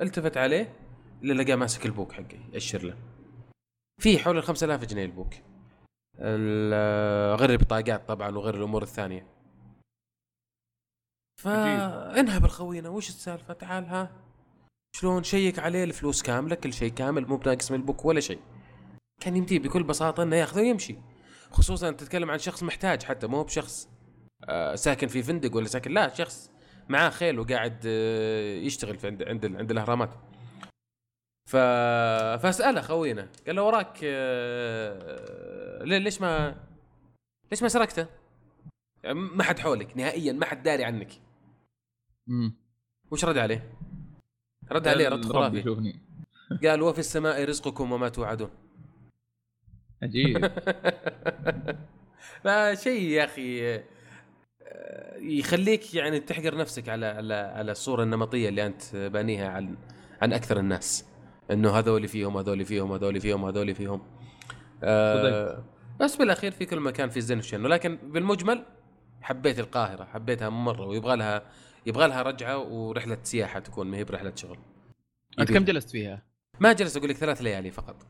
التفت 0.01 0.37
عليه 0.37 0.72
الا 1.24 1.42
لقاه 1.42 1.56
ماسك 1.56 1.86
البوك 1.86 2.12
حقي 2.12 2.38
يأشر 2.52 2.82
له. 2.82 2.96
في 4.00 4.18
حول 4.18 4.38
ال 4.38 4.42
5000 4.42 4.84
جنيه 4.84 5.04
البوك. 5.04 5.34
غير 7.40 7.50
البطاقات 7.50 8.08
طبعا 8.08 8.36
وغير 8.36 8.54
الأمور 8.54 8.82
الثانية. 8.82 9.26
فانهب 11.42 12.44
الخوينا 12.44 12.88
وش 12.88 13.08
السالفة؟ 13.08 13.54
تعال 13.54 13.84
ها. 13.84 14.10
شلون 14.96 15.22
شيك 15.22 15.58
عليه 15.58 15.84
الفلوس 15.84 16.22
كاملة 16.22 16.54
كل 16.54 16.72
شيء 16.72 16.92
كامل 16.92 17.26
مو 17.26 17.36
بناقص 17.36 17.70
من 17.70 17.80
البوك 17.80 18.04
ولا 18.04 18.20
شيء. 18.20 18.40
كان 19.20 19.36
يمديه 19.36 19.58
بكل 19.58 19.82
بساطة 19.82 20.22
إنه 20.22 20.36
ياخذه 20.36 20.60
ويمشي. 20.60 20.96
خصوصا 21.50 21.90
تتكلم 21.90 22.30
عن 22.30 22.38
شخص 22.38 22.62
محتاج 22.62 23.02
حتى 23.02 23.26
مو 23.26 23.42
بشخص 23.42 23.88
آه 24.48 24.74
ساكن 24.74 25.08
في 25.08 25.22
فندق 25.22 25.56
ولا 25.56 25.66
ساكن 25.66 25.90
لا 25.90 26.14
شخص 26.14 26.50
معاه 26.88 27.10
خيل 27.10 27.38
وقاعد 27.38 27.82
آه 27.86 28.56
يشتغل 28.56 28.98
في 28.98 29.06
عند 29.06 29.22
عند, 29.22 29.56
عند 29.56 29.70
الأهرامات. 29.70 30.10
ف... 31.49 31.57
فاساله 32.42 32.80
خوينا 32.80 33.28
قال 33.46 33.57
له 33.57 33.62
وراك 33.62 34.01
آه... 34.05 35.84
ليش 35.84 36.20
ما 36.20 36.57
ليش 37.51 37.62
ما 37.62 37.68
سرقته؟ 37.68 38.07
يعني 39.03 39.18
ما 39.20 39.42
حد 39.42 39.59
حولك 39.59 39.96
نهائيا 39.96 40.32
ما 40.32 40.46
حد 40.46 40.62
داري 40.62 40.84
عنك. 40.84 41.12
امم 42.28 42.55
وش 43.11 43.24
رد 43.24 43.38
عليه؟ 43.38 43.72
رد 44.72 44.88
عليه 44.88 45.09
رد 45.09 45.24
خرافي. 45.24 45.94
قال 46.64 46.82
وفي 46.82 46.99
السماء 46.99 47.44
رزقكم 47.44 47.92
وما 47.92 48.09
توعدون. 48.09 48.51
عجيب. 50.03 50.46
فشيء 52.44 53.03
يا 53.03 53.24
أخي 53.24 53.74
آه، 53.74 55.16
يخليك 55.16 55.94
يعني 55.94 56.20
تحقر 56.20 56.57
نفسك 56.57 56.88
على 56.88 57.07
على 57.07 57.34
على 57.34 57.72
الصورة 57.72 58.03
النمطية 58.03 58.49
اللي 58.49 58.66
أنت 58.66 58.96
بانيها 58.96 59.49
عن 59.49 59.76
عن 60.22 60.32
أكثر 60.32 60.61
الناس. 60.61 61.05
إنه 61.51 61.70
هذول 61.70 62.09
فيهم 62.09 62.36
هذول 62.36 62.64
فيهم 62.64 62.92
هذول 62.92 63.20
فيهم 63.20 63.44
هذول 63.44 63.74
فيهم. 63.74 64.03
آه 64.82 65.64
بس 66.01 66.16
بالأخير 66.16 66.53
في 66.53 66.66
كل 66.66 66.80
مكان 66.80 67.09
في 67.09 67.20
زين 67.20 67.38
وشين 67.38 67.64
ولكن 67.64 67.96
بالمجمل 67.96 68.64
حبيت 69.22 69.59
القاهرة 69.59 70.05
حبيتها 70.05 70.49
مرة 70.49 70.86
ويبغى 70.86 71.16
لها 71.16 71.42
يبغى 71.86 72.09
لها 72.09 72.22
رجعة 72.22 72.59
ورحلة 72.59 73.18
سياحة 73.22 73.61
تكون 73.61 73.86
ما 73.86 73.96
هي 73.96 74.05
برحلة 74.05 74.32
شغل. 74.34 74.59
أنت 75.38 75.53
كم 75.53 75.64
جلست 75.64 75.90
فيها؟ 75.90 76.22
ما 76.61 76.72
جلست 76.72 76.96
أقول 76.96 77.11
لك 77.11 77.16
ثلاث 77.16 77.42
ليالي 77.42 77.70
فقط. 77.70 78.07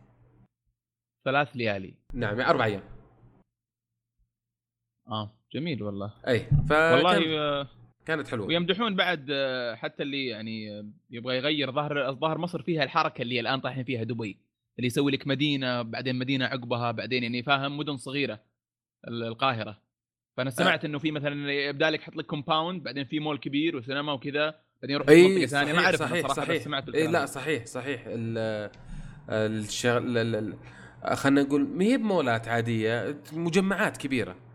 ثلاث 1.24 1.48
ليالي. 1.54 1.94
نعم 2.14 2.40
أربع 2.40 2.64
أيام. 2.64 2.82
آه 5.08 5.30
جميل 5.54 5.82
والله. 5.82 6.14
أي 6.28 6.40
ف 6.68 6.72
والله 6.72 7.77
كانت 8.08 8.28
حلوة. 8.28 8.46
ويمدحون 8.46 8.94
بعد 8.96 9.26
آه، 9.30 9.74
حتى 9.74 10.02
اللي 10.02 10.26
يعني 10.26 10.78
آه، 10.78 10.86
يبغى 11.10 11.36
يغير 11.36 11.72
ظهر 11.72 12.14
ظهر 12.14 12.38
مصر 12.38 12.62
فيها 12.62 12.84
الحركة 12.84 13.22
اللي 13.22 13.40
الآن 13.40 13.60
طايحين 13.60 13.84
فيها 13.84 14.04
دبي 14.04 14.38
اللي 14.78 14.86
يسوي 14.86 15.12
لك 15.12 15.26
مدينة 15.26 15.82
بعدين 15.82 16.16
مدينة 16.16 16.44
عقبها 16.44 16.90
بعدين 16.90 17.22
يعني 17.22 17.42
فاهم 17.42 17.76
مدن 17.76 17.96
صغيرة 17.96 18.40
القاهرة. 19.08 19.78
فأنا 20.36 20.50
سمعت 20.50 20.84
إنه 20.84 20.98
في 20.98 21.10
مثلا 21.10 21.52
يبدا 21.52 21.90
لك 21.90 22.00
يحط 22.00 22.16
لك 22.16 22.26
compound 22.26 22.82
بعدين 22.82 23.04
في 23.04 23.20
مول 23.20 23.38
كبير 23.38 23.76
وسينما 23.76 24.12
وكذا 24.12 24.54
بعدين 24.82 24.96
يروح 24.96 25.08
أي 25.08 25.28
منطقة 25.28 25.46
ثانية. 25.46 25.72
ما 25.72 25.78
أعرف 25.78 25.98
صحيح 26.00 26.26
صراحة 26.26 26.34
صحيح. 26.34 26.62
سمعت 26.62 26.88
إي 26.88 27.06
لا 27.06 27.26
صحيح 27.26 27.66
صحيح. 27.66 28.04
الشغل 29.28 30.54
خلينا 31.14 31.42
نقول 31.42 31.68
ما 31.68 31.84
هي 31.84 31.96
بمولات 31.96 32.48
عادية 32.48 33.20
مجمعات 33.32 33.96
كبيرة. 33.96 34.30
آه 34.32 34.47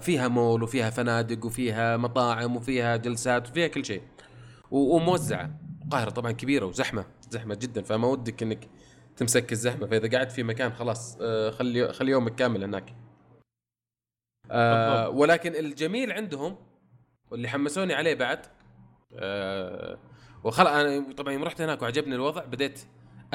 فيها 0.00 0.28
مول 0.28 0.62
وفيها 0.62 0.90
فنادق 0.90 1.46
وفيها 1.46 1.96
مطاعم 1.96 2.56
وفيها 2.56 2.96
جلسات 2.96 3.50
وفيها 3.50 3.68
كل 3.68 3.84
شيء. 3.84 4.02
وموزعة. 4.70 5.50
القاهرة 5.84 6.10
طبعا 6.10 6.32
كبيرة 6.32 6.66
وزحمة 6.66 7.04
زحمة 7.30 7.54
جدا. 7.54 7.82
فما 7.82 8.08
ودك 8.08 8.42
إنك 8.42 8.68
تمسك 9.16 9.52
الزحمة. 9.52 9.86
فإذا 9.86 10.18
قعدت 10.18 10.32
في 10.32 10.42
مكان 10.42 10.72
خلاص 10.72 11.18
آه 11.20 11.50
خلي 11.50 11.92
خلي 11.92 12.10
يومك 12.10 12.34
كامل 12.34 12.64
هناك. 12.64 12.94
آه 14.50 15.08
ولكن 15.08 15.54
الجميل 15.54 16.12
عندهم 16.12 16.56
واللي 17.30 17.48
حمسوني 17.48 17.94
عليه 17.94 18.14
بعد 18.14 18.46
آه 19.14 19.98
وخلق 20.44 20.70
أنا 20.70 21.12
طبعا 21.12 21.32
يوم 21.32 21.44
رحت 21.44 21.60
هناك 21.60 21.82
وعجبني 21.82 22.14
الوضع 22.14 22.44
بديت 22.44 22.80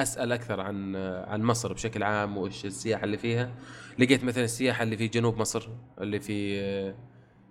أسأل 0.00 0.32
أكثر 0.32 0.60
عن 0.60 0.96
عن 0.96 1.42
مصر 1.42 1.72
بشكل 1.72 2.02
عام 2.02 2.36
وإيش 2.38 2.64
السياحة 2.64 3.04
اللي 3.04 3.18
فيها. 3.18 3.54
لقيت 3.98 4.24
مثلا 4.24 4.44
السياحة 4.44 4.82
اللي 4.82 4.96
في 4.96 5.08
جنوب 5.08 5.38
مصر 5.38 5.68
اللي 6.00 6.20
في 6.20 6.60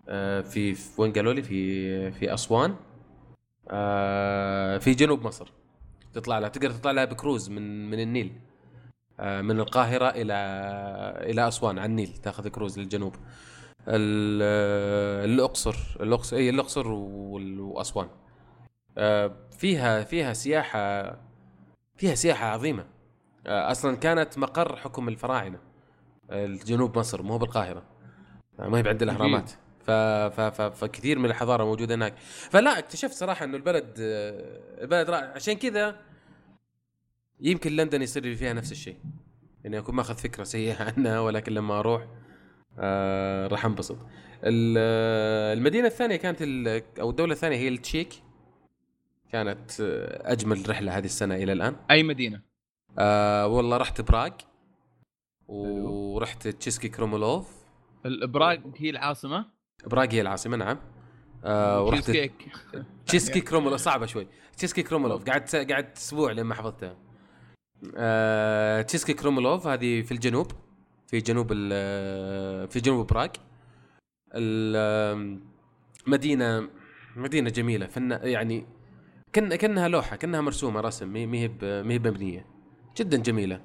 آه، 0.10 0.42
في 0.42 0.76
وين 0.98 1.14
قالوا 1.14 1.34
لي؟ 1.34 1.44
في 1.44 2.12
في 2.12 2.34
أسوان. 2.34 2.76
آه، 3.70 4.78
في 4.78 4.94
جنوب 4.94 5.28
مصر. 5.28 5.52
تطلع 6.14 6.40
لها 6.40 6.50
تقدر 6.50 6.72
تطلع 6.72 6.92
لها 6.92 7.06
بكروز 7.06 7.50
من 7.50 7.90
من 7.90 8.00
النيل. 8.00 8.32
آه، 9.20 9.42
من 9.42 9.60
القاهرة 9.60 10.10
إلى 10.10 10.34
إلى 11.32 11.48
أسوان 11.48 11.80
على 11.80 11.86
النيل 11.90 12.08
تاخذ 12.08 12.48
كروز 12.48 12.80
للجنوب. 12.80 13.16
الأقصر 13.88 15.76
الأقصر 16.00 16.38
إي 16.38 16.50
الأقصر 16.50 16.88
وأسوان. 16.88 18.08
فيها 19.58 20.04
فيها 20.04 20.34
سياحة 20.34 21.18
فيها 22.04 22.16
سياحة 22.16 22.46
عظيمة. 22.46 22.86
آه، 23.48 23.72
أصلا 23.72 23.96
كانت 23.96 24.38
مقر 24.38 24.76
حكم 24.76 25.08
الفراعنة. 25.08 25.60
الجنوب 26.30 26.98
مصر 27.00 27.22
مو 27.22 27.38
بالقاهرة. 27.38 27.84
آه، 28.60 28.68
ما 28.68 28.78
هي 28.78 28.84
بعند 28.84 29.02
الأهرامات. 29.02 29.52
ف... 29.80 29.92
ف... 29.92 30.42
ف... 30.42 30.62
فكثير 30.62 31.20
من 31.20 31.26
الحضارة 31.26 31.64
موجودة 31.64 31.96
هناك. 31.96 32.18
فلا 32.50 32.80
اكتشفت 32.80 33.14
صراحة 33.14 33.46
إنه 33.46 33.58
البلد 33.58 33.96
آه، 34.00 34.82
البلد 34.84 35.10
رائع 35.10 35.32
عشان 35.36 35.54
كذا 35.54 35.96
يمكن 37.40 37.76
لندن 37.76 38.02
يصير 38.02 38.36
فيها 38.36 38.54
نفس 38.54 38.72
الشيء. 38.72 38.98
إني 39.66 39.78
أكون 39.80 39.96
ماخذ 39.96 40.16
فكرة 40.16 40.44
سيئة 40.44 40.84
عنها 40.98 41.20
ولكن 41.20 41.54
لما 41.54 41.80
أروح 41.80 42.08
آه 42.80 43.48
راح 43.48 43.66
أنبسط. 43.66 43.98
المدينة 44.44 45.88
الثانية 45.88 46.16
كانت 46.16 46.42
أو 47.00 47.10
الدولة 47.10 47.34
الثانية 47.34 47.58
هي 47.58 47.68
التشيك. 47.68 48.24
كانت 49.34 49.72
أجمل 50.22 50.70
رحلة 50.70 50.98
هذه 50.98 51.06
السنة 51.06 51.36
إلى 51.36 51.54
الآن. 51.54 51.76
أي 51.92 52.04
مدينة؟ 52.04 52.42
آه 53.00 53.48
والله 53.48 53.78
رحت 53.78 54.02
براغ. 54.02 54.30
ورحت 55.48 56.48
تشيسكي 56.48 56.90
كرومولوف. 56.90 57.52
براغ 58.06 58.58
هي 58.78 58.90
العاصمة؟ 58.90 59.46
براغ 59.88 60.08
هي 60.12 60.22
العاصمة 60.22 60.58
نعم. 60.58 60.80
آه 61.44 61.84
ورحت 61.84 62.04
تشيسكيك 62.04 62.52
تشيسكي 63.08 63.42
كرومولوف 63.42 63.80
صعبة 63.82 64.06
شوي. 64.06 64.28
تشيسكي 64.58 64.84
كرومولوف 64.84 65.30
قعدت 65.30 65.56
قعدت 65.56 65.98
أسبوع 65.98 66.32
لما 66.32 66.56
حفظتها. 66.56 66.98
آه 67.96 68.82
تشيسكي 68.82 69.14
كرومولوف 69.14 69.68
هذه 69.68 70.02
في 70.02 70.12
الجنوب 70.12 70.52
في 71.08 71.18
جنوب 71.18 71.48
في 72.68 72.80
جنوب 72.80 73.08
براغ. 73.08 73.30
المدينة 76.06 76.70
مدينة 77.16 77.50
جميلة 77.50 77.88
فن 77.88 78.12
يعني 78.12 78.66
كن 79.36 79.56
كأنها 79.56 79.88
لوحة 79.88 80.16
كأنها 80.16 80.42
مرسومة 80.42 80.80
رسم 80.80 81.10
ما 81.10 81.20
هي 81.20 81.28
ما 81.28 81.94
هي 81.94 82.00
مبنية. 82.00 82.46
جدا 82.98 83.18
جميلة. 83.18 83.62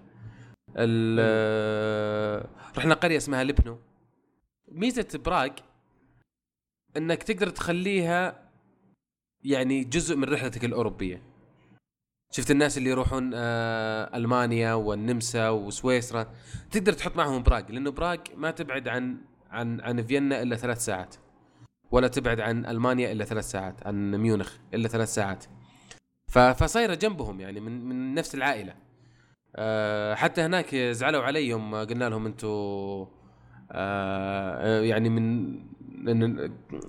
رحنا 2.79 2.95
قريه 2.95 3.17
اسمها 3.17 3.45
لبنو. 3.45 3.79
ميزة 4.69 5.19
براغ 5.25 5.51
إنك 6.97 7.23
تقدر 7.23 7.49
تخليها 7.49 8.51
يعني 9.45 9.85
جزء 9.85 10.17
من 10.17 10.25
رحلتك 10.25 10.65
الأوروبية. 10.65 11.23
شفت 12.33 12.51
الناس 12.51 12.79
اللي 12.79 12.91
يروحون 12.91 13.31
آه 13.35 14.17
ألمانيا 14.17 14.75
والنمسا 14.75 15.49
وسويسرا 15.49 16.33
تقدر 16.71 16.93
تحط 16.93 17.17
معهم 17.17 17.43
براغ 17.43 17.73
لأنه 17.73 17.91
براغ 17.91 18.17
ما 18.37 18.51
تبعد 18.51 18.89
عن 18.89 19.19
عن 19.51 19.81
عن 19.81 20.03
فيينا 20.03 20.43
إلا 20.43 20.57
ثلاث 20.57 20.85
ساعات 20.85 21.15
ولا 21.91 22.09
تبعد 22.09 22.41
عن 22.41 22.67
ألمانيا 22.67 23.13
إلا 23.13 23.25
ثلاث 23.25 23.51
ساعات 23.51 23.87
عن 23.87 24.15
ميونخ 24.15 24.57
إلا 24.75 24.89
ثلاث 24.89 25.15
ساعات. 25.15 25.45
فصايرة 26.29 26.95
جنبهم 26.95 27.41
يعني 27.41 27.61
من 27.61 27.89
من 27.89 28.15
نفس 28.15 28.35
العائلة. 28.35 28.75
أه 29.57 30.15
حتى 30.15 30.41
هناك 30.41 30.75
زعلوا 30.75 31.23
علي 31.23 31.49
يوم 31.49 31.75
قلنا 31.75 32.09
لهم 32.09 32.27
أنتم 32.27 32.49
أه 33.73 34.81
يعني 34.81 35.09
من 35.09 35.59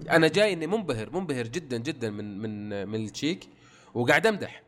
أنا 0.09 0.27
جاي 0.27 0.53
إني 0.53 0.67
منبهر 0.67 1.09
منبهر 1.09 1.47
جدا 1.47 1.77
جدا 1.77 2.09
من 2.09 2.39
من 2.39 2.87
من 2.87 2.95
التشيك 2.95 3.49
وقاعد 3.93 4.27
أمدح. 4.27 4.63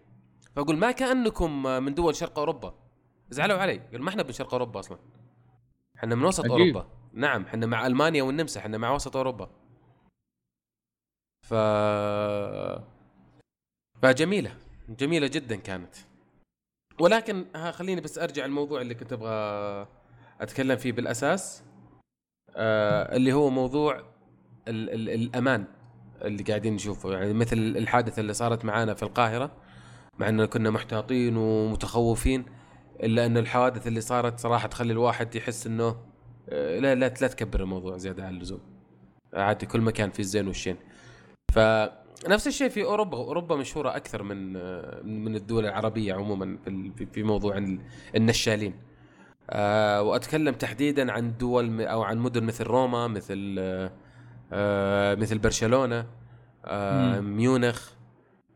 فأقول 0.55 0.77
ما 0.77 0.91
كأنكم 0.91 1.63
من 1.63 1.93
دول 1.93 2.15
شرق 2.15 2.39
أوروبا. 2.39 2.73
زعلوا 3.29 3.57
علي. 3.57 3.77
قال 3.91 4.01
ما 4.01 4.09
إحنا 4.09 4.23
من 4.23 4.31
شرق 4.31 4.53
أوروبا 4.53 4.79
أصلا. 4.79 4.97
إحنا 5.97 6.15
من 6.15 6.23
وسط 6.23 6.45
أجيب. 6.45 6.51
أوروبا. 6.51 6.87
نعم 7.13 7.45
إحنا 7.45 7.65
مع 7.65 7.87
ألمانيا 7.87 8.23
والنمسا 8.23 8.59
إحنا 8.59 8.77
مع 8.77 8.91
وسط 8.91 9.17
أوروبا. 9.17 9.49
ف 11.41 11.53
فجميلة. 14.01 14.57
جميلة 14.99 15.27
جدا 15.27 15.55
كانت. 15.55 15.95
ولكن 16.99 17.45
ها 17.55 17.71
خليني 17.71 18.01
بس 18.01 18.17
أرجع 18.17 18.45
الموضوع 18.45 18.81
اللي 18.81 18.93
كنت 18.95 19.13
أبغى 19.13 19.87
أتكلم 20.41 20.77
فيه 20.77 20.91
بالأساس 20.91 21.63
آه 22.55 23.15
اللي 23.15 23.33
هو 23.33 23.49
موضوع 23.49 23.97
ال 24.67 24.89
ال 24.89 25.09
الأمان 25.09 25.65
اللي 26.21 26.43
قاعدين 26.43 26.73
نشوفه. 26.73 27.13
يعني 27.13 27.33
مثل 27.33 27.57
الحادثة 27.57 28.19
اللي 28.19 28.33
صارت 28.33 28.65
معانا 28.65 28.93
في 28.93 29.03
القاهرة 29.03 29.51
مع 30.19 30.29
اننا 30.29 30.45
كنا 30.45 30.69
محتاطين 30.69 31.37
ومتخوفين 31.37 32.45
إلا 33.03 33.25
إن 33.25 33.37
الحوادث 33.37 33.87
اللي 33.87 34.01
صارت 34.01 34.39
صراحة 34.39 34.67
تخلي 34.67 34.93
الواحد 34.93 35.35
يحس 35.35 35.67
إنه 35.67 35.97
آه، 36.49 36.79
لا 36.79 36.95
لا 36.95 36.99
لا 36.99 37.27
تكبر 37.27 37.61
الموضوع 37.61 37.97
زيادة 37.97 38.25
عن 38.25 38.33
اللزوم. 38.33 38.61
عادي 39.33 39.65
كل 39.65 39.81
مكان 39.81 40.11
فيه 40.11 40.23
الزين 40.23 40.47
والشين. 40.47 40.77
فنفس 42.25 42.47
الشيء 42.47 42.69
في 42.69 42.83
أوروبا. 42.83 43.17
أوروبا 43.17 43.55
مشهورة 43.55 43.95
أكثر 43.95 44.23
من 44.23 44.53
من 45.25 45.35
الدول 45.35 45.65
العربية 45.65 46.13
عموما 46.13 46.57
في 46.97 47.05
في 47.13 47.23
موضوع 47.23 47.77
النشالين. 48.15 48.73
أه 49.49 50.01
وأتكلم 50.01 50.53
تحديدا 50.53 51.11
عن 51.11 51.37
دول 51.37 51.81
أو 51.81 52.03
عن 52.03 52.17
مدن 52.17 52.43
مثل 52.43 52.63
روما 52.63 53.07
مثل 53.07 53.55
أه 54.53 55.15
مثل 55.15 55.37
برشلونة 55.37 56.05
أه 56.65 57.19
ميونخ. 57.19 57.91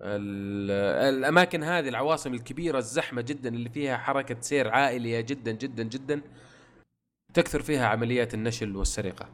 الأماكن 0.02 1.64
هذه 1.64 1.90
العواصم 1.90 2.34
الكبيرة 2.34 2.78
الزحمة 2.78 3.22
جدا 3.22 3.50
اللي 3.50 3.70
فيها 3.70 3.98
حركة 3.98 4.36
سير 4.42 4.70
عائلية 4.70 5.22
جدا 5.22 5.52
جدا 5.52 5.84
جدا 5.84 6.22
تكثر 7.34 7.62
فيها 7.62 7.88
عمليات 7.88 8.34
النشل 8.34 8.76
والسرقة. 8.76 9.26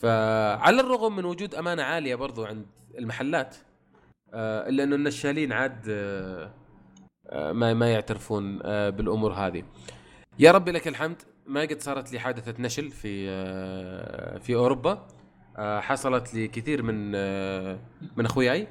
فعلى 0.00 0.80
الرغم 0.80 1.16
من 1.16 1.24
وجود 1.24 1.54
أمانة 1.54 1.82
عالية 1.82 2.14
برضو 2.14 2.44
عند 2.44 2.66
المحلات 2.98 3.56
آه، 4.34 4.68
إلا 4.68 4.84
إنه 4.84 4.96
النشالين 4.96 5.52
عاد 5.52 5.86
آه، 5.88 6.50
آه، 7.26 7.52
ما 7.52 7.74
ما 7.74 7.92
يعترفون 7.92 8.58
بالأمور 8.90 9.32
هذه. 9.32 9.62
يا 10.38 10.52
ربي 10.52 10.70
لك 10.70 10.88
الحمد. 10.88 11.22
ما 11.46 11.60
قد 11.60 11.80
صارت 11.80 12.12
لي 12.12 12.18
حادثة 12.18 12.62
نشل 12.62 12.90
في 12.90 13.30
في 14.40 14.54
أوروبا. 14.54 15.06
حصلت 15.58 16.34
لكثير 16.34 16.82
من 16.82 17.10
من 18.16 18.24
أخوياي 18.24 18.68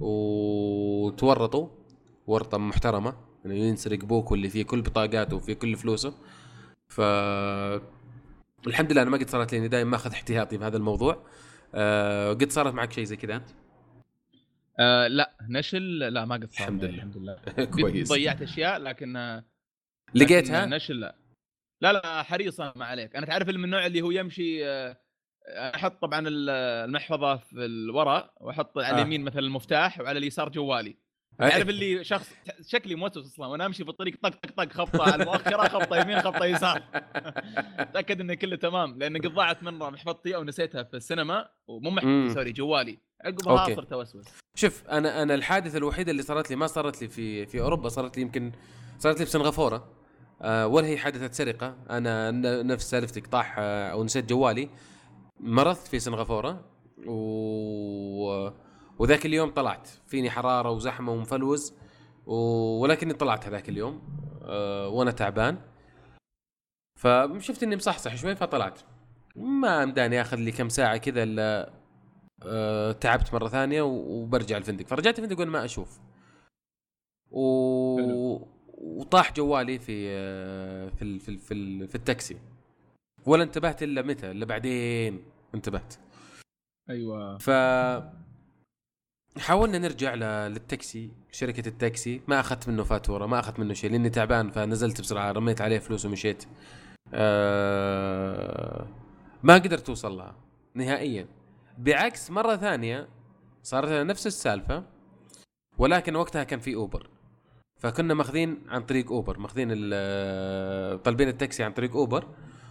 وتورطوا 0.00 1.68
ورطة 2.26 2.58
محترمة 2.58 3.10
انه 3.46 3.54
يعني 3.54 3.68
ينسرق 3.68 3.98
بوك 3.98 4.30
واللي 4.30 4.48
فيه 4.48 4.62
كل 4.64 4.82
بطاقاته 4.82 5.36
وفيه 5.36 5.54
كل 5.54 5.76
فلوسه. 5.76 6.14
ف 6.88 7.00
الحمد 8.66 8.92
لله 8.92 9.02
أنا 9.02 9.10
ما 9.10 9.18
قد 9.18 9.30
صارت 9.30 9.54
لي 9.54 9.68
دائما 9.68 9.90
ماخذ 9.90 10.12
احتياطي 10.12 10.56
بهذا 10.56 10.76
الموضوع. 10.76 11.26
أه 11.74 12.32
قد 12.32 12.52
صارت 12.52 12.74
معك 12.74 12.92
شيء 12.92 13.04
زي 13.04 13.16
كذا 13.16 13.36
أنت؟ 13.36 13.48
أه 14.78 15.06
لا 15.06 15.36
نشل 15.48 15.98
لا 15.98 16.24
ما 16.24 16.34
قد 16.34 16.50
صار 16.50 16.68
الحمد 16.68 16.84
لله. 16.84 16.94
الحمد 16.94 17.16
لله. 17.16 17.38
كويس. 17.80 18.12
ضيعت 18.12 18.42
أشياء 18.42 18.78
لكن 18.78 19.42
لقيتها؟ 20.14 20.66
نشل 20.66 21.00
لا. 21.00 21.16
لا 21.80 21.92
لا 21.92 22.22
حريصة 22.22 22.72
ما 22.76 22.84
عليك. 22.84 23.16
أنا 23.16 23.26
تعرف 23.26 23.48
من 23.48 23.64
النوع 23.64 23.86
اللي 23.86 24.02
هو 24.02 24.10
يمشي 24.10 24.66
أه 24.66 24.96
أحط 25.48 26.02
طبعا 26.02 26.24
المحفظة 26.28 27.36
في 27.36 27.64
الوراء 27.64 28.34
وأحط 28.40 28.78
على 28.78 28.88
آه. 28.88 28.94
اليمين 28.94 29.24
مثلا 29.24 29.40
المفتاح 29.40 30.00
وعلى 30.00 30.18
اليسار 30.18 30.48
جوالي. 30.48 30.96
تعرف 31.38 31.68
اللي 31.68 32.04
شخص 32.04 32.30
شكلي 32.66 32.94
موسوس 32.94 33.26
أصلا 33.26 33.46
وأنا 33.46 33.66
أمشي 33.66 33.84
في 33.84 33.90
الطريق 33.90 34.14
طق 34.22 34.28
طق 34.28 34.50
طق 34.56 34.72
خبطة 34.72 35.02
على 35.02 35.22
المؤخرة 35.22 35.68
خبطة 35.68 35.96
يمين 35.96 36.20
خبطة 36.20 36.44
يسار. 36.44 36.82
تأكد 37.94 38.20
انه 38.20 38.34
كله 38.34 38.56
تمام 38.56 38.98
لأن 38.98 39.16
قد 39.16 39.26
ضاعت 39.26 39.62
مره 39.62 39.90
محفظتي 39.90 40.36
أو 40.36 40.44
نسيتها 40.44 40.82
في 40.82 40.96
السينما 40.96 41.48
ومو 41.68 41.90
محفظتي 41.90 42.34
سوري 42.34 42.52
جوالي. 42.52 42.98
عقبها 43.24 43.74
صرت 43.74 43.92
أوسوس. 43.92 44.24
شوف 44.54 44.88
أنا 44.88 45.22
أنا 45.22 45.34
الحادثة 45.34 45.78
الوحيدة 45.78 46.10
اللي 46.10 46.22
صارت 46.22 46.50
لي 46.50 46.56
ما 46.56 46.66
صارت 46.66 47.02
لي 47.02 47.08
في 47.08 47.46
في 47.46 47.60
أوروبا 47.60 47.88
صارت 47.88 48.16
لي 48.16 48.22
يمكن 48.22 48.52
صارت 48.98 49.18
لي 49.20 49.26
في 49.26 49.30
سنغافورة. 49.30 49.88
آه 50.42 50.66
ولا 50.66 50.86
هي 50.86 50.98
حادثة 50.98 51.32
سرقة. 51.32 51.76
أنا 51.90 52.30
نفس 52.62 52.90
سالفتك 52.90 53.26
طاح 53.26 53.56
آه 53.58 53.88
أو 53.90 54.04
نسيت 54.04 54.28
جوالي. 54.28 54.70
مرضت 55.40 55.86
في 55.86 55.98
سنغافورة 55.98 56.64
و 57.06 58.50
وذاك 59.00 59.26
اليوم 59.26 59.50
طلعت. 59.50 59.88
فيني 60.06 60.30
حرارة 60.30 60.70
وزحمة 60.70 61.12
ومفلوز 61.12 61.74
و... 62.26 62.34
ولكني 62.80 63.12
طلعت 63.12 63.46
هذاك 63.46 63.68
اليوم 63.68 64.02
أه 64.42 64.88
وأنا 64.88 65.10
تعبان. 65.10 65.58
فشفت 66.98 67.62
إني 67.62 67.76
مصحصح 67.76 68.16
شوي 68.16 68.36
فطلعت. 68.36 68.80
ما 69.36 69.84
مداني 69.84 70.20
آخذ 70.20 70.36
لي 70.36 70.52
كم 70.52 70.68
ساعة 70.68 70.96
كذا 70.96 71.22
إلا 71.22 71.72
أه 72.46 72.92
تعبت 72.92 73.34
مرة 73.34 73.48
ثانية 73.48 73.82
وبرجع 73.82 74.56
الفندق. 74.56 74.86
فرجعت 74.86 75.18
الفندق 75.18 75.38
وأنا 75.38 75.50
ما 75.50 75.64
أشوف. 75.64 76.00
و... 77.30 77.40
وطاح 78.68 79.32
جوالي 79.32 79.78
في 79.78 80.06
آه، 80.10 80.88
في 80.88 81.18
في 81.18 81.38
في, 81.38 81.86
في 81.88 81.94
التاكسي. 81.94 82.36
ولا 83.26 83.42
انتبهت 83.42 83.82
إلا 83.82 84.02
متى؟ 84.02 84.30
إلا 84.30 84.44
بعدين 84.44 85.24
انتبهت. 85.54 85.94
أيوه. 86.90 87.38
ف 87.38 87.50
حاولنا 89.38 89.78
نرجع 89.78 90.14
للتاكسي 90.14 91.10
شركة 91.32 91.68
التاكسي. 91.68 92.20
ما 92.28 92.40
أخذت 92.40 92.68
منه 92.68 92.84
فاتورة 92.84 93.26
ما 93.26 93.38
أخذت 93.40 93.58
منه 93.58 93.74
شيء 93.74 93.90
لأني 93.90 94.10
تعبان 94.10 94.50
فنزلت 94.50 95.00
بسرعة 95.00 95.32
رميت 95.32 95.60
عليه 95.60 95.78
فلوس 95.78 96.04
ومشيت. 96.04 96.44
أه 97.14 98.86
ما 99.42 99.54
قدرت 99.54 99.88
اوصل 99.88 100.16
لها 100.16 100.34
نهائيا. 100.74 101.26
بعكس 101.78 102.30
مرة 102.30 102.56
ثانية 102.56 103.08
صارت 103.62 103.88
نفس 103.88 104.26
السالفة 104.26 104.84
ولكن 105.78 106.16
وقتها 106.16 106.44
كان 106.44 106.60
في 106.60 106.74
أوبر. 106.74 107.10
فكنا 107.78 108.14
ماخذين 108.14 108.62
عن 108.68 108.82
طريق 108.82 109.12
أوبر 109.12 109.38
ماخذين 109.38 109.68
طالبين 110.98 111.28
التاكسي 111.28 111.62
عن 111.62 111.72
طريق 111.72 111.96
أوبر 111.96 112.28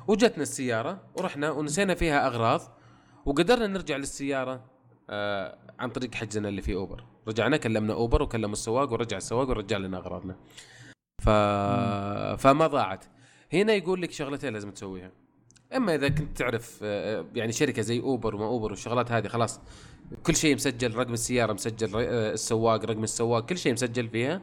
وجتنا 0.08 0.44
السيارة 0.44 1.02
ورحنا 1.16 1.52
ونسينا 1.52 1.96
فيها 1.96 2.28
أغراض 2.28 2.62
وقدرنا 3.26 3.68
نرجع 3.68 3.98
للسيارة. 3.98 4.66
آه 5.10 5.58
عن 5.80 5.90
طريق 5.90 6.16
حجزنا 6.16 6.50
اللي 6.50 6.62
في 6.62 6.74
أوبر. 6.76 7.04
رجعنا 7.28 7.58
كلمنا 7.58 7.94
أوبر 7.94 8.22
وكلم 8.22 8.52
السواق 8.52 8.94
ورجع 8.94 9.18
السواق 9.18 9.50
ورجع 9.50 9.78
لنا 9.78 9.98
أغراضنا. 9.98 10.36
ف... 11.22 11.30
فما 12.42 12.68
ضاعت. 12.68 13.06
هنا 13.54 13.74
يقول 13.74 14.02
لك 14.02 14.12
شغلتين 14.12 14.54
لازم 14.54 14.72
تسويها. 14.72 15.12
إما 15.76 15.96
إذا 15.96 16.10
كنت 16.10 16.38
تعرف 16.38 16.80
آه، 16.84 17.26
يعني 17.36 17.52
شركة 17.52 17.82
زي 17.82 18.00
أوبر 18.00 18.36
وما 18.36 18.46
أوبر 18.46 18.72
والشغلات 18.72 19.12
هذه 19.12 19.28
خلاص 19.28 19.62
كل 20.24 20.36
شيء 20.36 20.56
مسجل 20.56 20.96
رقم 20.96 21.14
السيارة 21.14 21.54
مسجل 21.54 21.96
آه، 21.96 22.32
السواق 22.34 22.86
رقم 22.86 23.04
السواق 23.04 23.46
كل 23.46 23.58
شيء 23.58 23.74
مسجل 23.74 24.10
فيها. 24.10 24.42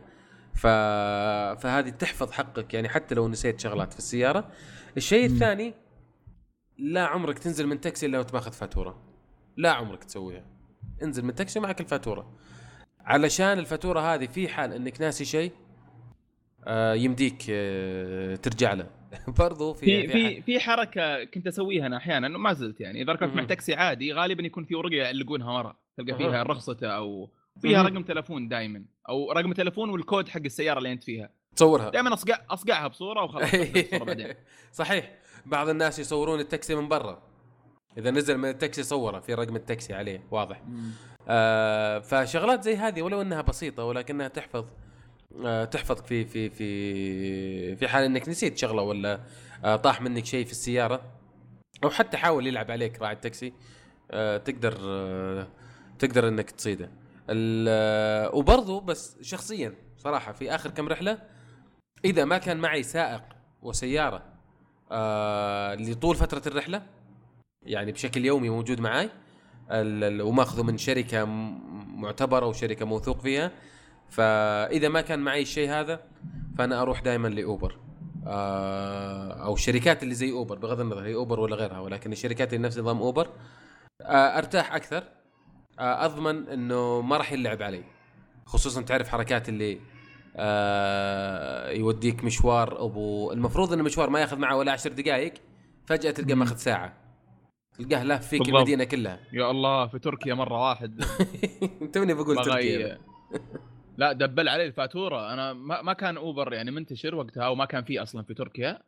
ف... 0.55 0.67
فهذه 1.63 1.89
تحفظ 1.89 2.31
حقك 2.31 2.75
يعني 2.75 2.89
حتى 2.89 3.15
لو 3.15 3.29
نسيت 3.29 3.61
شغلات 3.61 3.93
في 3.93 3.99
السيارة. 3.99 4.49
الشيء 4.97 5.27
الثاني 5.27 5.75
لا 6.79 7.07
عمرك 7.07 7.39
تنزل 7.39 7.67
من 7.67 7.81
تاكسي 7.81 8.07
إلا 8.07 8.19
وتاخذ 8.19 8.53
فاتورة. 8.53 9.03
لا 9.57 9.73
عمرك 9.73 10.05
تسويها. 10.05 10.56
انزل 11.03 11.25
من 11.25 11.35
تاكسي 11.35 11.61
معك 11.61 11.81
الفاتورة. 11.81 12.33
علشان 13.01 13.59
الفاتورة 13.59 14.01
هذه 14.01 14.27
في 14.27 14.49
حال 14.49 14.73
انك 14.73 15.01
ناسي 15.01 15.25
شيء 15.25 15.53
آه 16.65 16.95
يمديك 16.95 17.43
آه 17.51 18.37
ترجع 18.37 18.73
له. 18.73 18.91
برضو 19.39 19.75
في 19.75 20.07
في 20.07 20.13
في, 20.13 20.43
في 20.43 20.61
حركة 20.61 21.25
كنت 21.25 21.47
أسويها 21.47 21.87
أنا 21.87 21.97
أحيانا 21.97 22.29
ما 22.29 22.53
زلت 22.53 22.81
يعني. 22.81 23.03
إذا 23.03 23.13
ركبت 23.13 23.35
مع 23.37 23.45
تاكسي 23.45 23.75
عادي 23.75 24.13
غالبا 24.13 24.43
يكون 24.47 24.65
في 24.65 24.75
ورقة 24.75 24.95
يعلقونها 24.95 25.53
ورا. 25.59 25.77
تلقى 25.97 26.17
فيها 26.19 26.43
رخصته 26.43 26.87
أو 26.89 27.31
فيها 27.63 27.83
رقم 27.83 28.03
تلفون 28.03 28.49
دائما 28.49 28.85
أو 29.09 29.33
رقم 29.33 29.53
تلفون 29.53 29.91
والكود 29.91 30.29
حق 30.29 30.41
السيارة 30.45 30.79
اللي 30.79 30.93
أنت 30.93 31.05
فيها. 31.05 31.31
تصورها. 31.57 31.91
دائما 31.91 32.13
اصقع 32.15 32.39
أصقعها 32.51 32.89
بصورة 32.89 33.25
وخلاص 33.25 33.51
بعدين. 34.07 34.35
صحيح. 34.73 35.13
بعض 35.47 35.69
الناس 35.69 35.99
يصورون 35.99 36.41
التاكسي 36.41 36.75
من 36.75 36.89
برا. 36.89 37.23
إذا 37.99 38.11
نزل 38.11 38.39
من 38.39 38.49
التاكسي 38.49 38.83
صوره 38.83 39.21
في 39.21 39.35
رقم 39.35 39.57
التاكسي 39.57 39.95
عليه 39.95 40.23
واضح. 40.31 40.63
آه 41.29 41.99
فشغلات 41.99 42.63
زي 42.63 42.77
هذه 42.77 43.03
ولو 43.03 43.23
إنها 43.23 43.43
بسيطة 43.43 43.85
ولكنها 43.85 44.29
تحفظ 44.29 44.65
آه 45.45 45.65
تحفظك 45.65 46.07
في 46.07 46.25
في 46.25 46.51
في 46.51 47.77
في 47.77 47.89
حال 47.89 48.05
إنك 48.05 48.29
نسيت 48.29 48.59
شغلة 48.59 48.83
ولا 48.83 49.21
آه 49.65 49.77
طاح 49.77 50.01
منك 50.03 50.25
شيء 50.25 50.45
في 50.45 50.53
السيارة 50.53 51.03
أو 51.85 51.91
حتى 51.91 52.17
حاول 52.17 52.47
يلعب 52.47 52.71
عليك 52.71 53.03
راعي 53.03 53.15
التاكسي 53.15 53.53
آه 54.11 54.37
تقدر 54.37 54.79
آه 54.85 55.49
تقدر 55.99 56.29
إنك 56.29 56.51
تصيده. 56.51 56.91
آه، 57.31 58.35
وبرضو 58.35 58.81
بس 58.81 59.17
شخصيا 59.23 59.75
صراحة 59.97 60.33
في 60.33 60.55
آخر 60.55 60.71
كم 60.71 60.89
رحلة 60.89 61.19
إذا 62.05 62.25
ما 62.25 62.39
كان 62.39 62.57
معي 62.57 62.83
سائق 62.83 63.23
وسيارة 63.63 64.23
آه 64.93 65.75
لطول 65.75 66.17
فترة 66.17 66.43
الرحلة 66.47 66.83
يعني 67.67 67.93
بشكل 67.93 68.25
يومي 68.25 68.49
موجود 68.49 68.81
معي 68.81 69.11
وماخذه 70.21 70.63
من 70.63 70.79
شركة 70.79 71.25
معتبرة 71.97 72.47
وشركة 72.47 72.85
موثوق 72.85 73.21
فيها. 73.21 73.51
فإذا 74.09 74.89
ما 74.89 75.01
كان 75.01 75.19
معي 75.19 75.43
الشيء 75.43 75.71
هذا 75.71 76.01
فأنا 76.59 76.83
أروح 76.83 77.01
دائما 77.01 77.29
لأوبر. 77.29 77.79
آه 78.27 79.33
أو 79.45 79.55
الشركات 79.55 80.03
اللي 80.03 80.15
زي 80.15 80.31
أوبر 80.31 80.59
بغض 80.59 80.81
النظر 80.81 81.05
هي 81.05 81.15
أوبر 81.15 81.41
ولا 81.41 81.57
غيرها 81.57 81.81
ولكن 81.81 82.13
الشركات 82.13 82.55
اللي 82.55 82.67
نفس 82.67 82.79
نظام 82.79 82.99
أوبر. 82.99 83.29
آه 84.03 84.39
أرتاح 84.39 84.75
أكثر. 84.75 85.05
آه 85.79 86.05
أضمن 86.05 86.49
إنه 86.49 87.01
ما 87.01 87.17
راح 87.17 87.33
يلعب 87.33 87.63
علي. 87.63 87.85
خصوصا 88.47 88.83
تعرف 88.83 89.09
حركات 89.09 89.49
اللي 89.49 89.81
يوديك 91.79 92.25
مشوار 92.25 92.85
أبو 92.85 93.33
المفروض 93.33 93.73
إن 93.73 93.81
المشوار 93.81 94.11
ما 94.11 94.21
ياخذ 94.21 94.39
معه 94.39 94.57
ولا 94.57 94.73
عشر 94.73 94.93
دقائق 94.93 95.35
فجأة 95.87 96.11
تلقى. 96.11 96.35
ماخذ 96.35 96.57
ساعة. 96.57 97.06
تلقاه 97.79 98.05
لف 98.05 98.27
فيك 98.29 98.39
بالضبط. 98.41 98.57
المدينة 98.57 98.85
كلها. 98.85 99.21
يا 99.33 99.51
الله 99.51 99.87
في 99.87 99.99
تركيا 99.99 100.35
مرة 100.35 100.69
واحد. 100.69 101.05
توني 101.95 102.15
بقول 102.15 102.37
تركيا؟ 102.45 102.99
لا 103.99 104.13
دبل 104.13 104.49
عليه 104.49 104.67
الفاتورة. 104.67 105.33
أنا 105.33 105.53
ما, 105.53 105.83
ما 105.83 105.93
كان 105.93 106.17
أوبر 106.17 106.53
يعني 106.53 106.71
منتشر 106.71 107.15
وقتها 107.15 107.49
وما 107.49 107.65
كان 107.65 107.85
فيه 107.85 108.03
أصلا 108.03 108.23
في 108.23 108.35
تركيا. 108.35 108.83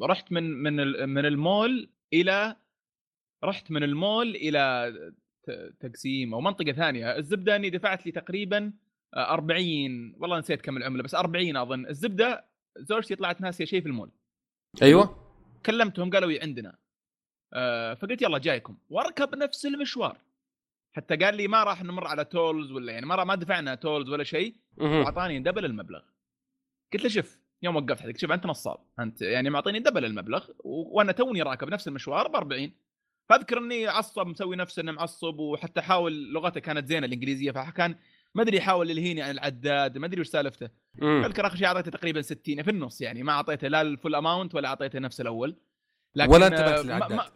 فرحت 0.00 0.32
من 0.32 0.62
من 0.62 0.76
من 1.08 1.26
المول 1.26 1.88
إلى 2.12 2.56
رحت 3.44 3.70
من 3.70 3.82
المول 3.82 4.28
إلى 4.36 4.92
تقسيم 5.80 6.34
أو 6.34 6.40
منطقة 6.40 6.72
ثانية. 6.72 7.16
الزبدة 7.16 7.56
أني 7.56 7.70
دفعت 7.70 8.06
لي 8.06 8.12
تقريبا 8.12 8.72
آه، 9.14 9.32
40 9.32 10.14
والله 10.18 10.38
نسيت 10.38 10.60
كم 10.60 10.76
العملة 10.76 11.02
بس 11.02 11.14
40 11.14 11.56
أظن. 11.56 11.86
الزبدة 11.86 12.44
زوجتي 12.78 13.14
طلعت 13.16 13.40
ناسية 13.40 13.64
شيء 13.64 13.80
في 13.80 13.86
المول. 13.86 14.10
أيوه. 14.82 15.16
كلمتهم 15.66 16.10
قالوا 16.10 16.32
عندنا. 16.42 16.68
آه، 16.70 16.78
فقلت 18.00 18.22
يلا 18.22 18.38
جايكم. 18.38 18.76
واركب 18.90 19.34
نفس 19.34 19.66
المشوار. 19.66 20.18
حتى 20.96 21.16
قال 21.16 21.34
لي 21.36 21.48
ما 21.48 21.64
راح 21.64 21.82
نمر 21.84 22.06
على 22.06 22.24
tolls 22.24 22.72
ولا 22.72 22.92
يعني 22.92 23.06
ما 23.06 23.24
ما 23.24 23.34
دفعنا 23.34 23.74
tolls 23.74 24.08
ولا 24.10 24.24
شيء. 24.24 24.54
وأعطاني 24.76 25.38
double 25.40 25.64
المبلغ. 25.64 26.00
قلت 26.92 27.02
له 27.02 27.08
شوف 27.08 27.38
يوم 27.62 27.76
وقفت 27.76 28.00
حدك 28.02 28.18
شوف 28.18 28.32
أنت 28.32 28.46
نصاب. 28.46 28.78
أنت 28.98 29.22
يعني 29.22 29.50
معطيني 29.50 29.78
double 29.78 30.04
المبلغ 30.04 30.44
وأنا 30.64 31.12
توني 31.12 31.42
راكب 31.42 31.68
نفس 31.68 31.88
المشوار 31.88 32.28
ب 32.28 32.36
40 32.36 32.72
فأذكر 33.28 33.58
إني 33.58 33.86
عصب 33.86 34.26
مسوي 34.26 34.56
نفسه 34.56 34.82
انه 34.82 34.92
معصب 34.92 35.38
وحتى 35.38 35.80
حاول 35.80 36.32
لغته 36.32 36.60
كانت 36.60 36.86
زينة 36.86 37.06
الإنجليزية 37.06 37.50
فكان 37.50 37.94
ما 38.34 38.42
أدري 38.42 38.56
يحاول 38.56 38.90
يلهيني 38.90 39.22
عن 39.22 39.30
العداد 39.30 39.98
ما 39.98 40.06
أدري 40.06 40.20
وش 40.20 40.26
سالفته. 40.28 40.68
اذكر 41.02 41.46
آخر 41.46 41.56
شيء 41.56 41.66
أعطيته 41.66 41.90
تقريبا 41.90 42.22
60 42.22 42.62
في 42.62 42.70
النص 42.70 43.00
يعني 43.00 43.22
ما 43.22 43.32
أعطيته 43.32 43.68
لا 43.68 43.80
ال 43.80 43.87
full 43.87 44.14
amount 44.14 44.54
ولا 44.54 44.68
أعطيته 44.68 44.98
نفس 44.98 45.20
الأول. 45.20 45.56
ولا 46.28 46.44
آه، 46.44 46.48
انتبهت 46.48 46.78
ما- 46.78 46.82
للعداد. 46.96 47.12
ما- 47.12 47.30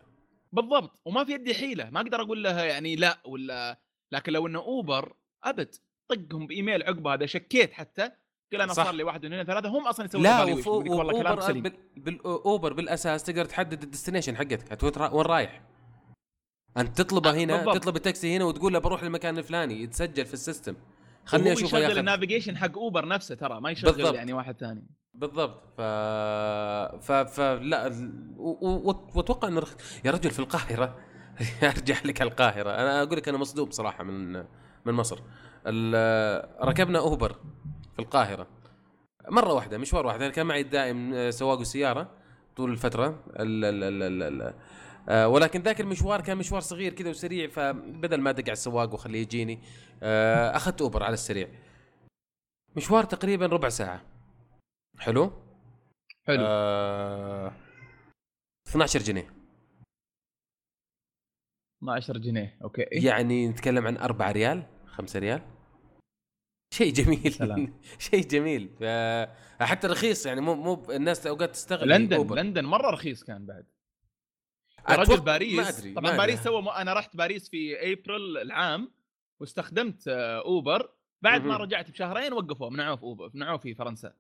بالضبط 0.57 1.01
وما 1.05 1.25
في 1.25 1.33
يدي 1.33 1.55
حيلة 1.55 1.91
ما 1.91 2.01
أقدر 2.01 2.21
أقول 2.21 2.43
لها 2.45 2.65
يعني 2.65 2.97
لا 2.97 3.19
ولا 3.25 3.81
لكن 4.13 4.33
لو 4.33 4.47
إنه 4.47 4.59
أوبر 4.59 5.17
أبد 5.45 5.75
طقهم 6.09 6.47
بإيميل 6.47 6.83
عقب 6.83 7.07
هذا 7.07 7.27
شكيت 7.27 7.73
حتى 7.73 8.11
قل 8.53 8.61
أنا 8.61 8.73
صح. 8.73 8.85
صار 8.85 8.95
لي 8.95 9.03
واحد 9.03 9.25
اثنين 9.25 9.45
ثلاثة 9.45 9.69
هم 9.69 9.87
أصلا 9.87 10.07
يسوون 10.07 10.25
لا 10.25 10.45
evaluation. 10.45 10.67
وف... 10.67 10.67
يقول 10.67 10.85
لك 10.85 11.15
والله 11.15 11.23
كلام 11.23 11.41
سليم 11.41 11.63
بال... 11.63 11.73
بالاوبر 11.97 12.73
بالأساس 12.73 13.23
تقدر 13.25 13.45
تحدد 13.45 13.83
ال 13.83 13.87
destination 13.87 14.37
حقتك 14.37 14.83
وين 15.13 15.27
رايح 15.27 15.63
أنت 16.77 16.99
تطلبه 17.03 17.31
هنا 17.31 17.55
آه، 17.55 17.57
بالضبط. 17.57 17.77
تطلب 17.77 17.97
التاكسي 17.97 18.37
هنا 18.37 18.45
وتقول 18.45 18.73
له 18.73 18.79
بروح 18.79 19.03
للمكان 19.03 19.39
الفلاني 19.39 19.83
يتسجل 19.83 20.27
في 20.27 20.35
ال 20.35 20.41
system 20.41 20.77
خلني 21.25 21.53
أشوفه 21.53 21.79
يشغل 21.79 21.99
ال 21.99 22.04
navigation 22.04 22.57
حق 22.57 22.79
أوبر 22.79 23.09
نفسه 23.09 23.35
ترى 23.35 23.61
ما 23.61 23.71
يشغل 23.71 23.93
بالضبط. 23.93 24.15
يعني 24.15 24.33
واحد 24.33 24.57
ثاني 24.57 24.87
بالضبط. 25.17 25.63
ف 25.77 25.81
ف 27.07 27.13
ف 27.13 27.41
لا 27.41 27.87
ال- 27.87 28.35
و... 28.37 28.69
و... 28.91 29.09
واتوقع. 29.15 29.49
يا 30.05 30.11
رجل 30.11 30.31
في 30.31 30.39
القاهرة 30.39 30.97
ارجع 31.63 31.97
لك 32.05 32.23
القاهرة. 32.23 32.71
أنا 32.71 33.03
أقول 33.03 33.17
لك 33.17 33.29
أنا 33.29 33.39
مصدوم 33.39 33.71
صراحة 33.71 34.05
من 34.05 34.33
من 34.85 34.93
مصر. 34.93 35.19
ركبنا 36.63 36.99
أوبر 36.99 37.33
في 37.93 37.99
القاهرة. 37.99 38.47
مرة 39.29 39.53
واحدة 39.53 39.79
مشوار 39.79 40.07
واحد. 40.07 40.23
أنا 40.23 40.31
كان 40.31 40.47
معي 40.47 40.61
الدائم 40.61 41.15
آه، 41.15 41.31
سواق 41.31 41.59
السياره 41.61 42.11
طول 42.57 42.71
الفترة. 42.73 43.07
ال... 43.37 43.65
ال... 43.65 43.85
ال... 43.85 44.03
ال... 44.03 44.43
ال... 44.43 44.55
آه، 45.09 45.29
ولكن 45.29 45.61
ذاك 45.63 45.81
المشوار 45.81 46.21
كان 46.21 46.37
مشوار 46.39 46.61
صغير 46.61 46.93
كذا 46.93 47.11
وسريع. 47.11 47.49
فبدل 47.49 48.21
ما 48.21 48.31
أدق 48.31 48.43
على 48.45 48.53
السواق 48.53 48.93
وأخليه 48.93 49.21
يجيني 49.23 49.61
آه، 50.03 50.57
أخذت 50.57 50.83
أوبر 50.83 51.03
على 51.03 51.15
السريع. 51.15 51.49
مشوار 52.77 53.05
تقريبا 53.05 53.47
ربع 53.47 53.69
ساعة. 53.69 54.16
حلو؟ 54.99 55.33
حلو. 56.27 56.43
آه 56.47 57.53
12 58.69 59.01
جنيه. 59.01 59.33
12 61.83 62.19
جنيه 62.19 62.59
أوكي. 62.63 62.83
يعني 62.93 63.49
نتكلم 63.49 63.87
عن 63.87 63.97
4 63.97 64.33
ريال 64.33 64.63
5 64.87 65.19
ريال؟ 65.21 65.43
شيء 66.75 66.93
جميل. 66.93 67.33
شيء 68.11 68.21
جميل. 68.29 68.69
ف- 68.81 69.63
حتى 69.63 69.87
رخيص 69.87 70.27
يعني 70.27 70.41
مو 70.41 70.55
مو 70.55 70.91
الناس 70.91 71.27
أوقات 71.27 71.51
تستغل 71.51 71.89
لندن 71.89 72.17
أوبر. 72.17 72.37
لندن 72.37 72.65
مرة 72.65 72.91
رخيص 72.91 73.25
كان 73.25 73.47
بعد. 73.47 73.67
أتوقع- 74.81 74.91
رجل 74.99 75.21
باريس. 75.21 75.55
ما 75.57 75.69
أدري 75.69 75.95
طبعا 75.95 76.11
ما 76.11 76.17
باريس 76.17 76.35
أدري. 76.41 76.45
سوى 76.45 76.63
م... 76.63 76.69
أنا 76.69 76.93
رحت 76.93 77.17
باريس 77.17 77.49
في 77.51 77.93
أبريل 77.93 78.39
العام 78.39 78.93
واستخدمت 79.41 80.09
آه، 80.09 80.41
أوبر. 80.41 80.91
بعد 81.23 81.45
ما. 81.45 81.57
رجعت 81.57 81.91
بشهرين 81.91 82.33
وقفوه 82.33 82.71
منعوه 82.71 82.97
في 82.97 83.03
أوبر 83.03 83.31
منعوه 83.35 83.59
في 83.59 83.75
فرنسا. 83.75 84.15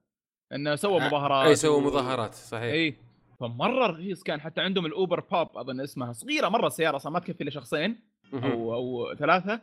إنه 0.52 0.74
سوى 0.76 1.02
آه، 1.02 1.06
مظاهرات 1.08 1.46
أي 1.46 1.56
سووا 1.56 1.76
و- 1.76 1.80
مظاهرات 1.80 2.34
صحيح. 2.34 2.72
إي. 2.72 2.96
فمرة 3.40 3.86
رخيص 3.86 4.22
كان 4.22 4.40
حتى 4.40 4.60
عندهم 4.60 4.86
الأوبر 4.86 5.20
بوب 5.20 5.48
أظن 5.56 5.80
اسمها 5.80 6.12
صغيرة 6.12 6.48
مرة 6.48 6.66
السياره 6.66 6.96
أصلا 6.96 7.12
ما 7.12 7.18
تكفي 7.18 7.40
إلا 7.42 7.50
شخصين. 7.50 8.00
أو 8.34 8.74
أو 8.74 9.14
ثلاثة. 9.14 9.60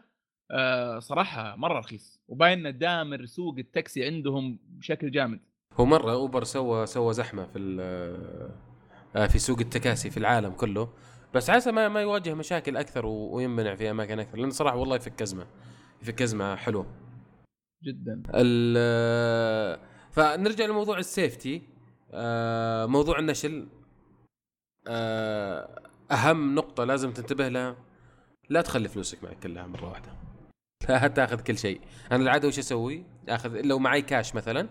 آه 0.51 0.99
صراحة 0.99 1.55
مرة 1.55 1.79
رخيص. 1.79 2.19
وباين 2.27 2.59
إنه 2.59 2.69
دامر 2.69 3.25
سوق 3.25 3.55
التاكسي 3.57 4.05
عندهم 4.05 4.59
بشكل 4.69 5.11
جامد. 5.11 5.39
هو 5.73 5.86
مرة 5.86 6.11
أوبر 6.11 6.43
سوى 6.43 6.86
سوى 6.86 7.13
زحمة 7.13 7.45
في 7.45 7.77
آه، 9.15 9.27
في 9.27 9.39
سوق 9.39 9.59
التكاسي 9.59 10.09
في 10.09 10.17
العالم 10.17 10.51
كله. 10.51 10.89
بس 11.34 11.49
عسى 11.49 11.71
ما 11.71 11.88
ما 11.89 12.01
يواجه 12.01 12.34
مشاكل 12.34 12.77
أكثر 12.77 13.05
ويمنع 13.05 13.75
في 13.75 13.91
أماكن 13.91 14.19
أكثر 14.19 14.38
لأن 14.38 14.49
صراحة 14.51 14.77
والله 14.77 14.95
يفك 14.95 15.21
أزمة. 15.21 15.45
يفك 16.01 16.21
أزمة 16.21 16.55
حلوة. 16.55 16.86
جدا. 17.84 18.23
ال- 18.36 19.79
فنرجع 20.14 20.66
لموضوع 20.66 20.97
ال 20.97 21.05
safety. 21.05 21.61
آه، 22.11 22.86
موضوع 22.86 23.20
النشل. 23.20 23.68
آه، 24.88 25.82
أهم 26.11 26.55
نقطة 26.55 26.84
لازم 26.84 27.11
تنتبه 27.14 27.47
لها. 27.47 27.76
لا 28.49 28.61
تخلي 28.61 28.89
فلوسك 28.89 29.24
معك 29.24 29.39
كلها 29.39 29.68
مرة 29.68 29.89
واحدة. 29.89 30.14
لا 30.89 31.07
تاخذ 31.07 31.41
كل 31.41 31.57
شيء. 31.57 31.82
أنا 32.11 32.24
العادة 32.24 32.47
وش 32.47 32.59
أسوي؟ 32.59 33.03
أخذ 33.30 33.61
لو 33.61 33.80
معي 33.80 34.01
كاش 34.01 34.36
مثلا 34.36 34.70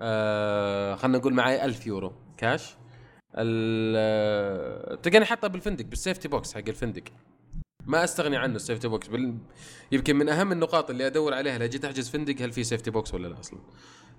آه، 0.00 0.94
خلينا 0.94 1.18
نقول 1.18 1.34
معي 1.34 1.64
ألف 1.64 1.86
يورو 1.86 2.12
كاش 2.36 2.76
ال- 3.38 5.02
تلقاني 5.02 5.24
حاطه 5.24 5.48
بالفندق 5.48 5.84
بال 5.84 5.95
safety 5.95 6.28
box 6.28 6.54
حق 6.54 6.62
الفندق. 6.68 7.02
ما 7.86 8.04
أستغني 8.04 8.36
عنه 8.36 8.56
ال 8.56 8.61
safety 8.61 8.88
box. 8.88 9.08
يمكن 9.92 10.16
من 10.16 10.28
أهم 10.28 10.52
النقاط 10.52 10.90
اللي 10.90 11.06
أدور 11.06 11.34
عليها 11.34 11.58
لو 11.58 11.66
جيت 11.66 11.84
احجز 11.84 12.08
فندق 12.10 12.42
هل 12.42 12.52
في 12.52 12.64
safety 12.64 12.90
box 12.90 13.14
ولا 13.14 13.28
لا 13.28 13.40
أصلا. 13.40 13.60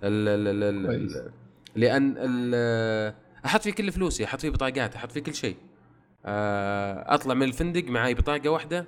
ال... 0.02 0.28
ال... 0.28 0.48
ال... 0.48 0.62
ال... 0.62 0.86
كويس. 0.86 1.16
ال... 1.16 1.32
لأن 1.76 2.14
ال... 2.18 3.14
أحط 3.46 3.62
فيه 3.62 3.72
كل 3.72 3.92
فلوسي 3.92 4.24
أحط 4.24 4.40
فيه 4.40 4.50
بطاقات 4.50 4.96
أحط 4.96 5.12
فيه 5.12 5.20
كل 5.20 5.34
شيء. 5.34 5.56
آه، 6.26 7.14
أطلع 7.14 7.34
من 7.34 7.42
الفندق 7.42 7.84
معي 7.84 8.14
بطاقة 8.14 8.48
واحدة 8.48 8.86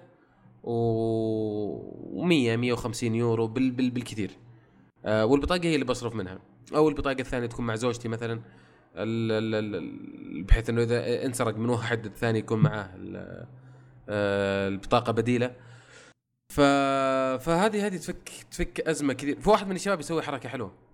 و 0.64 2.24
100 2.24 2.56
150 2.56 3.14
يورو 3.14 3.46
بال... 3.46 3.70
بال... 3.70 3.90
بالكثير. 3.90 4.30
آه، 5.04 5.26
والبطاقة 5.26 5.64
هي 5.64 5.74
اللي 5.74 5.84
بصرف 5.84 6.14
منها. 6.14 6.38
أو 6.74 6.88
البطاقة 6.88 7.20
الثانية 7.20 7.46
تكون 7.46 7.66
مع 7.66 7.74
زوجتي 7.74 8.08
مثلا. 8.08 8.40
بحيث 10.44 10.70
إنه 10.70 10.82
إذا 10.82 11.24
انسرق 11.26 11.56
من 11.56 11.68
واحد 11.68 12.06
الثاني 12.06 12.38
يكون 12.38 12.58
معاه. 12.58 12.90
آه، 14.08 14.68
البطاقة 14.68 15.12
بديلة. 15.12 15.54
ف... 16.52 16.60
فهذه 17.40 17.86
هذه 17.86 17.96
تفك 17.96 18.30
تفك 18.50 18.80
أزمة 18.80 19.12
كثير. 19.12 19.40
في 19.40 19.50
واحد 19.50 19.68
من 19.68 19.76
الشباب 19.76 20.00
يسوي 20.00 20.22
حركة 20.22 20.48
حلوة. 20.48 20.85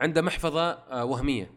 عنده 0.00 0.22
محفظة 0.22 0.70
آه، 0.70 1.04
وهمية. 1.04 1.50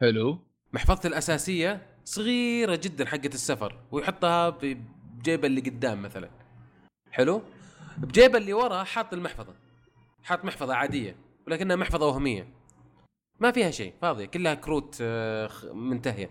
حلو. 0.00 0.38
محفظته 0.72 1.06
الأساسية 1.06 1.86
صغيرة 2.04 2.76
جدا 2.76 3.06
حقة 3.06 3.26
السفر 3.26 3.80
ويحطها 3.92 4.50
بجيبة 4.50 5.46
اللي 5.46 5.60
قدام 5.60 6.02
مثلا. 6.02 6.30
حلو؟ 7.10 7.42
بجيبة 7.98 8.38
اللي 8.38 8.52
ورا 8.52 8.84
حاط 8.84 9.12
المحفظة. 9.12 9.54
حاط 10.22 10.44
محفظة 10.44 10.74
عادية 10.74 11.16
ولكنها 11.46 11.76
محفظة 11.76 12.06
وهمية. 12.06 12.48
ما 13.40 13.50
فيها 13.52 13.70
شيء 13.70 13.94
فاضية 14.02 14.26
كلها 14.26 14.54
كروت 14.54 14.98
آه، 15.00 15.50
منتهية. 15.72 16.30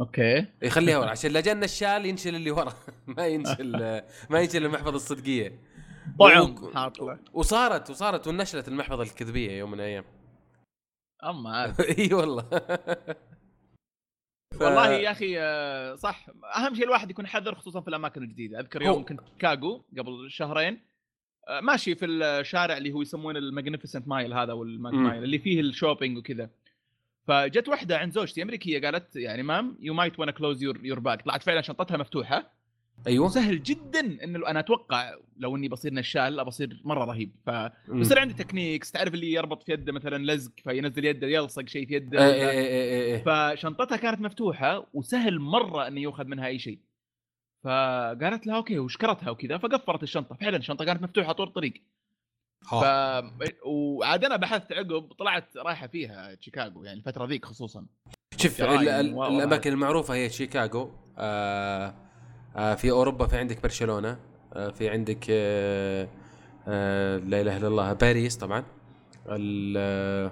أوكي. 0.00 0.46
يخليها 0.62 0.98
ورا 0.98 1.10
عشان 1.10 1.30
لا 1.30 1.40
جا 1.40 1.64
النشال 1.64 2.06
ينشل 2.06 2.34
اللي 2.34 2.50
ورا. 2.50 2.72
ما 3.16 3.26
ينشل 3.26 4.02
ما 4.30 4.40
ينشل 4.40 4.64
المحفظة 4.64 4.96
الصدقية. 4.96 5.69
طعم 6.18 6.54
و- 7.00 7.16
وصارت 7.32 7.90
وصارت 7.90 8.26
ونشلت 8.26 8.68
المحفظة 8.68 9.02
الكذبية 9.02 9.52
يوم 9.52 9.70
من 9.70 9.80
الأيام. 9.80 10.04
اما 11.24 11.74
إي 11.98 12.14
والله. 12.14 12.42
ف- 14.54 14.60
والله 14.62 14.88
يا 14.92 15.10
أخي 15.10 15.34
آه، 15.40 15.94
صح. 15.94 16.26
أهم 16.56 16.74
شيء 16.74 16.84
الواحد 16.84 17.10
يكون 17.10 17.26
حذر 17.26 17.54
خصوصا 17.54 17.80
في 17.80 17.88
الأماكن 17.88 18.22
الجديدة. 18.22 18.60
أذكر 18.60 18.82
يوم 18.82 19.04
كنت 19.04 19.20
في 19.20 19.26
شيكاغو 19.32 19.84
قبل 19.98 20.30
شهرين 20.30 20.80
آه، 21.48 21.60
ماشي 21.60 21.94
في 21.94 22.06
الشارع 22.06 22.76
اللي 22.76 22.92
هو 22.92 23.02
يسمونه 23.02 23.38
ال 23.38 23.44
Magnificent 23.44 24.08
Mile 24.08 24.32
هذا 24.34 24.52
وال 24.52 24.68
Mag 24.68 24.92
مم. 24.92 25.04
Mile 25.04 25.24
اللي 25.24 25.38
فيه 25.38 25.60
ال 25.60 25.66
shopping 25.66 26.18
وكذا. 26.18 26.50
فجت 27.28 27.68
واحدة 27.68 27.98
عند 27.98 28.12
زوجتي 28.12 28.42
أمريكية 28.42 28.80
قالت 28.80 29.16
يعني 29.16 29.42
ma'am 29.42 29.76
you 29.80 29.94
might 29.94 30.18
wanna 30.20 30.32
close 30.32 30.62
your 30.62 30.84
your 30.86 30.98
bag 30.98 31.22
طلعت 31.22 31.42
فعلا 31.42 31.60
شنطتها 31.60 31.96
مفتوحة. 31.96 32.52
أيوه. 33.06 33.26
وسهل 33.26 33.62
جدا 33.62 34.24
إنه 34.24 34.48
أنا 34.48 34.60
أتوقع 34.60 35.14
لو 35.36 35.56
إني 35.56 35.68
بصير 35.68 35.94
نشال 35.94 36.44
بصير 36.44 36.80
مرة 36.84 37.04
رهيب. 37.04 37.32
ف 37.46 37.50
مم. 37.50 38.00
بصير 38.00 38.18
عندي 38.18 38.34
techniques 38.34 38.92
تعرف 38.92 39.14
اللي 39.14 39.32
يربط 39.32 39.62
في 39.62 39.72
يده 39.72 39.92
مثلا 39.92 40.32
لزق 40.32 40.52
فينزل 40.64 41.04
يده 41.04 41.26
يلصق 41.26 41.68
شيء 41.68 41.86
في 41.86 41.94
يده. 41.94 42.24
إيه 42.24 42.34
إيه 42.34 42.50
إيه 42.50 42.90
إيه 42.90 43.14
إيه. 43.14 43.54
فشنطتها 43.54 43.96
كانت 43.96 44.20
مفتوحة 44.20 44.86
وسهل 44.94 45.38
مرة 45.38 45.86
انه 45.86 46.00
يؤخذ 46.00 46.24
منها 46.24 46.46
أي 46.46 46.58
شيء. 46.58 46.78
فقالت 47.64 48.46
لها 48.46 48.56
أوكي 48.56 48.78
وشكرتها 48.78 49.30
وكذا 49.30 49.58
فقفلت 49.58 50.02
الشنطة. 50.02 50.34
فعلا 50.34 50.56
الشنطة 50.56 50.84
كانت 50.84 51.02
مفتوحة 51.02 51.32
طول 51.32 51.46
الطريق. 51.46 51.74
ف 52.70 52.74
ها. 52.74 53.32
وعاد 53.64 54.24
أنا 54.24 54.36
بحثت 54.36 54.72
عقب 54.72 55.12
طلعت 55.12 55.56
رايحة 55.56 55.86
فيها 55.86 56.36
شيكاغو 56.40 56.84
يعني 56.84 56.98
الفترة 56.98 57.26
ذيك 57.26 57.44
خصوصا. 57.44 57.86
شوف 58.36 58.60
الأماكن 58.60 59.72
المعروفة 59.72 60.14
هي 60.14 60.30
شيكاغو. 60.30 60.92
آه 61.18 61.88
آه 61.88 62.09
في 62.54 62.90
أوروبا 62.90 63.26
في 63.26 63.36
عندك 63.36 63.62
برشلونة 63.62 64.18
آه 64.52 64.70
في 64.70 64.88
عندك 64.88 65.26
آه 65.30 66.08
آه 66.68 67.16
لا 67.16 67.40
إله 67.40 67.56
إلا 67.56 67.68
الله 67.68 67.92
باريس 67.92 68.36
طبعا. 68.36 68.64
آه، 69.28 70.30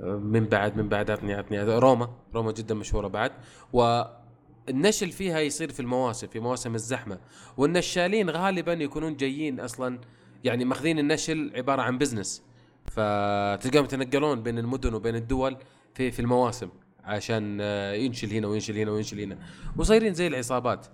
من 0.00 0.44
بعد 0.44 0.76
من 0.76 0.88
بعد 0.88 1.10
عطني 1.10 1.34
عطني 1.34 1.62
روما 1.62 2.08
روما 2.34 2.52
جدا 2.52 2.74
مشهورة 2.74 3.08
بعد. 3.08 3.32
والنشل 3.72 5.10
فيها 5.10 5.40
يصير 5.40 5.72
في 5.72 5.80
المواسم 5.80 6.26
في 6.26 6.40
مواسم 6.40 6.74
الزحمة. 6.74 7.18
والنشالين 7.56 8.30
غالبا 8.30 8.72
يكونون 8.72 9.16
جايين 9.16 9.60
أصلا 9.60 9.98
يعني 10.44 10.64
ماخذين 10.64 10.98
النشل 10.98 11.52
عبارة 11.56 11.82
عن 11.82 11.98
بزنس 11.98 12.42
فتلقاهم 12.84 13.84
يتنقلون 13.84 14.42
بين 14.42 14.58
المدن 14.58 14.94
وبين 14.94 15.16
الدول 15.16 15.56
في 15.94 16.10
في 16.10 16.20
المواسم 16.20 16.68
عشان 17.04 17.58
آه، 17.60 17.92
ينشل 17.92 18.30
هنا 18.30 18.46
وينشل 18.48 18.78
هنا 18.78 18.90
وينشل 18.90 19.20
هنا. 19.20 19.38
وصايرين 19.76 20.14
زي 20.14 20.26
العصابات. 20.26 20.86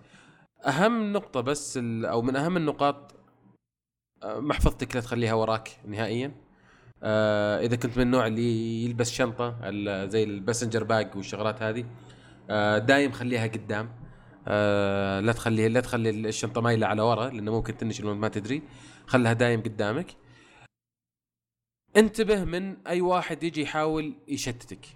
أهم 0.66 1.12
نقطة 1.12 1.40
بس 1.40 1.76
أو 1.82 2.22
من 2.22 2.36
أهم 2.36 2.56
النقاط 2.56 3.14
آه، 4.22 4.40
محفظتك 4.40 4.94
لا 4.94 5.00
تخليها 5.00 5.34
وراك 5.34 5.80
نهائيا. 5.86 6.34
آه، 7.02 7.60
إذا 7.60 7.76
كنت 7.76 7.96
من 7.96 8.02
النوع 8.02 8.26
اللي 8.26 8.84
يلبس 8.84 9.10
شنطة 9.10 9.70
زي 10.06 10.24
ال 10.24 10.30
messenger 10.30 10.84
bag 10.84 11.16
والشغلات 11.16 11.62
هذه 11.62 11.84
آه، 12.50 12.78
دايم 12.78 13.12
خليها 13.12 13.46
قدام. 13.46 13.90
آه، 14.48 15.20
لا 15.20 15.32
تخليها 15.32 15.68
لا 15.68 15.80
تخلي 15.80 16.10
الشنطة 16.10 16.60
مايله 16.60 16.86
على 16.86 17.02
ورا 17.02 17.28
لأنه 17.28 17.52
ممكن 17.52 17.76
تنشل 17.76 18.06
ما 18.06 18.28
تدري. 18.28 18.62
خلها 19.06 19.32
دايم 19.32 19.62
قدامك. 19.62 20.16
انتبه 21.96 22.44
من 22.44 22.86
أي 22.86 23.00
واحد 23.00 23.42
يجي 23.42 23.62
يحاول 23.62 24.14
يشتتك. 24.28 24.86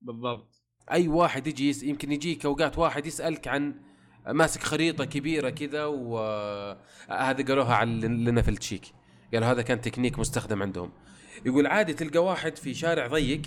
بالضبط. 0.00 0.62
أي 0.92 1.08
واحد 1.08 1.46
يجي 1.46 1.68
يس... 1.68 1.82
يمكن 1.82 2.12
يجيك 2.12 2.46
أوقات 2.46 2.78
واحد 2.78 3.06
يسألك 3.06 3.48
عن 3.48 3.74
ماسك 4.26 4.62
خريطة 4.62 5.04
كبيرة 5.04 5.50
كذا 5.50 5.84
وهذا 5.84 7.44
قالوها 7.48 7.84
لنا 7.84 8.42
في 8.42 8.48
التشيك 8.48 8.82
قالوا 9.34 9.48
هذا 9.48 9.62
كان 9.62 9.80
تكنيك 9.80 10.18
مستخدم 10.18 10.62
عندهم. 10.62 10.92
يقول 11.46 11.66
عادي 11.66 11.94
تلقى 11.94 12.24
واحد 12.24 12.56
في 12.56 12.74
شارع 12.74 13.06
ضيق 13.06 13.42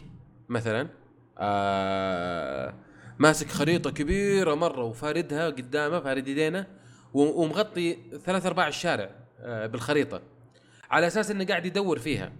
مثلا 0.49 0.89
آه 1.37 2.73
ماسك 3.19 3.47
خريطة 3.47 3.91
كبيرة 3.91 4.55
مرة 4.55 4.83
وفاردها 4.83 5.49
قدامه 5.49 5.99
فارد 5.99 6.27
يدينه 6.27 6.67
ومغطي 7.13 7.97
ثلاث 8.25 8.45
أرباع 8.45 8.67
الشارع 8.67 9.09
آه 9.39 9.67
بالخريطة. 9.67 10.21
على 10.91 11.07
أساس 11.07 11.31
إنه 11.31 11.45
قاعد 11.45 11.65
يدور 11.65 11.99
فيها. 11.99 12.31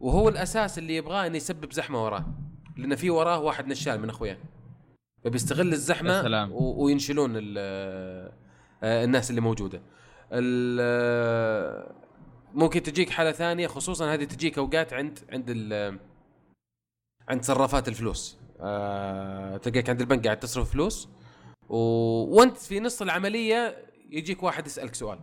وهو 0.00 0.28
الأساس 0.28 0.78
اللي 0.78 0.96
يبغاه 0.96 1.26
إنه 1.26 1.36
يسبب 1.36 1.72
زحمة 1.72 2.04
وراه. 2.04 2.24
لأن 2.76 2.94
في 2.96 3.10
وراه 3.10 3.38
واحد 3.40 3.66
نشال 3.66 4.00
من 4.00 4.08
اخوياه 4.08 4.38
فبيستغل 5.26 5.68
يا 5.68 5.72
الزحمه 5.72 6.22
سلام. 6.22 6.52
و- 6.52 6.84
وينشلون 6.84 7.30
ال- 7.36 7.54
آه، 8.82 9.04
الناس 9.04 9.30
اللي 9.30 9.40
موجودة 9.40 9.82
ال- 10.32 10.78
آه، 10.80 11.94
ممكن 12.54 12.82
تجيك 12.82 13.10
حالة 13.10 13.32
ثانية 13.32 13.66
خصوصا 13.66 14.14
هذه 14.14 14.24
تجيك 14.24 14.58
أوقات 14.58 14.92
عند 14.92 15.18
عند 15.32 15.44
ال- 15.50 15.98
عند 17.28 17.42
صرافات 17.42 17.88
الفلوس 17.88 18.38
آه، 18.60 19.56
تلقاك 19.56 19.90
عند 19.90 20.00
البنك 20.00 20.24
قاعد 20.24 20.38
تصرف 20.40 20.70
فلوس 20.72 21.08
و... 21.68 21.76
وأنت 22.36 22.56
في 22.56 22.80
نص 22.80 23.02
العملية 23.02 23.76
يجيك 24.10 24.42
واحد 24.42 24.66
يسألك 24.66 24.94
سؤال 24.94 25.18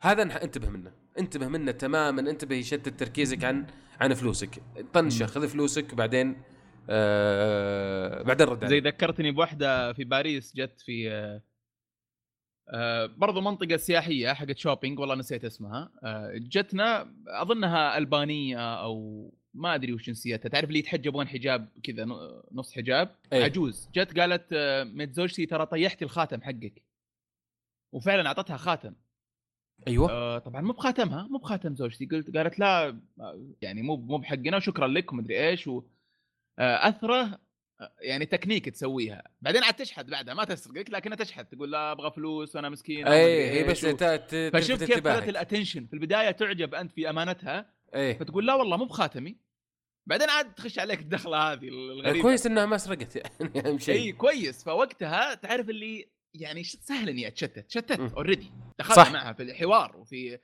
هذا 0.00 0.22
انتبه 0.22 0.68
منه 0.68 0.92
انتبه 1.18 1.48
منه 1.48 1.72
تماما 1.72 2.30
انتبه 2.30 2.54
يشتت 2.54 3.00
تركيزك 3.00 3.44
عن 3.44 3.66
عن 4.00 4.14
فلوسك 4.14 4.62
طنشه. 4.92 5.26
خذ 5.26 5.48
فلوسك 5.48 5.94
بعدين 5.94 6.42
آه 6.90 8.22
بعدين 8.22 8.46
رد 8.46 8.66
زي 8.66 8.80
ذكرتني 8.80 9.30
بواحده 9.30 9.92
في 9.92 10.04
باريس 10.04 10.56
جت 10.56 10.80
في 10.80 11.10
آه، 11.10 11.42
آه، 12.68 13.06
برضو 13.06 13.40
منطقة 13.40 13.76
سياحية 13.76 14.32
حقت 14.32 14.58
شوبينج 14.58 14.98
والله 14.98 15.14
نسيت 15.14 15.44
اسمها. 15.44 15.90
آه، 16.02 16.32
جتنا 16.36 17.14
أظنها 17.28 17.98
ألبانية 17.98 18.74
أو 18.74 19.34
ما 19.54 19.74
أدري 19.74 19.92
وش 19.92 20.06
جنسيتها 20.06 20.48
تعرف 20.48 20.68
اللي 20.68 20.78
يتحجبون 20.78 21.28
حجاب 21.28 21.68
كذا 21.82 22.04
نص 22.52 22.72
حجاب؟ 22.72 23.16
أي. 23.32 23.44
عجوز. 23.44 23.88
جت 23.94 24.18
قالت 24.18 24.52
آه، 24.52 24.84
مت 24.84 25.12
زوجتي 25.12 25.46
ترى 25.46 25.66
طيحتي 25.66 26.04
الخاتم 26.04 26.42
حقك. 26.42 26.82
وفعلا 27.92 28.26
أعطتها 28.28 28.56
خاتم. 28.56 28.94
أيوه. 29.88 30.10
آه 30.10 30.38
طبعا 30.38 30.60
مو 30.60 30.72
بخاتمها 30.72 31.22
مو 31.30 31.38
بخاتم 31.38 31.74
زوجتي. 31.74 32.06
قلت 32.06 32.36
قالت 32.36 32.58
لا 32.58 32.88
آه، 33.20 33.50
يعني 33.62 33.82
مو 33.82 33.96
مو 33.96 34.18
بحقنا 34.18 34.56
وشكرا 34.56 34.86
لك 34.86 35.12
ومدري 35.12 35.48
إيش 35.48 35.68
و 35.68 35.82
أثرة 36.58 37.38
آه، 37.80 37.92
يعني 38.00 38.26
تكنيك 38.26 38.68
تسويها. 38.68 39.22
بعدين 39.40 39.64
عاد 39.64 39.74
تشحت 39.74 40.04
بعدها 40.04 40.34
ما 40.34 40.44
تسرقك 40.44 40.90
لكنها 40.90 41.16
تشحت. 41.16 41.54
تقول 41.54 41.72
لا 41.72 41.92
أبغى 41.92 42.10
فلوس 42.10 42.56
وأنا 42.56 42.68
مسكين 42.68 43.06
اي 43.06 43.50
هي 43.50 43.64
بس 43.64 43.86
فشوف 44.52 44.84
كيف 44.84 45.06
ال 45.06 45.14
attention 45.14 45.86
في 45.86 45.92
البداية 45.92 46.30
تعجب 46.30 46.74
أنت 46.74 46.92
في 46.92 47.10
أمانتها 47.10 47.70
إيه. 47.94 48.18
فتقول 48.18 48.46
لا 48.46 48.54
والله 48.54 48.76
مو 48.76 48.84
بخاتمي. 48.84 49.36
بعدين 50.06 50.30
عاد 50.30 50.54
تخش 50.54 50.78
عليك 50.78 51.00
الدخلة 51.00 51.52
هذه 51.52 51.68
الغريبة. 51.68 52.22
كويس 52.22 52.46
إنها 52.46 52.66
ما 52.66 52.76
سرقت 52.76 53.16
يعني 53.40 53.68
أهم 53.68 53.78
شيء. 53.78 53.94
إي 53.94 54.12
كويس. 54.12 54.64
فوقتها 54.64 55.34
تعرف 55.34 55.70
اللي 55.70 56.08
يعني 56.34 56.64
سهل 56.64 57.08
إني 57.08 57.26
أتشتت. 57.26 57.70
شتت. 57.70 58.00
already 58.00 58.52
دخلت 58.78 58.96
صح. 58.96 59.12
معها 59.12 59.32
في 59.32 59.42
الحوار 59.42 59.96
وفي 59.96 60.34
آه 60.34 60.40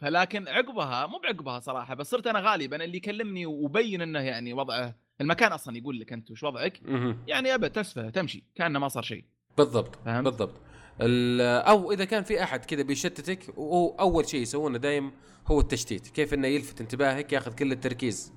فلكن 0.00 0.48
عقبها 0.48 1.06
مو 1.06 1.18
بعقبها 1.18 1.60
صراحة 1.60 1.94
بس 1.94 2.10
صرت 2.10 2.26
أنا 2.26 2.40
غالبا 2.40 2.84
اللي 2.84 2.96
يكلمني 2.96 3.46
وبين 3.46 4.02
إنه 4.02 4.20
يعني 4.20 4.52
وضعه 4.52 4.94
المكان 5.20 5.52
أصلا 5.52 5.76
يقول 5.76 6.00
لك 6.00 6.12
أنت 6.12 6.30
وش 6.30 6.42
وضعك. 6.42 6.80
يعني 7.26 7.54
ابد 7.54 7.70
تسفه 7.70 8.10
تمشي 8.10 8.44
كأنه 8.54 8.78
ما 8.78 8.88
صار 8.88 9.02
شيء 9.02 9.24
بالضبط 9.58 9.94
فهمت؟ 10.04 10.24
بالضبط 10.24 10.54
ال- 11.00 11.40
أو 11.40 11.92
إذا 11.92 12.04
كان 12.04 12.22
في 12.24 12.42
أحد 12.42 12.64
كذا 12.64 12.82
بيشتتك 12.82 13.58
واول 13.58 14.28
شيء 14.28 14.40
يسوونه 14.40 14.78
دايم 14.78 15.10
هو 15.46 15.60
التشتيت 15.60 16.08
كيف 16.08 16.34
إنه 16.34 16.48
يلفت 16.48 16.80
انتباهك 16.80 17.32
ياخذ 17.32 17.54
كل 17.54 17.72
التركيز 17.72 18.32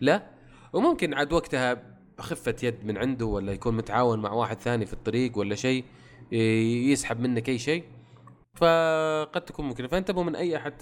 لا 0.00 0.26
وممكن 0.72 1.14
عاد 1.14 1.32
وقتها 1.32 1.96
خفة 2.18 2.56
يد 2.62 2.84
من 2.84 2.98
عنده 2.98 3.26
ولا 3.26 3.52
يكون 3.52 3.76
متعاون 3.76 4.18
مع 4.18 4.32
واحد 4.32 4.60
ثاني 4.60 4.86
في 4.86 4.92
الطريق 4.92 5.38
ولا 5.38 5.54
شيء 5.54 5.84
يسحب 6.32 7.20
منك 7.20 7.48
أي 7.48 7.58
شيء 7.58 7.84
فقد 8.54 9.44
تكون 9.46 9.64
ممكن 9.64 9.86
فانتبهوا 9.86 10.24
من 10.24 10.36
أي 10.36 10.56
أحد 10.56 10.74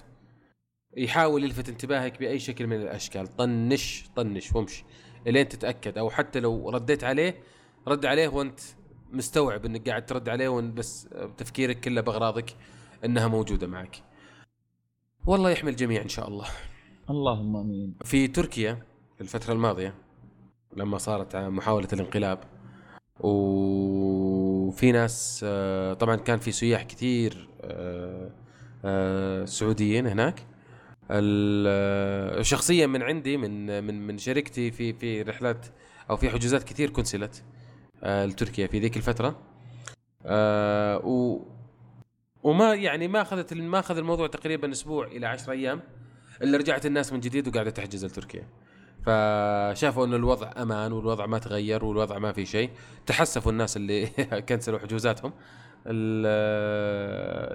يحاول 0.97 1.45
يلفت 1.45 1.69
انتباهك 1.69 2.19
بأي 2.19 2.39
شكل 2.39 2.67
من 2.67 2.77
الأشكال 2.77 3.37
طنش 3.37 4.05
طنش 4.17 4.53
وامشي 4.53 4.85
إلين 5.27 5.49
تتأكد 5.49 5.99
أو 5.99 6.11
حتى 6.11 6.41
لو 6.41 6.71
رديت 6.71 7.05
عليه 7.05 7.43
رد 7.89 8.07
عليه 8.07 8.29
وأنت 8.29 8.61
مستوعب 9.13 9.65
إنك 9.65 9.89
قاعد 9.89 10.07
ترد 10.07 10.29
عليه 10.29 10.49
وإن 10.49 10.75
بس 10.75 11.09
تفكيرك 11.37 11.81
كله 11.81 12.01
بأغراضك 12.01 12.57
إنها 13.05 13.29
موجودة 13.29 13.67
معك. 13.67 14.03
والله 15.27 15.51
يحمي 15.51 15.71
الجميع 15.71 16.03
إن 16.03 16.09
شاء 16.09 16.29
الله. 16.29 16.47
اللهم 17.11 17.57
آمين 17.57 17.95
في 18.05 18.29
تركيا 18.29 18.83
الفترة 19.21 19.53
الماضية 19.53 19.95
لما 20.77 20.99
صارت 20.99 21.37
محاولة 21.37 21.89
الانقلاب 21.93 22.39
وفي 24.71 24.93
ناس 24.93 25.41
آه، 25.45 25.95
طبعا 25.95 26.17
كان 26.17 26.39
في 26.39 26.53
سياح 26.53 26.83
كثير 26.83 27.49
آه، 27.63 28.31
آه، 28.85 29.45
سعوديين 29.45 30.07
هناك. 30.07 30.47
شخصيا 32.43 32.87
من 32.87 33.03
عندي 33.03 33.37
من 33.37 33.85
من 33.85 34.07
من 34.07 34.19
شركتي 34.19 34.71
في 34.71 34.93
في 34.93 35.23
رحلات 35.23 35.67
أو 36.11 36.17
في 36.17 36.31
حجوزات 36.31 36.65
كثير 36.65 36.91
كنسلت 36.91 37.45
لتركيا 38.03 38.67
في 38.67 38.79
ذيك 38.79 38.97
الفترة. 38.97 39.43
و 41.05 41.39
وما 42.43 42.75
يعني 42.75 43.09
ما 43.09 43.23
أخذت 43.23 43.55
ما 43.55 43.79
أخذ 43.79 43.97
الموضوع 43.99 44.27
تقريبا 44.27 44.71
أسبوع 44.71 45.07
إلى 45.07 45.27
10 45.27 45.53
أيام 45.53 45.83
إلا 46.43 46.59
رجعت 46.59 46.87
الناس 46.87 47.13
من 47.13 47.21
جديد 47.21 47.49
وقاعدة 47.49 47.71
تحجز 47.71 48.05
لتركيا. 48.05 48.47
فشافوا 49.07 50.07
إنه 50.07 50.17
الوضع 50.17 50.53
أمان 50.57 50.93
والوضع 50.93 51.27
ما 51.27 51.39
تغير 51.39 51.85
والوضع 51.85 52.19
ما 52.19 52.33
في 52.33 52.47
شيء. 52.47 52.71
تحسفوا 53.07 53.53
الناس 53.53 53.77
اللي 53.77 54.07
كنسلوا 54.49 54.79
حجوزاتهم. 54.79 55.33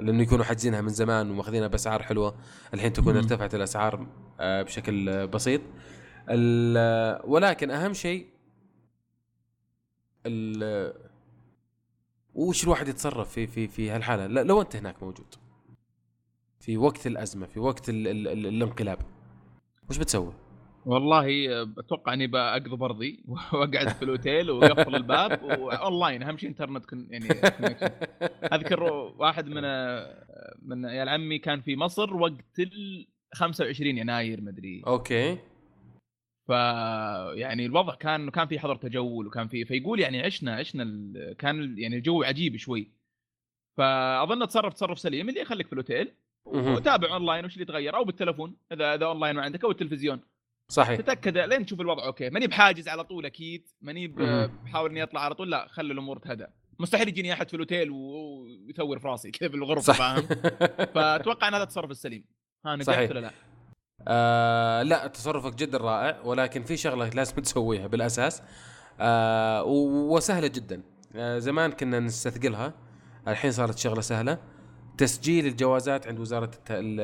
لأنه 0.01 0.23
يكونوا 0.23 0.45
حاجزينها 0.45 0.81
من 0.81 0.89
زمان 0.89 1.31
وماخذينها 1.31 1.67
بأسعار 1.67 2.03
حلوة. 2.03 2.35
الحين 2.73 2.93
تكون. 2.93 3.17
ارتفعت 3.17 3.55
الأسعار 3.55 4.07
آه، 4.39 4.61
بشكل 4.61 5.27
بسيط. 5.27 5.61
ولكن 7.23 7.71
أهم 7.71 7.93
شيء 7.93 8.27
وش 12.33 12.63
الواحد 12.63 12.87
يتصرف 12.87 13.31
في 13.31 13.47
في 13.47 13.67
في 13.67 13.89
هالحالة؟ 13.89 14.27
لو 14.27 14.61
أنت 14.61 14.75
هناك 14.75 15.03
موجود. 15.03 15.35
في 16.59 16.77
وقت 16.77 17.07
الأزمة 17.07 17.45
في 17.45 17.59
وقت 17.59 17.89
ال 17.89 18.07
ال 18.07 18.27
ال 18.27 18.47
الانقلاب 18.47 18.99
وش 19.89 19.97
بتسوي؟ 19.97 20.33
والله 20.85 21.47
أتوقع 21.79 22.13
إني 22.13 22.27
بقضي 22.27 22.69
بأرضي 22.69 23.23
وأقعد 23.53 23.89
في 23.89 24.03
الأوتيل 24.03 24.51
واقفل 24.51 24.95
الباب 24.95 25.43
واونلاين 25.43 26.23
أهم 26.23 26.37
شيء 26.37 26.49
انترنت 26.49 26.85
كن 26.85 27.07
يعني. 27.09 27.27
أذكر 28.53 28.83
واحد 29.17 29.47
من 29.47 29.63
من 30.61 30.85
عيال 30.85 31.09
عمي 31.09 31.37
كان 31.37 31.61
في 31.61 31.75
مصر 31.75 32.15
وقت 32.15 32.59
ال 32.59 33.07
25 33.33 33.97
يناير 33.97 34.41
مدري 34.41 34.83
أوكي. 34.87 35.37
ف 36.47 36.49
يعني 37.33 37.65
الوضع 37.65 37.95
كان 37.95 38.29
كان 38.29 38.47
في 38.47 38.59
حظر 38.59 38.75
تجول 38.75 39.27
وكان 39.27 39.47
في 39.47 39.65
فيقول 39.65 39.99
يعني 39.99 40.21
عشنا 40.21 40.55
عشنا 40.55 40.83
ال... 40.83 41.35
كان 41.37 41.77
يعني 41.77 41.95
الجو 41.95 42.23
عجيب 42.23 42.57
شوي. 42.57 42.91
فأظن 43.77 44.47
تصرف 44.47 44.73
تصرف 44.73 44.99
سليم. 44.99 45.29
اللي 45.29 45.41
يخليك 45.41 45.67
في 45.67 45.73
الأوتيل. 45.73 46.11
وتابع 46.45 47.13
اونلاين 47.13 47.45
وش 47.45 47.53
اللي 47.53 47.63
يتغير 47.63 47.95
أو 47.95 48.03
بالتلفون 48.03 48.57
إذا 48.71 48.95
إذا 48.95 49.05
اونلاين 49.05 49.35
ما 49.35 49.41
عندك 49.41 49.63
أو 49.63 49.71
التلفزيون. 49.71 50.19
صحيح. 50.71 50.99
تتأكد 50.99 51.37
لين 51.37 51.65
تشوف 51.65 51.81
الوضع 51.81 52.05
أوكي. 52.05 52.29
ماني 52.29 52.47
بحاجز 52.47 52.87
على 52.87 53.03
طول 53.03 53.25
أكيد 53.25 53.67
ماني. 53.81 54.07
بحاول 54.07 54.89
إني 54.89 55.03
أطلع 55.03 55.21
على 55.21 55.35
طول 55.35 55.51
لا 55.51 55.67
خلي 55.67 55.93
الأمور 55.93 56.17
تهدى. 56.19 56.45
مستحيل 56.79 57.07
يجيني 57.07 57.33
أحد 57.33 57.47
في 57.47 57.53
الأوتيل 57.53 57.89
ويثور 57.91 58.99
في 58.99 59.07
راسي 59.07 59.31
كذا 59.39 59.49
بالغرفة 59.49 59.81
صح 59.81 59.97
فاهم؟ 59.97 60.27
فأتوقع 60.95 61.47
إن 61.47 61.53
هذا 61.53 61.63
التصرف 61.63 61.91
السليم. 61.91 62.25
ها 62.65 62.75
نجحت 62.75 62.87
صحيح. 62.87 63.09
ولا 63.09 63.19
لا؟ 63.19 63.31
آه 64.07 64.83
لا 64.83 65.07
تصرفك 65.07 65.55
جدا 65.55 65.77
رائع 65.77 66.21
ولكن 66.21 66.63
في 66.63 66.77
شغلة 66.77 67.09
لازم 67.09 67.35
تسويها 67.35 67.87
بالأساس. 67.87 68.41
آه 68.99 69.63
وسهلة 69.63 70.47
جدا. 70.47 70.81
آه 71.15 71.39
زمان 71.39 71.71
كنا 71.71 71.99
نستثقلها 71.99 72.73
الحين 73.27 73.51
صارت 73.51 73.77
شغلة 73.77 74.01
سهلة. 74.01 74.37
تسجيل 74.97 75.45
الجوازات 75.45 76.07
عند 76.07 76.19
وزارة 76.19 76.51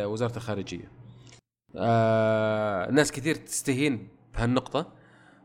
وزارة 0.06 0.36
الخارجية. 0.38 0.92
آه 1.76 2.92
ناس 2.92 3.12
كثير 3.12 3.36
تستهين 3.36 4.08
بهالنقطة 4.34 4.94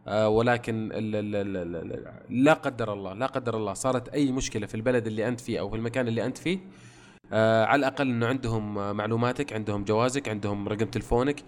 آه 0.07 0.29
ولكن 0.29 0.93
ال 0.93 1.17
ال 1.17 1.37
ال 1.37 1.57
ال 1.57 1.93
ال 1.93 2.45
لا 2.45 2.53
قدر 2.53 2.93
الله 2.93 3.13
لا 3.13 3.27
قدر 3.27 3.57
الله 3.57 3.73
صارت 3.73 4.09
أي 4.09 4.33
مشكلة 4.33 4.67
في 4.67 4.75
البلد 4.75 5.07
اللي 5.07 5.29
أنت 5.29 5.41
فيه 5.41 5.61
أو 5.61 5.71
في 5.71 5.77
المكان 5.77 6.09
اللي 6.09 6.27
أنت 6.27 6.39
فيه 6.39 6.59
آه 7.33 7.65
على 7.65 7.79
الأقل 7.79 8.11
إنه 8.11 8.27
عندهم 8.27 8.97
معلوماتك 8.97 9.53
عندهم 9.53 9.85
جوازك 9.85 10.29
عندهم 10.29 10.69
رقم 10.69 10.87
تلفونك 10.87 11.43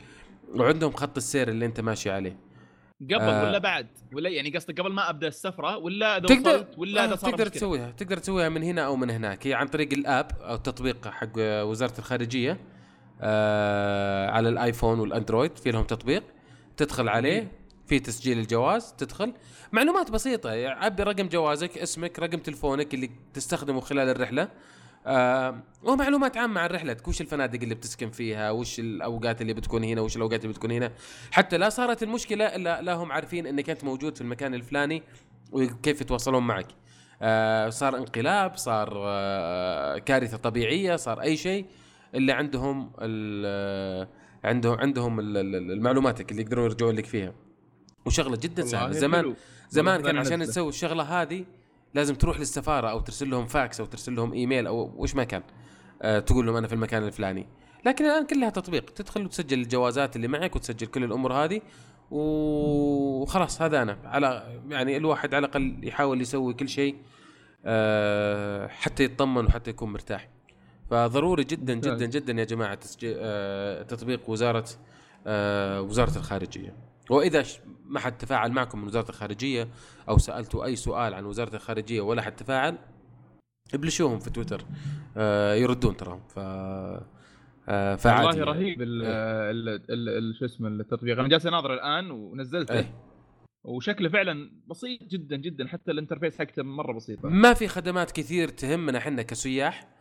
وعندهم 0.54 0.92
خط 0.92 1.16
السير 1.16 1.48
اللي 1.48 1.66
أنت 1.66 1.80
ماشي 1.80 2.10
عليه 2.10 2.48
قبل 3.02 3.14
آه. 3.20 3.44
ولا 3.44 3.58
بعد 3.58 3.86
ولا 4.12 4.30
يعني 4.30 4.50
قصدك 4.50 4.80
قبل 4.80 4.92
ما 4.92 5.10
أبدأ 5.10 5.28
السفرة 5.28 5.76
ولا 5.76 6.16
إذا 6.16 6.26
تقدر 6.26 6.66
ولا 6.76 7.04
إذا 7.04 7.12
آه 7.12 7.16
صار 7.16 7.30
تقدر 7.30 7.44
مشكلة؟ 7.44 7.60
تسويها 7.60 7.90
تقدر 7.90 8.16
تسويها 8.16 8.48
من 8.48 8.62
هنا 8.62 8.82
أو 8.86 8.96
من 8.96 9.10
هناك 9.10 9.46
هي 9.46 9.54
عن 9.54 9.66
طريق 9.66 9.92
الآب 9.92 10.30
أو 10.40 10.54
التطبيق 10.54 11.08
حق 11.08 11.32
وزارة 11.38 11.98
الخارجية 11.98 12.60
آه 13.20 14.30
على 14.30 14.48
الآيفون 14.48 15.00
والأندرويد 15.00 15.58
في 15.58 15.70
لهم 15.70 15.84
تطبيق. 15.84 16.22
تدخل 16.76 17.08
عليه 17.08 17.52
في 17.86 17.98
تسجيل 18.00 18.38
الجواز 18.38 18.92
تدخل. 18.92 19.34
معلومات 19.72 20.10
بسيطة 20.10 20.50
يعني 20.50 20.84
عبي 20.84 21.02
رقم 21.02 21.28
جوازك 21.28 21.78
اسمك 21.78 22.18
رقم 22.18 22.38
تلفونك 22.38 22.94
اللي 22.94 23.10
تستخدمه 23.34 23.80
خلال 23.80 24.08
الرحلة. 24.08 24.48
آه 25.06 25.62
ومعلومات 25.82 26.36
عامة 26.36 26.60
عن 26.60 26.70
رحلتك 26.70 27.08
وش 27.08 27.20
الفنادق 27.20 27.62
اللي 27.62 27.74
بتسكن 27.74 28.10
فيها 28.10 28.50
وش 28.50 28.80
الأوقات 28.80 29.42
اللي 29.42 29.54
بتكون 29.54 29.84
هنا 29.84 30.00
وش 30.00 30.16
الأوقات 30.16 30.42
اللي 30.42 30.52
بتكون 30.52 30.70
هنا. 30.70 30.92
حتى 31.30 31.58
لا 31.58 31.68
صارت 31.68 32.02
المشكلة 32.02 32.44
إلا 32.44 32.82
لا 32.82 32.94
هم 32.94 33.12
عارفين 33.12 33.46
أنك 33.46 33.70
أنت 33.70 33.84
موجود 33.84 34.14
في 34.14 34.20
المكان 34.20 34.54
الفلاني 34.54 35.02
وكيف 35.52 36.00
يتواصلون 36.00 36.46
معك. 36.46 36.66
آه 37.22 37.68
صار 37.68 37.96
انقلاب 37.96 38.56
صار 38.56 38.92
آه 38.96 39.98
كارثة 39.98 40.36
طبيعية 40.36 40.96
صار 40.96 41.20
أي 41.20 41.36
شيء. 41.36 41.66
اللي 42.14 42.32
عندهم 42.32 42.90
عندهم 44.44 44.78
عندهم 44.78 45.20
ال- 45.20 45.36
ال- 45.36 45.72
المعلوماتك 45.72 46.30
اللي 46.30 46.42
يقدرون 46.42 46.64
يرجعون 46.64 46.94
لك 46.94 47.06
فيها. 47.06 47.32
وشغلة 48.06 48.36
جدا 48.36 48.64
سهلة. 48.66 48.92
زمان 48.92 49.20
حلو. 49.20 49.34
زمان 49.70 50.02
كان 50.02 50.16
عشان. 50.18 50.46
تسوي 50.46 50.68
الشغلة 50.68 51.02
هذه 51.02 51.44
لازم 51.94 52.14
تروح 52.14 52.38
للسفارة 52.40 52.88
أو 52.90 53.00
ترسل 53.00 53.30
لهم 53.30 53.46
فاكس 53.46 53.80
أو 53.80 53.86
ترسل 53.86 54.14
لهم 54.16 54.32
ايميل 54.32 54.66
أو 54.66 54.92
وش 54.96 55.14
ما 55.14 55.24
كان. 55.24 55.42
آه 56.02 56.18
تقول 56.18 56.46
لهم 56.46 56.56
أنا 56.56 56.66
في 56.66 56.72
المكان 56.72 57.04
الفلاني. 57.04 57.46
لكن 57.86 58.04
الآن 58.04 58.26
كلها 58.26 58.50
تطبيق. 58.50 58.90
تدخل 58.90 59.24
وتسجل 59.24 59.58
الجوازات 59.58 60.16
اللي 60.16 60.28
معك 60.28 60.56
وتسجل 60.56 60.86
كل 60.86 61.04
الأمور 61.04 61.32
هذه 61.32 61.60
وخلاص 62.10 63.62
هذا 63.62 63.82
أنا. 63.82 63.98
على 64.04 64.60
يعني 64.68 64.96
الواحد 64.96 65.34
على 65.34 65.46
الأقل 65.46 65.78
يحاول 65.82 66.20
يسوي 66.20 66.54
كل 66.54 66.68
شيء 66.68 66.96
آه 67.64 68.66
حتى 68.68 69.04
يطمن 69.04 69.44
وحتى 69.46 69.70
يكون 69.70 69.92
مرتاح. 69.92 70.28
فضروري 70.90 71.44
جدا. 71.44 71.74
جدا 71.74 72.06
جدا 72.06 72.32
يا 72.32 72.44
جماعة 72.44 72.74
تسجيل 72.74 73.14
آه 73.18 73.82
تطبيق 73.82 74.30
وزارة 74.30 74.64
آه 75.26 75.82
وزارة 75.82 76.16
الخارجية. 76.18 76.76
وإذا 77.10 77.44
ما 77.86 78.00
حد 78.00 78.18
تفاعل 78.18 78.52
معكم 78.52 78.80
من 78.80 78.86
وزارة 78.86 79.08
الخارجية 79.08 79.68
أو 80.08 80.18
سألتوا 80.18 80.64
أي 80.64 80.76
سؤال 80.76 81.14
عن 81.14 81.24
وزارة 81.24 81.56
الخارجية 81.56 82.00
ولا 82.00 82.22
حد 82.22 82.36
تفاعل 82.36 82.78
ابلشوهم 83.74 84.18
في 84.18 84.30
تويتر. 84.30 84.64
آه 85.16 85.54
يردون 85.54 85.96
تراهم. 85.96 86.20
ف 86.28 86.38
فعادي. 87.68 88.26
والله. 88.26 88.44
رهيب 88.44 88.82
ال 88.82 89.04
ال- 89.90 90.34
شو 90.38 90.44
اسمه 90.44 90.68
التطبيق. 90.68 91.18
أنا 91.18 91.28
جالس 91.28 91.46
أناظر 91.46 91.74
الآن 91.74 92.10
ونزلته. 92.10 92.74
إيه. 92.74 92.94
وشكله 93.64 94.08
فعلا 94.08 94.50
بسيط 94.66 95.02
جدا 95.02 95.36
جدا. 95.36 95.66
حتى 95.68 95.90
الانترفيس 95.90 96.38
حقته 96.38 96.62
مرة 96.62 96.92
بسيطة. 96.92 97.28
ما 97.28 97.54
في 97.54 97.68
خدمات 97.68 98.10
كثير 98.10 98.48
تهمنا 98.48 98.98
إحنا 98.98 99.22
كسياح. 99.22 99.97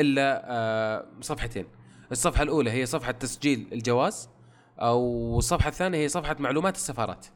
إلا 0.00 0.42
آه 0.44 1.06
صفحتين. 1.20 1.66
الصفحة 2.12 2.42
الأولى 2.42 2.70
هي 2.70 2.86
صفحة 2.86 3.12
تسجيل 3.12 3.68
الجواز 3.72 4.28
أو 4.78 5.38
الصفحة 5.38 5.68
الثانية 5.68 5.98
هي 5.98 6.08
صفحة 6.08 6.36
معلومات 6.38 6.76
السفارات. 6.76 7.26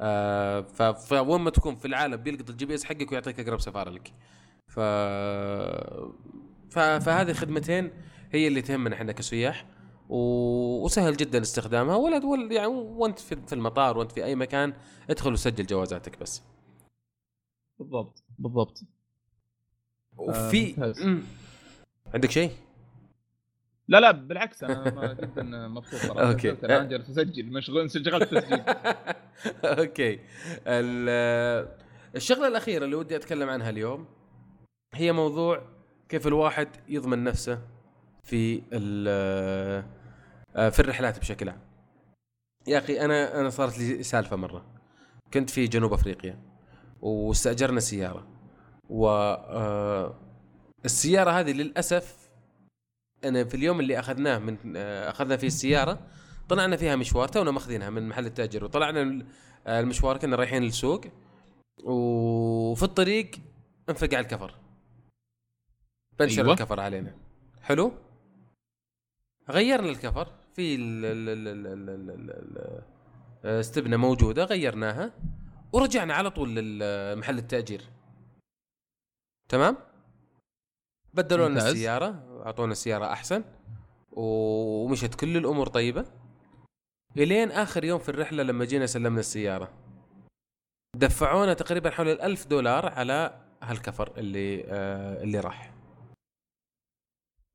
آه 0.00 0.60
فوين 0.92 1.40
ما 1.40 1.50
تكون 1.50 1.76
في 1.76 1.84
العالم 1.84 2.16
بيلقط 2.16 2.50
ال 2.50 2.66
GPS 2.66 2.84
حقك 2.84 3.12
ويعطيك 3.12 3.40
أقرب 3.40 3.60
سفارة 3.60 3.90
لك. 3.90 4.12
ف... 4.68 4.80
فهذه 6.74 7.32
خدمتين 7.32 7.90
هي 8.32 8.46
اللي 8.48 8.62
تهمنا 8.62 8.94
إحنا 8.94 9.12
كسياح 9.12 9.66
و... 10.08 10.16
وسهل 10.84 11.16
جدا 11.16 11.42
استخدامها. 11.42 11.96
ولا 11.96 12.24
ولا- 12.26 12.52
يعني 12.54 12.66
وانت 12.66 13.18
في 13.18 13.52
المطار 13.52 13.98
وانت 13.98 14.12
في 14.12 14.24
أي 14.24 14.34
مكان 14.34 14.74
ادخل 15.10 15.32
وسجل 15.32 15.66
جوازاتك 15.66 16.18
بس. 16.20 16.42
بالضبط 17.78 18.24
بالضبط. 18.38 18.78
وفي 20.18 20.66
ممتاز. 20.76 21.02
مم. 21.02 21.22
عندك 22.14 22.30
شيء؟ 22.30 22.50
لا 23.88 24.00
لا 24.00 24.10
بالعكس 24.10 24.64
أنا 24.64 24.90
ما- 24.90 25.12
جدا 25.12 25.42
مبسوط 25.68 26.00
صراحة. 26.00 26.32
نزلت 26.32 26.64
الان 26.64 26.88
جالس 26.88 27.10
اسجل 27.10 27.46
مشغول 27.52 27.90
شغلت 27.90 28.34
تسجيل 28.34 28.60
أوكي 29.64 30.20
ال- 30.66 31.68
الشغلة 32.16 32.48
الأخيرة 32.48 32.84
اللي 32.84 32.96
ودي 32.96 33.16
أتكلم 33.16 33.48
عنها 33.48 33.70
اليوم 33.70 34.06
هي 34.94 35.12
موضوع 35.12 35.62
كيف 36.08 36.26
الواحد 36.26 36.68
يضمن 36.88 37.24
نفسه 37.24 37.58
في 38.22 38.62
ال- 38.72 39.84
آه، 40.56 40.68
في 40.68 40.80
الرحلات 40.80 41.18
بشكل 41.18 41.48
عام 41.48 41.60
يا 42.66 42.78
أخي 42.78 43.00
أنا 43.00 43.40
أنا 43.40 43.50
صارت 43.50 43.78
لي 43.78 44.02
سالفة 44.02 44.36
مرة 44.36 44.66
كنت 45.34 45.50
في 45.50 45.66
جنوب 45.66 45.92
أفريقيا 45.92 46.38
واستأجرنا 47.02 47.80
سيارة 47.80 48.26
و 48.90 49.08
آه، 49.08 50.14
السيارة 50.84 51.30
هذه 51.30 51.52
للأسف 51.52 52.30
أنا 53.24 53.44
في 53.44 53.54
اليوم 53.54 53.80
اللي 53.80 53.98
أخذناه 53.98 54.38
من 54.38 54.76
آه، 54.76 55.10
أخذنا 55.10 55.36
فيه 55.36 55.46
السيارة 55.46 56.06
طلعنا 56.48 56.76
فيها 56.76 56.96
مشوار 56.96 57.28
تونا 57.28 57.50
ماخذينها 57.50 57.90
من 57.90 58.08
محل 58.08 58.26
التاجر 58.26 58.64
وطلعنا 58.64 59.26
آه، 59.66 59.80
المشوار 59.80 60.16
كنا 60.16 60.36
رايحين 60.36 60.62
للسوق 60.62 61.04
وفي 61.84 62.82
الطريق 62.82 63.30
انفقع 63.88 64.20
الكفر. 64.20 64.54
بنشر 66.18 66.42
أيوة. 66.42 66.52
الكفر 66.52 66.80
علينا. 66.80 67.14
حلو؟ 67.62 67.92
غيرنا 69.50 69.88
الكفر 69.88 70.32
في 70.54 70.76
استبنة 73.44 73.96
موجودة 73.96 74.44
غيرناها 74.44 75.12
ورجعنا 75.72 76.14
على 76.14 76.30
طول 76.30 76.54
لمحل 76.54 77.38
التاجير 77.38 77.82
تمام؟ 79.48 79.76
بدلوا 81.14 81.48
لنا. 81.48 81.68
السيارة 81.68 82.42
أعطونا 82.46 82.74
سياره 82.74 83.12
أحسن 83.12 83.44
ومشت 84.12 85.14
كل 85.14 85.36
الأمور 85.36 85.66
طيبة. 85.66 86.04
إلين 87.16 87.50
آخر 87.50 87.84
يوم 87.84 87.98
في 87.98 88.08
الرحلة 88.08 88.42
لما 88.42 88.64
جينا 88.64 88.86
سلمنا 88.86 89.20
السيارة. 89.20 89.72
دفعونا 90.96 91.54
تقريبا 91.54 91.90
حول 91.90 92.08
الألف 92.08 92.46
دولار 92.46 92.86
على 92.86 93.40
هالكفر 93.62 94.12
اللي 94.18 94.64
آه 94.64 95.22
اللي 95.22 95.40
راح. 95.40 95.72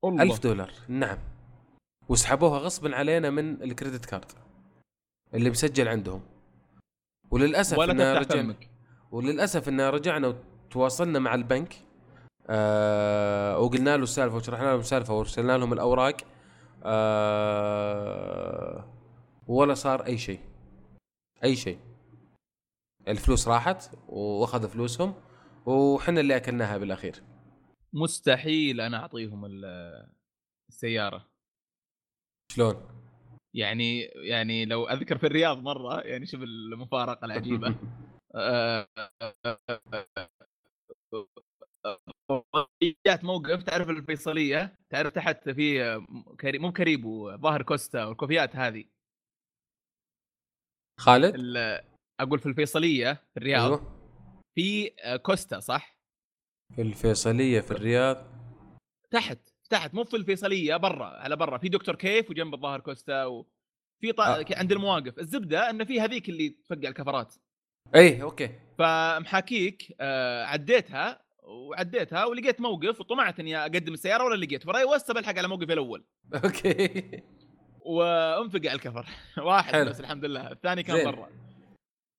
الله. 0.04 0.22
ألف 0.22 0.38
دولار. 0.38 0.72
نعم. 0.88 1.18
وسحبوها 2.08 2.58
غصبا 2.58 2.96
علينا 2.96 3.30
من 3.30 3.62
الكريدت 3.62 4.04
كارد 4.04 4.32
اللي 5.34 5.50
مسجل 5.50 5.88
عندهم. 5.88 6.22
وللأسف 7.30 7.78
ولا 7.78 8.20
تفتح 8.20 8.34
رجعنا 8.34 8.56
وللأسف 9.10 9.68
إن 9.68 9.80
رجعنا 9.80 10.51
وتواصلنا 10.72 11.18
مع 11.18 11.34
البنك 11.34 11.74
آه 12.46 13.58
وقلنا 13.58 13.96
له 13.96 14.02
السالفة 14.02 14.36
وشرحنا 14.36 14.66
لهم 14.66 14.80
السالفة 14.80 15.14
وارسلنا 15.14 15.58
لهم 15.58 15.72
الأوراق 15.72 16.16
آه 16.84 18.04
ولا 19.48 19.74
صار 19.74 20.06
أي 20.06 20.18
شيء 20.18 20.40
أي 21.44 21.56
شيء. 21.56 21.78
الفلوس 23.08 23.48
راحت 23.48 23.90
وأخذوا 24.08 24.68
فلوسهم 24.68 25.14
وحنا 25.66 26.20
اللي 26.20 26.36
أكلناها 26.36 26.78
بالأخير. 26.78 27.22
مستحيل 27.92 28.80
أنا 28.80 28.96
أعطيهم 28.96 29.44
ال- 29.44 30.08
السيارة. 30.68 31.28
شلون؟ 32.52 32.76
يعني 33.54 34.00
يعني 34.28 34.64
لو 34.64 34.84
أذكر 34.84 35.18
في 35.18 35.26
الرياض 35.26 35.58
مرة 35.58 36.00
يعني 36.00 36.26
شوف 36.26 36.40
المفارقة 36.42 37.24
العجيبة. 37.24 37.74
آه، 38.34 38.88
جات 43.06 43.24
موقف 43.24 43.62
تعرف 43.62 43.90
الفيصلية؟ 43.90 44.74
تعرف 44.90 45.12
تحت 45.12 45.48
في 45.48 46.00
كري... 46.40 46.58
مو 46.58 46.72
كريبو 46.72 47.36
ظاهر 47.36 47.62
كوستا 47.62 48.04
وال 48.04 48.16
coffee 48.16 48.50
ات 48.50 48.56
هذه. 48.56 48.84
خالد؟ 51.00 51.34
ال- 51.34 51.84
أقول 52.20 52.38
في 52.38 52.46
الفيصلية 52.46 53.12
في 53.12 53.36
الرياض. 53.36 53.72
أيوه. 53.72 54.02
في 54.54 54.90
كوستا 55.22 55.60
صح؟ 55.60 55.98
في 56.76 56.82
الفيصلية 56.82 57.60
في 57.60 57.70
الرياض. 57.70 58.16
تحت 59.10 59.38
تحت 59.70 59.94
مو 59.94 60.04
في 60.04 60.16
الفيصلية 60.16 60.76
برا 60.76 61.06
على 61.06 61.36
برا. 61.36 61.58
في 61.58 61.68
دكتور 61.68 61.94
كيف 61.94 62.30
وجنب 62.30 62.54
الظاهر 62.54 62.80
كوستا 62.80 63.24
وفي 63.24 64.12
طا... 64.16 64.40
آه. 64.40 64.44
عند 64.50 64.72
المواقف. 64.72 65.18
الزبدة 65.18 65.70
انه 65.70 65.84
في 65.84 66.00
هذيك 66.00 66.28
اللي 66.28 66.48
تفقع 66.48 66.88
الكفرات. 66.88 67.34
اي 67.94 68.22
أوكي 68.22 68.50
فمحاكيك 68.78 69.96
آه، 70.00 70.44
عديتها 70.44 71.22
وعديتها 71.42 72.24
ولقيت 72.24 72.60
موقف 72.60 73.00
وطمعت 73.00 73.40
إني 73.40 73.56
أقدم 73.56 73.92
السيارة 73.92 74.24
ولا 74.24 74.44
لقيت 74.44 74.64
فرأي 74.64 74.84
وسب 74.84 75.16
الحق 75.18 75.38
على 75.38 75.48
موقفي 75.48 75.72
الأول 75.72 76.04
أوكي 76.44 77.22
وانفقع 77.80 78.72
الكفر 78.72 79.06
واحد 79.48 79.72
حلو. 79.72 79.90
بس 79.90 80.00
الحمد 80.00 80.24
لله 80.24 80.52
الثاني 80.52 80.82
كان. 80.82 81.04
برا 81.12 81.28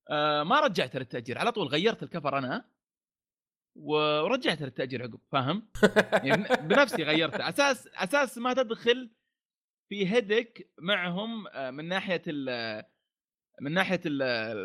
آه 0.09 0.43
ما 0.43 0.59
رجعت 0.59 0.95
للتأجير 0.95 1.37
على 1.37 1.51
طول 1.51 1.67
غيرت 1.67 2.03
الكفر 2.03 2.37
أنا 2.37 2.65
ورجعت 3.75 4.61
للتأجير 4.61 5.03
عقب 5.03 5.19
فاهم؟ 5.31 5.67
يعني 6.23 6.43
بنفسي 6.67 7.03
غيرته 7.03 7.49
أساس 7.49 7.87
أساس 7.87 8.37
ما 8.37 8.53
تدخل 8.53 9.09
في 9.89 10.17
هدك 10.17 10.69
معهم 10.77 11.47
آه، 11.47 11.71
من 11.71 11.85
ناحية 11.87 12.21
ال 12.27 12.83
من 13.61 13.71
ناحية 13.73 13.99
ال- 14.05 14.21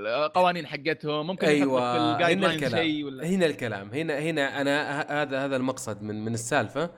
القوانين 0.06 0.66
حقتهم 0.66 1.26
ممكن 1.26 1.46
أيوه 1.46 2.16
هنا 2.32 2.46
الكلام 2.50 2.70
شيء 2.82 3.04
ولا؟ 3.04 3.26
هنا 3.26 3.46
الكلام 3.46 3.90
هنا 3.94 4.18
هنا 4.18 4.60
أنا 4.60 5.00
هذا 5.22 5.44
هذا 5.44 5.56
المقصد 5.56 6.02
من 6.02 6.24
من 6.24 6.34
السالفة. 6.34 6.90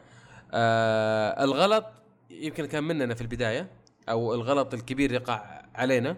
آه 0.52 1.44
الغلط 1.44 1.86
يمكن 2.30 2.66
كان 2.66 2.84
مننا 2.84 3.14
في 3.14 3.20
البداية 3.20 3.70
أو 4.08 4.34
الغلط 4.34 4.74
الكبير 4.74 5.12
يقع 5.12 5.62
علينا 5.74 6.16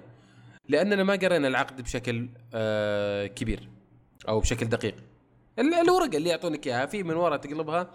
لأننا 0.69 1.03
ما 1.05 1.13
قرينا 1.13 1.49
العقد 1.49 1.81
بشكل 1.83 2.29
آه 2.55 3.27
كبير 3.27 3.69
أو 4.29 4.41
بشكل 4.41 4.67
دقيق. 4.67 4.95
ال- 5.59 5.75
الورقه 5.75 6.17
اللي 6.17 6.29
يعطونك 6.31 6.67
إياها 6.67 6.87
في 6.87 7.03
من 7.03 7.15
ورا 7.15 7.37
تقلبها 7.37 7.91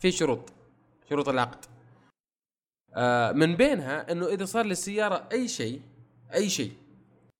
في 0.00 0.10
شروط 0.12 0.52
شروط 1.10 1.28
العقد. 1.28 1.64
آه 2.96 3.32
من 3.32 3.56
بينها 3.56 4.12
إنه 4.12 4.26
إذا 4.26 4.44
صار 4.44 4.64
للسيارة 4.66 5.28
أي 5.32 5.48
شيء 5.48 5.80
أي 6.34 6.48
شيء 6.48 6.72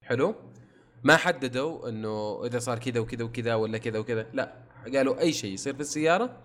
حلو؟ 0.05 0.35
ما 1.05 1.17
حددوا 1.17 1.89
إنه 1.89 2.45
إذا 2.47 2.59
صار 2.59 2.79
كذا 2.79 3.01
وكذا 3.01 3.25
وكذا 3.25 3.55
ولا 3.55 3.79
كذا 3.79 3.99
وكذا 3.99 4.27
لا 4.33 4.65
قالوا 4.95 5.21
أي 5.21 5.33
شيء 5.33 5.53
يصير 5.53 5.75
في 5.75 5.81
السيارة 5.81 6.43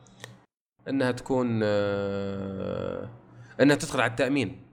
إنها 0.87 1.11
تكون 1.11 1.59
آه 1.63 3.09
إنها 3.61 3.75
تدخل 3.75 4.01
على 4.01 4.11
التأمين. 4.11 4.65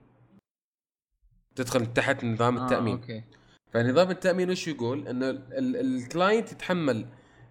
تدخل 1.55 1.93
تحت 1.93 2.23
نظام 2.23 2.57
التأمين. 2.57 2.95
آه، 2.95 3.01
أوكي. 3.01 3.23
فنظام 3.73 4.09
التأمين 4.09 4.49
وش 4.49 4.67
يقول؟ 4.67 5.07
إنه 5.07 5.29
ال- 5.29 5.53
ال- 5.53 5.75
ال 5.75 5.86
client 5.86 6.51
يتحمل 6.51 7.05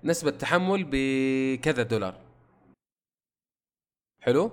نسبة 0.05 0.31
تحمل 0.31 0.89
بكذا 0.91 1.83
دولار. 1.83 2.21
حلو؟ 4.23 4.53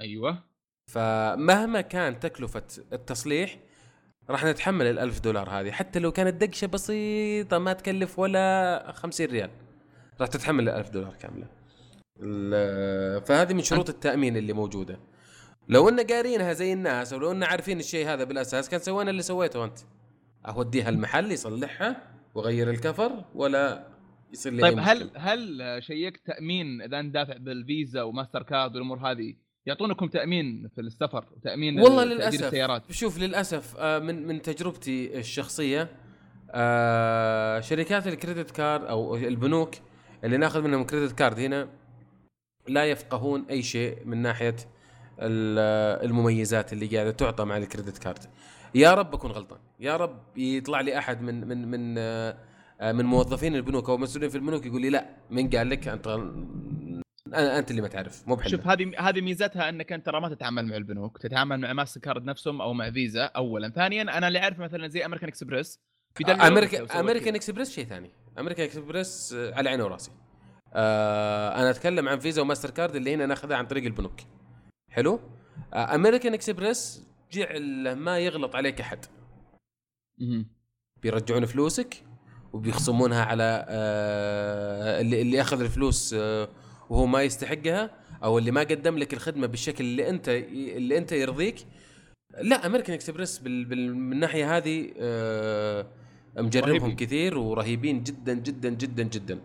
أيوه. 0.00 0.44
فمهما 0.90 1.80
كان 1.80 2.20
تكلفة 2.20 2.62
التصليح 2.92 3.58
راح 4.30 4.44
نتحمل 4.44 4.86
الألف 4.86 5.20
دولار 5.20 5.50
هذه. 5.50 5.70
حتى 5.70 5.98
لو 5.98 6.12
كانت 6.12 6.44
دقشة 6.44 6.66
بسيطة 6.66 7.58
ما 7.58 7.72
تكلف 7.72 8.18
ولا 8.18 8.92
خمسين 8.94 9.30
ريال. 9.30 9.50
راح 10.20 10.28
تتحمل 10.28 10.68
الألف 10.68 10.90
دولار 10.90 11.14
كاملة. 11.14 11.46
ال- 12.22 13.22
فهذه 13.22 13.52
من 13.54 13.62
شروط 13.62 13.88
التأمين 13.88 14.36
اللي 14.36 14.52
موجودة. 14.52 15.00
لو 15.68 15.88
إن 15.88 16.00
قارينها 16.00 16.52
زي 16.52 16.72
الناس 16.72 17.12
ولو 17.12 17.30
إن 17.32 17.42
عارفين 17.42 17.78
الشيء 17.78 18.08
هذا 18.08 18.24
بالأساس 18.24 18.68
كان 18.68 18.80
سوينا 18.80 19.10
اللي 19.10 19.22
سويته 19.22 19.64
أنت. 19.64 19.78
أوديها 20.48 20.88
المحل 20.88 21.32
يصلحها 21.32 22.02
واغير 22.34 22.70
الكفر 22.70 23.24
ولا 23.34 23.86
يصير 24.32 24.52
لي 24.52 24.62
طيب 24.62 24.78
هل. 24.78 25.10
هل 25.16 25.60
شيكت 25.82 26.26
تأمين 26.26 26.82
إذا 26.82 27.00
أنت 27.00 27.14
دافع 27.14 27.36
بالفيزا 27.36 28.02
وماستر 28.02 28.42
كارد 28.42 28.74
والأمور 28.74 28.98
هذه 28.98 29.34
يعطونكم 29.66 30.06
تأمين 30.06 30.68
في 30.74 30.80
السفر 30.80 31.24
وتأمين 31.36 31.80
والله 31.80 32.04
للأسف. 32.04 32.44
السيارات. 32.44 32.82
شوف 32.92 33.18
للأسف 33.18 33.74
آه، 33.78 33.98
من 33.98 34.26
من 34.26 34.42
تجربتي 34.42 35.18
الشخصية 35.18 35.88
آه، 36.50 37.60
شركات 37.60 38.06
ال 38.06 38.12
credit 38.12 38.50
card 38.50 38.84
أو 38.84 39.16
البنوك 39.16 39.74
اللي 40.24 40.36
ناخذ 40.36 40.62
منهم 40.62 40.84
credit 40.84 41.12
card 41.12 41.38
هنا 41.38 41.68
لا 42.68 42.84
يفقهون 42.84 43.44
أي 43.50 43.62
شيء 43.62 43.98
من 44.04 44.18
ناحية 44.22 44.56
ال- 45.18 46.04
المميزات 46.10 46.72
اللي 46.72 46.86
قاعدة 46.86 47.10
تعطى 47.10 47.44
مع 47.44 47.56
ال 47.56 47.62
credit 47.62 47.98
card. 47.98 48.18
يا 48.74 48.94
رب 48.94 49.14
أكون 49.14 49.30
غلطان. 49.30 49.58
يا 49.80 49.96
رب 49.96 50.18
يطلع 50.36 50.80
لي 50.80 50.98
أحد 50.98 51.22
من 51.22 51.48
من 51.48 51.68
من 51.70 51.94
آه، 51.98 52.36
من 52.92 53.04
موظفين 53.04 53.54
البنوك 53.56 53.88
أو 53.90 53.96
مسؤولين 53.98 54.28
في 54.30 54.36
البنوك 54.36 54.66
يقول 54.66 54.80
لي 54.82 54.90
لا 54.90 55.06
من 55.30 55.50
قال 55.50 55.70
لك 55.70 55.88
أنت 55.88 56.08
أنت 57.34 57.70
اللي 57.70 57.82
ما 57.82 57.88
تعرف 57.88 58.28
مو 58.28 58.34
ب 58.34 58.39
احنا 58.39 58.50
شوف 58.50 58.66
هذه 58.66 58.92
هذه 58.98 59.20
ميزتها 59.20 59.68
إنك 59.68 59.92
أنت 59.92 60.06
ترى 60.06 60.20
ما 60.20 60.28
تتعامل 60.28 60.66
مع 60.66 60.76
البنوك 60.76 61.18
تتعامل 61.18 61.60
مع 61.60 61.72
ماستر 61.72 62.00
كارد 62.00 62.24
نفسهم 62.24 62.60
أو 62.60 62.72
مع 62.72 62.90
فيزا 62.90 63.24
اولا. 63.24 63.70
ثانيا 63.70 64.02
أنا 64.02 64.28
اللي 64.28 64.38
اعرف 64.38 64.58
مثلا 64.58 64.88
زي 64.88 65.04
أمريكان 65.04 65.28
إكسبريس. 65.28 65.80
في 66.14 66.24
دليل 66.24 66.38
لو 66.38 66.44
أمريكا 66.44 67.00
أمريكان 67.00 67.28
كذا. 67.28 67.36
إكسبريس 67.36 67.70
شيء 67.70 67.84
ثاني. 67.84 68.10
أمريكان 68.38 68.66
إكسبريس 68.66 69.32
آه، 69.32 69.54
على 69.54 69.70
عيني 69.70 69.82
وراسي. 69.82 70.10
آه 70.72 71.60
أنا 71.60 71.70
أتكلم 71.70 72.08
عن 72.08 72.18
فيزا 72.18 72.42
وماستر 72.42 72.70
كارد 72.70 72.96
اللي 72.96 73.14
هنا 73.14 73.26
ناخذها 73.26 73.56
عن 73.56 73.66
طريق 73.66 73.84
البنوك. 73.84 74.20
حلو؟ 74.90 75.20
آه 75.74 75.94
أمريكان 75.94 76.34
إكسبريس 76.34 77.06
جعل 77.32 77.92
ما 77.92 78.18
يغلط 78.18 78.56
عليك 78.56 78.80
أحد. 78.80 79.04
بيرجعون 81.02 81.46
فلوسك 81.46 82.02
وبيخصمونها 82.52 83.24
على 83.24 83.66
آه 83.68 85.00
اللي 85.00 85.22
اللي 85.22 85.40
أخذ 85.40 85.60
الفلوس 85.60 86.14
آه 86.18 86.48
وهو 86.90 87.06
ما 87.06 87.22
يستحقها 87.22 87.90
أو 88.24 88.38
اللي 88.38 88.50
ما 88.50 88.60
قدم 88.60 88.98
لك 88.98 89.14
الخدمة 89.14 89.46
بالشكل 89.46 89.84
اللي 89.84 90.08
أنت 90.08 90.28
اللي 90.28 90.98
أنت 90.98 91.12
يرضيك. 91.12 91.66
لا 92.40 92.66
امريكان 92.66 92.94
اكسبريس 92.94 93.38
بال 93.38 93.64
بال 93.64 93.96
من 93.96 94.12
الناحيه 94.12 94.56
هذه 94.56 94.92
آه 94.98 95.86
مجربهم 96.36 96.70
رهيبين. 96.70 96.96
كثير 96.96 97.38
ورهيبين 97.38 98.02
جدا 98.02 98.34
جدا 98.34 98.68
جدا 98.68 99.02
جدا. 99.02 99.40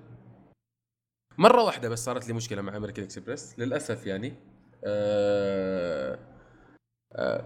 مرة 1.37 1.63
واحدة 1.63 1.89
بس 1.89 2.05
صارت 2.05 2.27
لي 2.27 2.33
مشكلة 2.33 2.61
مع 2.61 2.77
امريكان 2.77 3.05
اكسبريس 3.05 3.59
للأسف 3.59 4.05
يعني. 4.05 4.33
آه 4.83 6.19
آه 7.13 7.45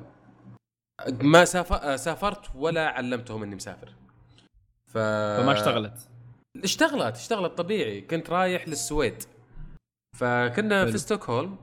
ما 1.22 1.46
سافر 1.46 1.96
سافرت 1.96 2.56
ولا 2.56 2.88
علمتهم 2.88 3.44
إني 3.44 3.56
مسافر. 3.56 3.94
ف... 4.86 4.98
فما 4.98 5.54
اشتغلت. 5.54 6.10
اشتغلت 6.64 7.16
اشتغلت 7.16 7.58
طبيعي. 7.58 8.02
كنت 8.02 8.30
رايح 8.30 8.68
للسويد. 8.68 9.24
فكنا 10.18 10.82
حلو. 10.82 10.92
في 10.92 10.98
ستوكهولم 10.98 11.58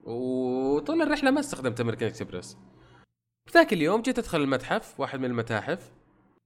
وطول 0.00 1.02
الرحلة 1.02 1.30
ما 1.30 1.40
استخدمت 1.40 1.80
أمريكان 1.80 2.08
إكسبريس. 2.08 2.56
ذاك 3.54 3.72
اليوم 3.72 4.02
جيت 4.02 4.18
أدخل 4.18 4.40
المتحف 4.40 5.00
واحد 5.00 5.18
من 5.18 5.24
المتاحف 5.24 5.92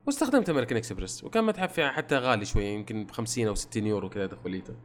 واستخدمت 0.06 0.50
أمريكان 0.50 0.76
إكسبريس 0.76 1.24
وكان 1.24 1.44
متحف 1.44 1.78
يعني 1.78 1.92
حتى 1.92 2.16
غالي 2.16 2.44
شوية 2.44 2.66
يمكن 2.66 3.04
ب 3.04 3.10
50 3.10 3.46
أو 3.46 3.54
60 3.54 3.86
يورو 3.86 4.08
كذا 4.08 4.26
دخوليته 4.26 4.76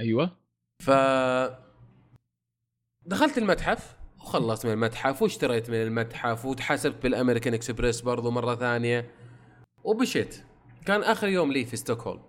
أيوه. 0.00 0.36
ف 0.82 0.90
دخلت 3.06 3.38
المتحف 3.38 3.96
وخلصت 4.18 4.66
من 4.66 4.72
المتحف 4.72 5.22
واشتريت 5.22 5.70
من 5.70 5.82
المتحف 5.82 6.44
وتحاسبت 6.44 7.02
بالأمريكان 7.02 7.54
إكسبريس 7.54 8.00
برضو 8.00 8.30
مرة 8.30 8.54
ثانية 8.54 9.10
ومشيت. 9.84 10.44
كان 10.86 11.02
آخر 11.02 11.28
يوم 11.28 11.52
لي 11.52 11.64
في 11.64 11.76
ستوكهولم. 11.76 12.22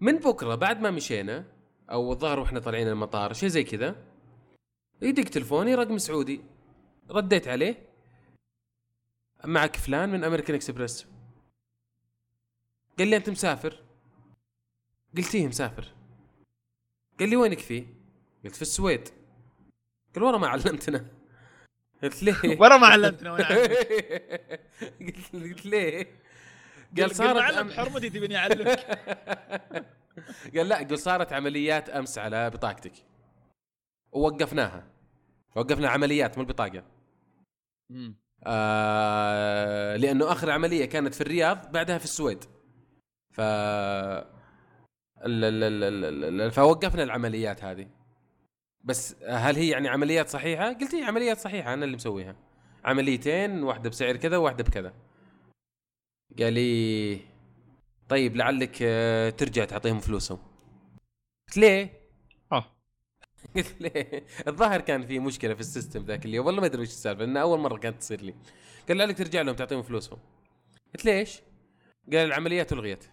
من 0.00 0.16
بكرة 0.16 0.54
بعد 0.54 0.80
ما 0.80 0.90
مشينا 0.90 1.44
أو 1.90 2.12
الظاهر 2.12 2.40
وإحنا 2.40 2.60
طالعين 2.60 2.88
المطار 2.88 3.32
شيء 3.32 3.48
زي 3.48 3.64
كذا. 3.64 3.96
يدق 5.02 5.24
تلفوني 5.24 5.74
رقم 5.74 5.98
سعودي. 5.98 6.40
رديت 7.10 7.48
عليه. 7.48 7.86
معك 9.44 9.76
فلان 9.76 10.08
من 10.08 10.24
امريكان 10.24 10.54
اكسبرس 10.54 11.06
قال 12.98 13.08
لي 13.08 13.16
أنت 13.16 13.30
مسافر. 13.30 13.82
قلت 15.16 15.34
إيه 15.34 15.48
مسافر؟ 15.48 15.94
قال 17.20 17.28
لي 17.28 17.36
وينك 17.36 17.58
فيه؟ 17.58 17.86
قلت 18.44 18.56
في 18.56 18.62
السويد. 18.62 19.08
قال 20.14 20.24
ورا 20.24 20.38
ما 20.38 20.48
علمتنا. 20.48 21.06
قلت 22.02 22.22
ليه؟ 22.22 22.34
ورا 22.60 22.76
ما 22.76 22.86
علمتنا 22.86 23.32
وأنا. 23.32 23.48
قلت 25.32 25.66
ليه؟ 25.66 26.20
قال 26.98 27.34
ما 27.34 27.41
علمت 27.41 27.70
أم- 27.70 27.72
حرمتي 27.72 28.10
تبيني 28.10 28.36
أعلمك. 28.36 28.78
قال 30.56 30.68
لا 30.68 30.78
قل 30.78 30.98
صارت 30.98 31.32
عمليات 31.32 31.88
أمس 31.88 32.18
على 32.18 32.50
بطاقتك. 32.50 32.92
ووقفناها. 34.12 34.86
وقفنا 35.56 35.88
عمليات 35.88 36.38
مو 36.38 36.42
البطاقة. 36.44 36.84
آه 38.46 39.96
لأنه 39.96 40.32
آخر 40.32 40.50
عملية 40.50 40.84
كانت 40.84 41.14
في 41.14 41.20
الرياض 41.20 41.72
بعدها 41.72 41.98
في 41.98 42.04
السويد. 42.04 42.44
ف 43.32 43.40
فوقفنا 46.50 47.02
العمليات 47.02 47.64
هذه. 47.64 47.88
بس 48.84 49.16
هل 49.28 49.56
هي 49.56 49.68
يعني 49.68 49.88
عمليات 49.88 50.28
صحيحة؟ 50.28 50.72
قلت 50.72 50.94
هي 50.94 51.04
عمليات 51.04 51.38
صحيحة 51.38 51.74
أنا 51.74 51.84
اللي 51.84 51.96
مسويها. 51.96 52.36
عمليتين 52.84 53.62
واحدة 53.62 53.90
بسعر 53.90 54.16
كذا 54.16 54.36
وواحده 54.36 54.64
بكذا. 54.64 54.92
قال 56.38 56.52
لي 56.52 57.20
طيب 58.10 58.36
لعلك 58.36 58.78
آه، 58.82 59.30
ترجع 59.30 59.64
تعطيهم 59.64 60.00
فلوسهم 60.00 60.38
قلت 61.48 61.56
ليه؟ 61.56 62.00
آه 62.52 62.64
قلت 63.56 63.80
ليه؟ 63.80 64.26
الظاهر 64.48 64.80
كان 64.80 65.06
في 65.06 65.18
مشكلة 65.18 65.54
في 65.54 65.60
ال 65.60 65.66
system 65.66 66.04
ذاك 66.04 66.26
اليوم 66.26 66.46
والله 66.46 66.60
ما 66.60 66.66
أدري 66.66 66.82
وش 66.82 66.88
السالفة 66.88 67.24
لأن 67.24 67.36
أول 67.36 67.58
مرة 67.58 67.78
كانت 67.78 67.98
تصير 68.00 68.22
لي 68.22 68.34
قال 68.88 68.96
لعلك 68.96 69.18
ترجع 69.18 69.42
لهم 69.42 69.56
تعطيهم 69.56 69.82
فلوسهم 69.82 70.18
قلت 70.94 71.04
ليش؟ 71.04 71.40
قال 72.12 72.26
العمليات 72.26 72.72
ألغيت 72.72 73.04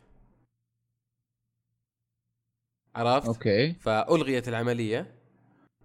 عرفت؟ 2.96 3.28
أوكي 3.28 3.74
فألغيت 3.74 4.48
العملية 4.48 5.16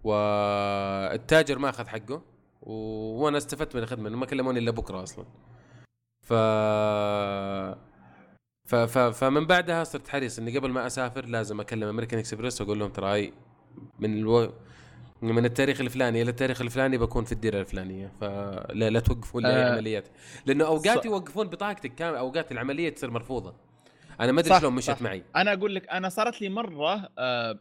والتاجر 0.03 1.59
ما 1.59 1.69
أخذ 1.69 1.87
حقه 1.87 2.21
و... 2.61 2.73
وأنا 3.23 3.37
استفدت 3.37 3.75
من 3.75 3.83
الخدمة 3.83 4.09
ما 4.09 4.25
كلموني 4.25 4.59
إلا 4.59 4.71
بكرة 4.71 5.03
أصلا 5.03 5.25
ف... 6.21 6.33
ف... 8.73 8.75
ف... 8.75 8.97
فمن 8.97 9.45
بعدها 9.47 9.83
صرت 9.83 10.07
حريص 10.07 10.39
إني 10.39 10.57
قبل 10.57 10.69
ما 10.69 10.87
أسافر 10.87 11.25
لازم 11.25 11.59
أكلم 11.59 11.87
أمريكان 11.87 12.19
إكسبريس 12.19 12.61
وأقول 12.61 12.79
لهم 12.79 12.89
ترى 12.89 13.33
من 13.99 14.17
ألو... 14.17 14.53
من 15.21 15.45
التاريخ 15.45 15.81
الفلاني 15.81 16.21
إلى 16.21 16.29
التاريخ 16.29 16.61
الفلاني 16.61 16.97
بكون 16.97 17.23
في 17.25 17.31
الديرة 17.31 17.59
الفلانية. 17.61 18.11
فلا 18.21 18.89
لا 18.89 18.99
توقفون 18.99 19.43
لي 19.43 19.49
آه. 19.49 19.73
عمليات. 19.73 20.07
لأنه 20.45 20.65
أوقات 20.65 21.05
يوقفون 21.05 21.47
بطاقتك 21.47 21.95
كامل 21.95 22.17
أوقات 22.17 22.51
العملية 22.51 22.89
تصير 22.89 23.11
مرفوضة. 23.11 23.53
أنا 24.19 24.31
ما 24.31 24.39
أدري 24.41 24.59
شلون 24.59 24.73
مشت 24.73 24.91
صح. 24.91 25.01
معي. 25.01 25.23
أنا 25.35 25.53
أقول 25.53 25.75
لك 25.75 25.89
أنا 25.89 26.09
صارت 26.09 26.41
لي 26.41 26.49
مرة 26.49 27.09
آه، 27.17 27.59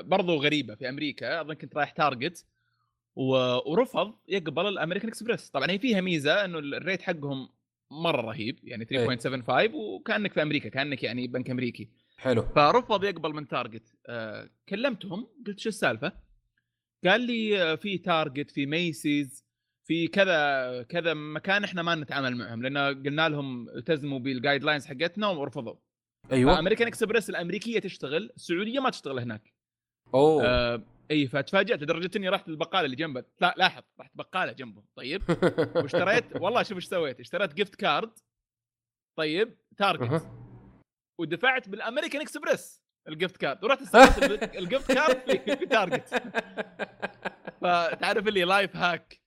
برضو 0.00 0.36
غريبة 0.36 0.74
في 0.74 0.88
أمريكا 0.88 1.40
أظن 1.40 1.54
كنت 1.54 1.76
رايح 1.76 1.90
تارجت 1.90 2.44
و- 3.16 3.70
ورفض 3.72 4.14
يقبل 4.28 4.66
الأمريكان 4.66 5.08
إكسبريس. 5.08 5.50
طبعا 5.50 5.70
هي 5.70 5.78
فيها 5.78 6.00
ميزة 6.00 6.44
إنه 6.44 6.58
ال 6.58 6.67
rate 6.67 7.02
حقهم 7.02 7.48
مرة 7.92 8.20
رهيب 8.20 8.58
يعني 8.64 8.84
3.75 8.84 9.74
وكأنك 9.74 10.32
في 10.32 10.42
أمريكا 10.42 10.68
كأنك 10.68 11.02
يعني 11.02 11.26
بنك 11.26 11.50
أمريكي. 11.50 11.88
حلو. 12.16 12.42
فرفض 12.42 13.04
يقبل 13.04 13.34
من 13.34 13.48
تارجت. 13.48 13.94
آه 14.06 14.50
كلمتهم 14.68 15.28
قلت 15.46 15.58
شو 15.58 15.68
السالفة؟ 15.68 16.12
قال 17.04 17.20
لي 17.20 17.62
آه، 17.62 17.74
في 17.74 17.98
تارجت 17.98 18.50
في 18.50 18.66
مايسيز 18.66 19.44
في 19.84 20.08
كذا 20.08 20.82
كذا 20.82 21.14
مكان 21.14 21.64
إحنا 21.64 21.82
ما 21.82 21.94
نتعامل 21.94 22.36
معهم 22.36 22.62
لأن 22.62 22.78
قلنا 22.78 23.28
لهم 23.28 23.68
التزموا 23.68 24.18
بال 24.18 24.64
guidelines 24.64 24.86
حقتنا 24.86 25.26
ورفضوا. 25.26 25.74
أيوه. 26.32 26.58
امريكان 26.58 26.88
إكسبريس 26.88 27.30
الأمريكية 27.30 27.78
تشتغل 27.78 28.30
السعودية 28.36 28.80
ما 28.80 28.90
تشتغل 28.90 29.18
هناك. 29.18 29.52
أوه. 30.14 30.44
آه 30.46 30.82
إي 31.10 31.26
فتفاجات 31.26 31.82
لدرجة 31.82 32.10
إني 32.16 32.28
رحت 32.28 32.48
البقاله 32.48 32.84
اللي 32.84 32.96
جنبه. 32.96 33.24
لا 33.40 33.54
لاحظ 33.56 33.82
رحت 34.00 34.10
بقالة 34.14 34.52
جنبه. 34.52 34.82
طيب. 34.96 35.22
واشتريت 35.76 36.24
والله 36.42 36.62
شوف 36.62 36.76
إيش 36.76 36.84
سويت. 36.86 37.20
اشتريت 37.20 37.54
gift 37.54 37.74
card 37.74 38.10
طيب. 39.18 39.56
Target. 39.76 40.26
ودفعت 41.20 41.68
بال 41.68 41.78
American 41.78 42.20
Express 42.22 42.82
ال 43.08 43.14
gift 43.14 43.36
card 43.36 43.64
ورحت 43.64 43.82
استلمت 43.82 44.22
ال- 44.22 44.56
ال 44.62 44.68
gift 44.68 44.92
card 44.92 45.16
في, 45.30 45.56
في 45.56 45.66
Target 45.66 46.08
فتعرف 47.60 48.28
ال 48.28 48.44
life 48.44 48.76
hack 48.76 49.20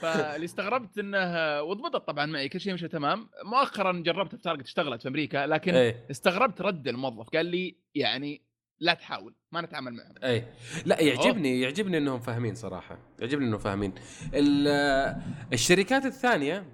فاللي 0.00 0.44
استغربت 0.44 0.98
إنه 0.98 1.62
وضبطت 1.62 2.06
طبعا 2.06 2.26
معي. 2.26 2.48
كل 2.48 2.60
شيء 2.60 2.74
مشى 2.74 2.88
تمام. 2.88 3.30
مؤخرا 3.44 3.92
جربت 3.92 4.34
في 4.34 4.42
Target 4.42 4.64
اشتغلت 4.66 5.02
في 5.02 5.08
أمريكا 5.08 5.46
لكن 5.46 5.74
إيه 5.74 6.06
استغربت 6.10 6.60
رد 6.60 6.88
الموظف. 6.88 7.28
قال 7.30 7.46
لي 7.46 7.76
يعني 7.94 8.42
لا 8.82 8.94
تحاول 8.94 9.34
ما 9.52 9.60
نتعامل 9.60 9.92
معهم. 9.94 10.14
أي. 10.24 10.44
لا 10.86 11.00
يعجبني 11.00 11.60
يعجبني 11.60 11.98
إنهم 11.98 12.20
فاهمين 12.20 12.54
صراحة 12.54 12.98
يعجبني 13.20 13.46
إنهم 13.46 13.58
فاهمين. 13.58 13.92
ال- 14.34 15.22
الشركات 15.52 16.04
الثانية 16.06 16.64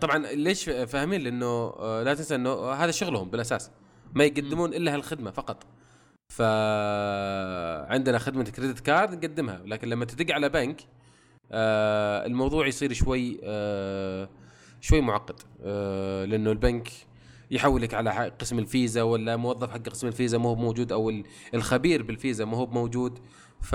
طبعا 0.00 0.18
ليش 0.18 0.64
فاهمين؟ 0.70 1.20
لأنه 1.20 1.46
آه، 1.46 2.02
لا 2.02 2.14
تنسى 2.14 2.34
إنه 2.34 2.70
هذا 2.70 2.90
شغلهم 2.90 3.30
بالأساس. 3.30 3.70
ما 4.14 4.24
يقدمون 4.24 4.74
إلا 4.74 4.94
هالخدمة 4.94 5.30
فقط. 5.30 5.66
فعندنا 6.32 8.18
خدمة 8.18 8.44
كريدت 8.44 8.80
كارد 8.80 9.24
نقدمها 9.24 9.62
لكن 9.64 9.88
لما 9.88 10.04
تدق 10.04 10.34
على 10.34 10.48
بنك 10.48 10.80
آه، 11.52 12.26
الموضوع 12.26 12.66
يصير 12.66 12.92
شوي 12.92 13.40
آه، 13.44 14.28
شوي 14.80 15.00
معقد. 15.00 15.40
آه، 15.62 16.24
لأنه 16.24 16.50
البنك 16.52 16.88
يحولك 17.50 17.94
على 17.94 18.10
قسم 18.40 18.58
الفيزا 18.58 19.02
ولا 19.02 19.36
موظف 19.36 19.70
حق 19.70 19.78
قسم 19.88 20.06
الفيزا 20.06 20.38
مو 20.38 20.48
هو 20.48 20.54
موجود 20.54 20.92
أو 20.92 21.10
ال- 21.10 21.24
الخبير 21.54 22.02
بالفيزا 22.02 22.44
مو 22.44 22.56
هو 22.56 22.66
موجود. 22.66 23.18
ف 23.60 23.74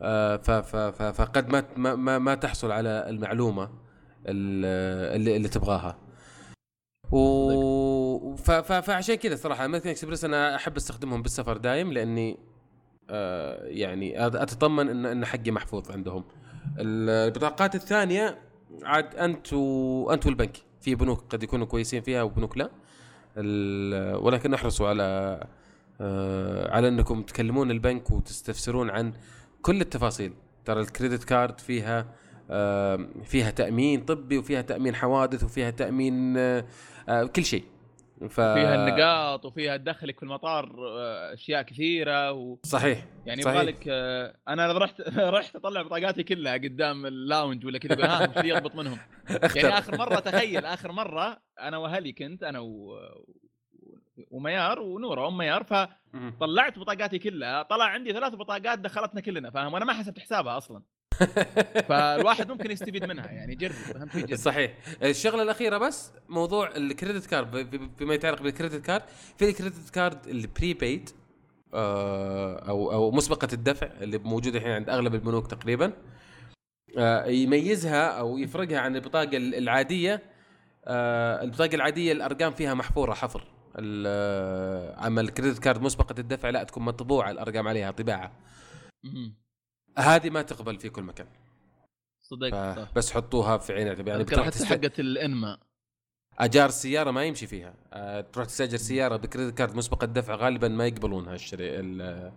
آه، 0.00 0.36
ف 0.36 0.50
ف 0.50 0.76
ف 0.76 1.02
فقد 1.02 1.48
ما 1.48 1.64
ما 1.96 2.18
ما, 2.18 2.34
تحصل 2.34 2.70
على 2.72 3.04
المعلومة 3.08 3.64
ال- 4.26 5.14
اللي, 5.16 5.36
اللي 5.36 5.48
تبغاها. 5.48 5.98
و 7.12 8.36
ف 8.36 8.50
ف 8.50 8.72
فعشان 8.72 9.14
كذا 9.14 9.36
صراحة 9.36 9.64
امريكان 9.64 9.90
اكسبريس 9.90 10.24
أنا 10.24 10.56
أحب 10.56 10.76
أستخدمهم 10.76 11.22
بالسفر 11.22 11.56
دايم 11.56 11.92
لأني 11.92 12.38
آه 13.10 13.64
يعني 13.64 14.26
أتطمن 14.26 14.88
إن 14.88 15.06
إن 15.06 15.24
حقي 15.24 15.50
محفوظ 15.50 15.90
عندهم. 15.90 16.24
البطاقات 16.78 17.74
الثانية 17.74 18.38
عاد 18.82 19.14
انت 19.16 19.52
و 19.52 20.10
انت 20.12 20.26
والبنك 20.26 20.56
في 20.84 20.94
بنوك 20.94 21.24
قد 21.30 21.42
يكونوا 21.42 21.66
كويسين 21.66 22.02
فيها 22.02 22.22
وبنوك 22.22 22.58
لا. 22.58 22.70
ولكن 24.16 24.54
احرصوا 24.54 24.88
على 24.88 25.40
آه 26.00 26.70
على 26.74 26.88
أنكم 26.88 27.22
تكلمون 27.22 27.70
البنك 27.70 28.10
وتستفسرون 28.10 28.90
عن 28.90 29.12
كل 29.62 29.80
التفاصيل. 29.80 30.32
ترى 30.64 30.80
ال 30.80 30.86
credit 30.86 31.24
card 31.24 31.60
فيها 31.60 32.06
آه 32.50 33.06
فيها 33.24 33.50
تأمين 33.50 34.04
طبي 34.04 34.38
وفيها 34.38 34.62
تأمين 34.62 34.94
حوادث 34.94 35.44
وفيها 35.44 35.70
تأمين 35.70 36.36
آه 36.36 36.64
كل 37.36 37.44
شيء. 37.44 37.64
ف... 38.20 38.40
فيها 38.40 38.74
النقاط 38.74 39.44
وفيها 39.44 39.76
دخلك 39.76 40.16
في 40.16 40.22
المطار 40.22 40.76
آه، 40.78 41.34
أشياء 41.34 41.62
كثيرة 41.62 42.32
و... 42.32 42.58
صحيح 42.62 43.06
يعني 43.26 43.42
صحيح. 43.42 43.56
يبغى 43.56 43.72
لك 43.72 43.84
آه، 43.88 44.36
أنا 44.48 44.72
رحت 44.72 45.00
رحت 45.38 45.56
أطلع 45.56 45.82
بطاقاتي 45.82 46.22
كلها 46.22 46.54
قدام 46.54 47.06
ال 47.06 47.15
lounge 47.15 47.66
ولا 47.66 47.78
كذا 47.78 48.06
ها 48.06 48.24
اللي 48.24 48.48
يضبط 48.48 48.74
منهم 48.74 48.98
يعني 49.56 49.78
آخر 49.78 49.98
مرة 49.98 50.20
تخيل 50.20 50.64
آخر 50.64 50.92
مرة 50.92 51.42
أنا 51.60 51.78
وأهلي 51.78 52.12
كنت 52.12 52.42
أنا 52.42 52.58
و... 52.58 52.98
وميار 54.30 54.80
ونورة 54.80 55.28
أم 55.28 55.36
ميار. 55.36 55.64
فطلعت 55.64 56.78
بطاقاتي 56.78 57.18
كلها 57.18 57.62
طلع 57.62 57.84
عندي 57.84 58.12
ثلاث 58.12 58.34
بطاقات 58.34 58.78
دخلتنا 58.78 59.20
كلنا 59.20 59.50
فاهم 59.50 59.72
وأنا 59.72 59.84
ما 59.84 59.92
حسبت 59.92 60.18
حسابها 60.18 60.56
أصلا 60.58 60.82
فالواحد 61.88 62.50
ممكن 62.50 62.70
يستفيد 62.70 63.04
منها 63.04 63.26
يعني 63.26 63.54
جرب 63.54 63.72
أهم 63.96 64.08
شيء 64.08 64.26
جرب 64.26 64.38
صحيح. 64.38 64.74
الشغلة 65.02 65.42
الأخيرة 65.42 65.78
بس 65.78 66.12
موضوع 66.28 66.76
ال 66.76 66.83
credit 66.83 67.26
card 67.26 67.70
بما 68.00 68.14
يتعلق 68.14 68.42
بال 68.42 68.53
credit 68.53 68.86
card 68.86 69.02
في 69.38 69.48
ال 69.48 69.54
credit 69.54 69.90
card 69.90 70.19
ال 70.19 70.26
prepaid 70.26 71.10
أو 71.74 72.92
أو 72.92 73.10
مسبقة 73.10 73.48
الدفع 73.52 73.86
اللي 74.00 74.18
موجودة 74.18 74.58
الحين 74.58 74.72
عند 74.72 74.90
أغلب 74.90 75.14
البنوك 75.14 75.46
تقريبا. 75.46 75.92
آه، 76.98 77.26
يميزها 77.26 78.06
أو 78.06 78.38
يفرقها 78.38 78.78
عن 78.78 78.96
البطاقة 78.96 79.36
ال- 79.36 79.54
العادية 79.54 80.22
آه، 80.84 81.42
البطاقة 81.42 81.74
العادية 81.74 82.12
الأرقام 82.12 82.52
فيها 82.52 82.74
محفورة 82.74 83.14
حفر. 83.14 83.46
آه، 83.78 85.06
أما 85.06 85.20
الكريدت 85.20 85.58
كارد 85.58 85.82
مسبقة 85.82 86.14
الدفع 86.18 86.50
لا 86.50 86.64
تكون 86.64 86.82
مطبوعة 86.82 87.30
الأرقام 87.30 87.68
عليها 87.68 87.90
طباعة. 87.90 88.32
هذه 89.98 90.30
ما 90.30 90.42
تقبل 90.42 90.78
في 90.78 90.88
كل 90.88 91.02
مكان. 91.02 91.26
صدق 92.22 92.50
صح. 92.50 92.74
فبس 92.92 93.12
حطوها 93.12 93.58
في 93.58 93.72
عين 93.72 93.82
الاعتبار 93.82 94.08
يعني 94.08 94.24
بتروح 94.24 94.48
تست... 94.48 94.64
حقت 94.64 95.00
الإنما. 95.00 95.58
أجار 96.38 96.68
السيارة 96.68 97.10
ما 97.10 97.24
يمشي 97.24 97.46
فيها. 97.46 97.74
آه، 97.92 98.20
تروح 98.20 98.46
تستأجر 98.46 98.76
سيارة 98.76 99.16
بكريدت 99.16 99.58
كارد 99.58 99.76
مسبق 99.76 100.04
الدفع 100.04 100.34
غالبا 100.34 100.68
ما 100.68 100.86
يقبلونها 100.86 101.34
الشري 101.34 101.80
ال- 101.80 102.32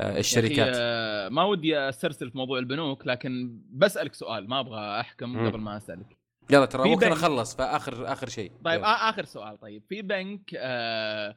آه، 0.00 0.18
الشركات. 0.18 0.72
آه، 0.76 1.28
ما 1.28 1.44
ودي 1.44 1.78
أسترسل 1.78 2.30
في 2.30 2.38
موضوع 2.38 2.58
البنوك 2.58 3.06
لكن 3.06 3.60
بسألك 3.70 4.14
سؤال 4.14 4.48
ما 4.48 4.60
أبغى 4.60 5.00
أحكم 5.00 5.28
مم. 5.32 5.48
قبل 5.50 5.58
ما 5.60 5.76
أسألك. 5.76 6.16
يلا 6.50 6.66
ترى 6.66 6.82
في 6.82 6.88
ممكن 6.88 7.06
بنك- 7.06 7.16
أخلص 7.16 7.56
فاخر 7.56 8.12
اخر 8.12 8.28
شيء. 8.28 8.52
طيب 8.64 8.78
يلا. 8.80 9.10
آخر 9.10 9.24
سؤال 9.24 9.58
طيب. 9.60 9.82
في 9.88 10.02
بنك 10.02 10.50
آه 10.56 11.36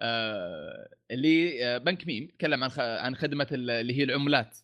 آه 0.00 0.88
اللي 1.10 1.64
آه 1.66 1.78
بنك 1.78 2.06
ميم 2.06 2.22
يتكلم 2.24 2.64
عن. 2.64 2.70
عن 2.78 3.16
خدمة 3.16 3.46
ال- 3.52 3.70
اللي 3.70 3.98
هي 3.98 4.02
العملات. 4.04 4.58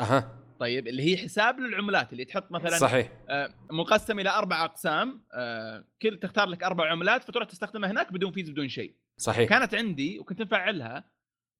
أها. 0.00 0.40
طيب 0.60 0.88
اللي 0.88 1.02
هي 1.02 1.16
حساب 1.16 1.60
للعملات 1.60 2.12
اللي 2.12 2.24
تحط 2.24 2.52
مثلا 2.52 2.78
صحيح. 2.78 3.12
آه 3.28 3.50
مقسم 3.70 4.18
إلى 4.20 4.30
أربع 4.30 4.64
أقسام 4.64 5.24
آه 5.32 5.84
كل 6.02 6.18
تختار 6.18 6.48
لك 6.48 6.62
أربع 6.62 6.90
عملات 6.90 7.24
فتروح 7.24 7.48
تستخدمها 7.48 7.90
هناك 7.90 8.12
بدون 8.12 8.32
فيز 8.32 8.50
بدون 8.50 8.68
شيء. 8.68 8.94
صحيح. 9.16 9.48
كانت 9.48 9.74
عندي 9.74 10.18
وكنت 10.18 10.42
مفعلها 10.42 11.04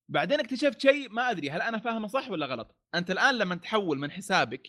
بعدين 0.09 0.41
اكتشفت 0.41 0.81
شيء 0.81 1.09
ما 1.11 1.31
أدري 1.31 1.51
هل 1.51 1.63
أنا 1.63 1.79
فاهمه 1.79 2.09
صح 2.09 2.31
ولا 2.31 2.47
غلط؟ 2.47 2.77
أنت 2.95 3.11
الآن 3.11 3.39
لما 3.39 3.55
تحول 3.55 3.99
من 3.99 4.11
حسابك 4.11 4.69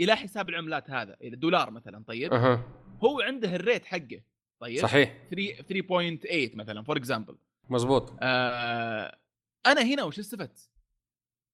إلى 0.00 0.16
حساب 0.16 0.48
العملات 0.48 0.90
هذا 0.90 1.16
إلى 1.20 1.36
دولار 1.36 1.70
مثلا 1.70 2.04
طيب؟ 2.06 2.32
أها. 2.32 2.64
هو 3.04 3.20
عنده 3.20 3.56
ال 3.56 3.62
rate 3.62 3.84
حقه 3.84 4.20
طيب؟ 4.60 4.78
صحيح. 4.82 5.16
3 5.30 6.52
3.8 6.52 6.56
مثلا 6.56 6.82
for 6.82 6.96
example 6.96 7.36
مزبوط. 7.70 8.12
آه 8.22 9.18
أنا 9.66 9.82
هنا 9.82 10.02
وش 10.02 10.18
استفدت؟ 10.18 10.70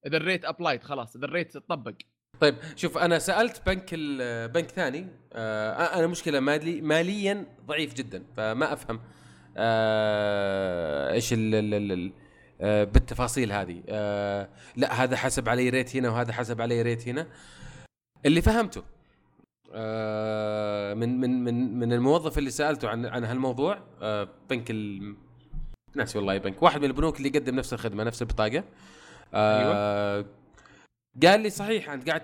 إذا 0.07 0.17
ال 0.17 0.22
rate 0.22 0.45
applied 0.45 0.83
خلاص 0.83 1.17
إذا 1.17 1.25
ال 1.25 1.31
rate 1.31 1.57
طبق 1.57 1.95
طيب 2.41 2.55
شوف 2.77 2.99
أنا 2.99 3.19
سألت 3.19 3.63
بنك 3.67 3.95
بنك 4.55 4.71
ثاني 4.71 5.07
آه 5.33 5.99
أنا 5.99 6.07
مشكلة 6.07 6.41
مالي 6.41 6.81
ماليا 6.81 7.47
ضعيف 7.67 7.95
جدا 7.95 8.25
فما 8.37 8.73
أفهم 8.73 9.01
آه 9.57 11.13
إيش 11.13 11.33
ال 11.33 11.55
ال 11.55 11.93
ال 11.93 12.13
آه 12.61 12.85
بالتفاصيل 12.85 13.53
هذه. 13.53 13.83
آه 13.89 14.49
لا 14.77 15.05
هذا 15.05 15.17
حسب 15.17 15.49
علي 15.49 15.69
ريت 15.71 15.97
هنا 15.97 16.11
وهذا 16.11 16.33
حسب 16.33 16.61
علي 16.61 16.83
ريت 16.83 17.09
هنا. 17.09 17.27
اللي 18.27 18.43
فهمته 18.43 18.83
آه 19.73 20.95
من 20.95 21.21
من 21.21 21.45
من 21.45 21.79
من 21.79 21.93
الموظف 21.93 22.39
اللي 22.39 22.51
سألته 22.51 22.89
عن 22.89 23.07
عن 23.07 23.25
هالموضوع 23.25 23.79
آه 24.03 24.29
بنك 24.51 24.71
ال 24.71 25.15
ناسي 25.95 26.19
والله 26.19 26.39
بنك 26.39 26.63
واحد 26.63 26.81
من 26.81 26.87
البنوك 26.87 27.17
اللي 27.17 27.29
يقدم 27.29 27.57
نفس 27.57 27.73
الخدمة 27.73 28.05
نفس 28.05 28.23
البطاقة. 28.23 28.59
آه 28.59 28.65
قال 31.23 31.41
لي 31.41 31.51
صحيح 31.51 31.91
أنت 31.91 32.09
قاعد 32.09 32.23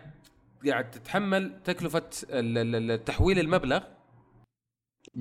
قاعد 0.66 0.90
تتحمل 0.90 1.62
تكلفة 1.64 2.10
ال- 2.30 2.58
ال- 2.58 2.90
ال- 2.90 3.04
تحويل 3.04 3.38
المبلغ 3.38 3.82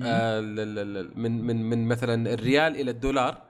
آه، 0.02 0.38
ال- 0.38 0.60
ال- 0.60 0.96
ال- 0.96 1.20
من 1.20 1.42
من 1.42 1.62
من 1.70 1.88
مثلا 1.88 2.32
الريال 2.34 2.76
إلى 2.76 2.90
الدولار 2.90 3.42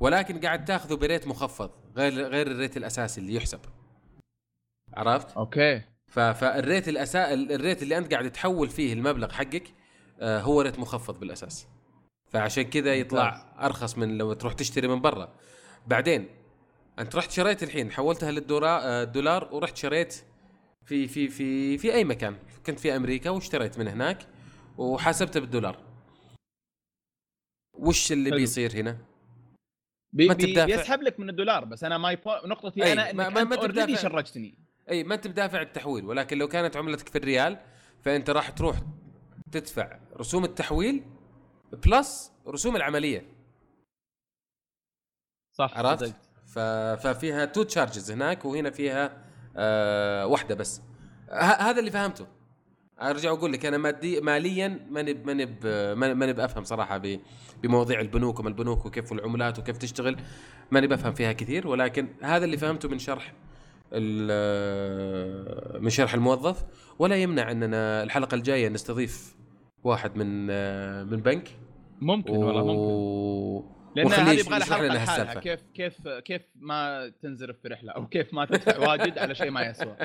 ولكن 0.00 0.40
قاعد 0.40 0.64
تاخذه 0.64 0.94
ب 0.94 1.00
rate 1.00 1.26
مخفض 1.26 1.70
غير 1.96 2.12
غير 2.28 2.46
ال 2.46 2.52
rate 2.52 2.76
الأساسي 2.76 3.20
اللي 3.20 3.34
يحسب. 3.34 3.60
عرفت؟ 4.94 5.36
okay. 5.36 5.82
فال 6.08 6.35
rate 6.35 6.88
الاسا 6.88 7.34
ال 7.34 7.44
rate 7.44 7.82
اللي 7.82 7.98
أنت 7.98 8.12
قاعد 8.12 8.30
تحول 8.32 8.68
فيه 8.68 8.92
المبلغ 8.92 9.32
حقك 9.32 9.74
آه، 10.20 10.40
هو 10.40 10.60
rate 10.60 10.78
مخفض 10.78 11.20
بالأساس. 11.20 11.66
فعشان 12.30 12.62
كذا 12.62 12.94
يطلع 12.94 13.54
أرخص 13.60 13.98
من 13.98 14.18
لو 14.18 14.32
تروح 14.32 14.52
تشتري 14.52 14.88
من 14.88 15.00
برا. 15.00 15.34
بعدين 15.86 16.28
انت 16.98 17.16
رحت 17.16 17.30
شريت 17.30 17.62
الحين 17.62 17.92
حولتها 17.92 18.30
للدولار 18.30 19.54
ورحت 19.54 19.76
شريت 19.76 20.24
في 20.84 21.08
في 21.08 21.28
في 21.28 21.78
في 21.78 21.94
أي 21.94 22.04
مكان 22.04 22.36
كنت 22.66 22.80
في 22.80 22.96
أمريكا 22.96 23.30
واشتريت 23.30 23.78
من 23.78 23.88
هناك 23.88 24.26
وحاسبته 24.78 25.40
بالدولار 25.40 25.82
وش 27.78 28.12
اللي 28.12 28.30
حلو. 28.30 28.38
بيصير 28.38 28.72
هنا؟ 28.72 28.98
بي 30.12 30.28
ما 30.28 30.34
بي. 30.34 30.64
بيسحب 30.66 31.02
لك 31.02 31.20
من 31.20 31.28
الدولار 31.30 31.64
بس 31.64 31.84
أنا 31.84 31.98
my 31.98 32.18
نقطتي 32.44 32.92
أنا 32.92 32.94
ما- 32.94 33.10
إنك 33.10 33.14
ما- 33.14 33.28
ما 33.28 33.44
ما 33.44 33.56
already. 33.56 33.96
شرجتني 33.96 34.58
أي 34.90 35.04
ما 35.04 35.14
أنت 35.14 35.26
بدافع 35.26 35.60
التحويل 35.62 36.04
ولكن 36.04 36.38
لو 36.38 36.48
كانت 36.48 36.76
عملتك 36.76 37.08
في 37.08 37.18
الريال 37.18 37.60
فأنت 38.02 38.30
راح 38.30 38.50
تروح 38.50 38.76
تدفع 39.52 39.98
رسوم 40.16 40.44
التحويل 40.44 41.04
plus 41.72 42.32
رسوم 42.48 42.76
العملية 42.76 43.26
صح 45.52 45.78
عرفت؟ 45.78 46.14
ففيها 46.96 47.44
two 47.44 47.62
charges 47.62 48.10
هناك 48.10 48.44
وهنا 48.44 48.70
فيها 48.70 49.16
آه 49.56 50.26
واحدة 50.26 50.54
بس. 50.54 50.82
هذا 51.40 51.80
اللي 51.80 51.90
فهمته. 51.90 52.26
أرجع 53.02 53.30
أقول 53.30 53.52
لك 53.52 53.66
أنا 53.66 53.76
مادي 53.76 54.20
ماليا 54.20 54.86
ماني 54.90 55.14
ماني 55.14 55.46
ماني 56.14 56.32
بافهم 56.32 56.64
صراحة 56.64 56.98
ب... 56.98 57.20
بمواضيع 57.62 58.00
البنوك 58.00 58.40
وما 58.40 58.48
البنوك 58.48 58.86
وكيف 58.86 59.12
العملات 59.12 59.58
وكيف 59.58 59.76
تشتغل. 59.78 60.16
ماني 60.70 60.86
بفهم 60.86 61.12
فيها 61.12 61.32
كثير 61.32 61.68
ولكن 61.68 62.08
هذا 62.22 62.44
اللي 62.44 62.56
فهمته 62.56 62.88
من 62.88 62.98
شرح 62.98 63.32
من 65.80 65.90
شرح 65.90 66.14
الموظف. 66.14 66.64
ولا 66.98 67.16
يمنع 67.16 67.50
أننا 67.50 68.02
الحلقة 68.02 68.34
الجاية 68.34 68.68
نستضيف 68.68 69.34
واحد 69.84 70.16
من 70.16 70.46
آه، 70.50 71.04
من 71.04 71.16
بنك. 71.16 71.48
ممكن 72.00 72.36
والله 72.36 72.64
ممكن. 72.64 73.74
لأن 73.96 74.06
هذه 74.06 74.40
يبغى 74.40 74.58
لها 74.58 74.64
حلقة 74.66 74.94
لحالها. 74.94 75.34
كيف 75.40 75.60
كيف 75.74 76.08
كيف 76.08 76.42
ما 76.54 77.12
تنزرف 77.22 77.56
في 77.62 77.68
رحلة 77.68 77.92
أو 77.92 78.06
كيف 78.06 78.34
ما 78.34 78.44
تدفع 78.44 78.78
واجد 78.78 79.18
على 79.18 79.34
شيء 79.34 79.50
ما 79.50 79.62
يسوى. 79.62 79.96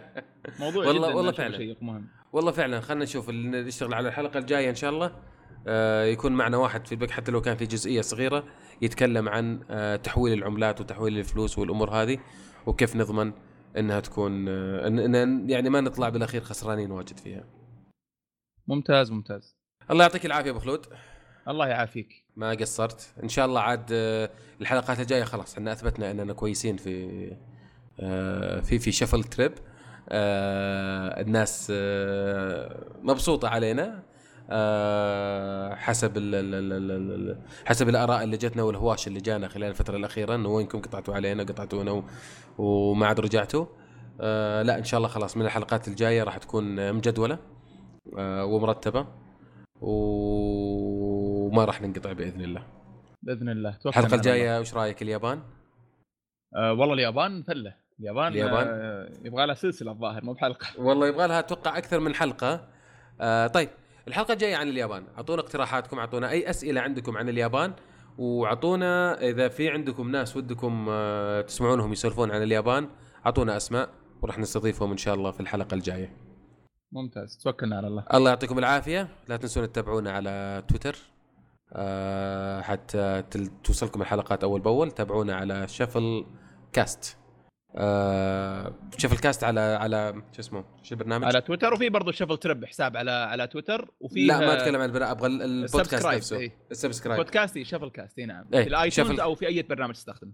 موضوع 0.60 0.86
والله- 0.88 1.08
جدا 1.08 1.16
والله 1.18 1.32
فعلا. 1.32 1.58
شيء 1.58 1.78
مهم. 1.82 2.08
والله 2.34 2.52
فعلا. 2.52 2.80
خلينا 2.82 3.04
نشوف 3.04 3.30
ال- 3.30 3.52
نشتغل 3.66 3.94
على 3.94 4.08
الحلقة 4.08 4.38
الجاية 4.40 4.70
إن 4.70 4.76
شاء 4.76 4.90
الله. 4.90 5.16
آه، 5.68 6.04
يكون 6.04 6.32
معنا 6.32 6.58
واحد 6.58 6.88
في 6.88 7.12
حتى 7.14 7.32
لو 7.32 7.42
كان 7.42 7.58
في 7.58 7.66
جزئية 7.66 8.02
صغيرة 8.02 8.44
يتكلم 8.82 9.30
عن 9.30 9.60
آه، 9.70 9.96
تحويل 9.96 10.34
العملات 10.38 10.82
وتحويل 10.82 11.18
الفلوس 11.18 11.58
والأمور 11.60 11.90
هذه 11.90 12.18
وكيف 12.66 12.96
نضمن 12.96 13.34
إنها 13.78 14.00
تكون 14.00 14.46
آه، 14.50 14.88
إن 14.88 15.50
يعني 15.50 15.70
ما 15.70 15.82
نطلع 15.82 16.10
بالأخير 16.10 16.42
خسرانين 16.42 16.92
واجد 16.92 17.18
فيها. 17.20 17.44
ممتاز 18.68 19.12
ممتاز. 19.12 19.58
الله 19.92 20.04
يعطيك 20.04 20.26
العافية 20.26 20.50
أبو 20.52 20.60
خلود. 20.60 20.86
الله 21.48 21.68
يعافيك. 21.68 22.26
ما 22.40 22.50
قصرت. 22.52 23.14
إن 23.24 23.30
شاء 23.30 23.46
الله 23.46 23.62
عاد 23.62 23.86
آه، 23.92 24.30
الحلقات 24.62 25.00
الجاية 25.00 25.24
خلاص 25.24 25.54
إحنا 25.54 25.72
أثبتنا 25.72 26.12
إننا 26.12 26.34
كويسين 26.34 26.78
في 26.78 27.32
آه، 28.00 28.60
في 28.62 28.80
في 28.80 28.92
شفل 28.92 29.24
تريب 29.24 29.52
آه، 30.10 31.22
الناس 31.22 31.72
مبسوطة 33.04 33.48
علينا 33.48 34.04
حسب 35.76 36.18
ال 36.18 36.36
ال 36.36 36.56
ال 36.56 36.74
ال 36.92 37.30
ال 37.30 37.38
حسب 37.66 37.90
الآراء 37.90 38.24
اللي 38.24 38.38
جتنا 38.38 38.64
والهواش 38.64 39.08
اللي 39.08 39.20
جانا 39.22 39.48
خلال 39.48 39.70
الفترة 39.70 39.98
الأخيرة 39.98 40.36
إنه 40.36 40.50
وينكم 40.50 40.82
قطعتوا 40.82 41.14
علينا 41.16 41.44
قطعتونا 41.44 41.92
و- 41.92 42.04
وما 42.58 43.08
عاد 43.08 43.20
رجعتوا. 43.20 43.66
لا 44.64 44.78
إن 44.78 44.84
شاء 44.84 44.98
الله 44.98 45.08
خلاص 45.10 45.38
من 45.38 45.46
الحلقات 45.46 45.88
الجاية 45.88 46.24
راح 46.24 46.38
تكون 46.38 46.94
مجدولة 46.94 47.38
ومرتبة. 48.44 49.08
وما 51.50 51.66
راح 51.66 51.82
ننقطع 51.82 52.14
بإذن 52.14 52.42
الله. 52.42 52.64
بإذن 53.22 53.50
الله. 53.50 53.78
الحلقة 53.86 54.16
الجاية 54.16 54.60
وش 54.60 54.74
رأيك؟ 54.74 55.02
اليابان؟ 55.02 55.42
آه 56.56 56.74
والله 56.74 56.94
اليابان 56.94 57.44
فلة. 57.44 57.76
اليابان 58.00 58.28
اليابان؟ 58.28 58.68
آه 58.68 59.10
يبغى 59.24 59.46
لها 59.46 59.56
سلسلة 59.56 59.92
الظاهر 59.92 60.26
مو 60.26 60.34
بحلقة. 60.34 60.68
والله 60.86 61.08
يبغى 61.08 61.28
لها 61.28 61.40
أتوقع 61.40 61.78
أكثر 61.78 62.00
من 62.00 62.16
حلقة. 62.16 62.68
آه 63.22 63.48
طيب 63.48 63.70
الحلقة 64.08 64.32
الجاية 64.34 64.56
عن 64.56 64.68
اليابان. 64.68 65.04
أعطونا 65.18 65.42
اقتراحاتكم 65.42 66.00
أعطونا 66.00 66.30
أي 66.30 66.50
أسئلة 66.50 66.82
عندكم 66.82 67.18
عن 67.18 67.30
اليابان 67.30 67.74
وأعطونا 68.18 69.22
إذا 69.22 69.48
في 69.48 69.70
عندكم 69.70 70.12
ناس 70.12 70.38
ودكم 70.38 70.88
آه 70.90 71.42
تسمعونهم 71.42 71.92
يسولفون 71.92 72.32
عن 72.32 72.44
اليابان 72.44 72.90
أعطونا 73.26 73.58
أسماء 73.58 73.90
وراح 74.22 74.40
نستضيفهم 74.40 74.92
إن 74.92 74.98
شاء 74.98 75.16
الله 75.16 75.32
في 75.32 75.40
الحلقة 75.40 75.74
الجاية. 75.76 76.18
ممتاز. 76.92 77.42
توكلنا 77.44 77.78
على 77.78 77.88
الله. 77.88 78.06
الله 78.14 78.30
يعطيكم 78.30 78.60
العافية. 78.60 79.08
لا 79.28 79.38
تنسون 79.38 79.72
تتابعونا 79.72 80.12
على 80.12 80.64
تويتر. 80.68 80.96
حتى 82.62 83.24
تل- 83.32 83.52
توصلكم 83.64 84.02
الحلقات 84.02 84.44
أول 84.44 84.62
بأول. 84.62 84.92
تابعونا 84.92 85.36
على 85.36 85.68
Shuffle 85.68 86.26
Cast. 86.74 87.18
آه 87.76 88.74
Shuffle 88.98 89.18
Cast 89.18 89.44
على 89.44 89.60
على 89.60 90.14
شو 90.32 90.40
اسمه؟ 90.40 90.64
شو 90.84 90.96
البرنامج؟ 90.96 91.26
على 91.26 91.42
تويتر 91.42 91.74
وفي 91.74 91.90
برضه 91.90 92.12
Shuffle 92.12 92.38
Trip 92.38 92.66
حساب 92.66 92.98
على 92.98 93.12
على 93.12 93.48
تويتر 93.48 93.92
وفي 94.00 94.26
لا 94.26 94.40
ما 94.40 94.54
أتكلم 94.54 94.82
عن 94.82 94.96
أبغى 95.04 95.28
ال- 95.28 95.42
البودكاست 95.42 96.06
نفسه. 96.08 96.38
إيه. 96.38 96.52
ال 96.72 96.76
subscribe. 96.76 97.22
بودكاستي 97.22 97.64
Shuffle 97.64 97.90
Cast 97.90 98.20
اي 98.20 98.26
نعم. 98.26 98.46
إيه، 98.54 98.64
في 98.64 98.70
ال 98.70 98.75
iTunes 98.75 99.08
Shuffle- 99.10 99.20
أو 99.20 99.36
في 99.36 99.48
أي 99.48 99.62
برنامج 99.64 99.94
تستخدم. 99.94 100.32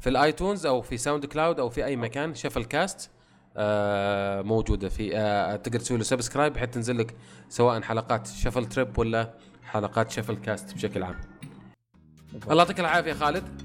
في 0.00 0.08
ال 0.10 0.18
iTunes 0.18 0.66
أو 0.66 0.80
في 0.82 0.96
SoundCloud 0.96 1.60
أو 1.60 1.68
في 1.70 1.84
أي 1.84 1.96
مكان 1.96 2.34
Shuffle 2.34 2.64
Cast 2.64 3.10
آه 3.56 4.42
موجودة 4.42 4.88
في 4.88 5.16
آه 5.16 5.56
تقدر 5.56 5.78
تسوي 5.78 5.98
له 5.98 6.04
subscribe 6.04 6.52
بحيث 6.52 6.70
تنزل 6.70 6.98
لك 6.98 7.14
سواء 7.48 7.80
حلقات 7.80 8.26
Shuffle 8.26 8.66
Trip 8.66 8.98
ولا 8.98 9.34
حلقات 9.72 10.10
Shuffle 10.10 10.36
Cast 10.36 10.74
بشكل 10.74 11.02
عام. 11.02 11.20
الله 12.50 12.62
يعطيك 12.62 12.80
العافية 12.80 13.12
خالد. 13.12 13.62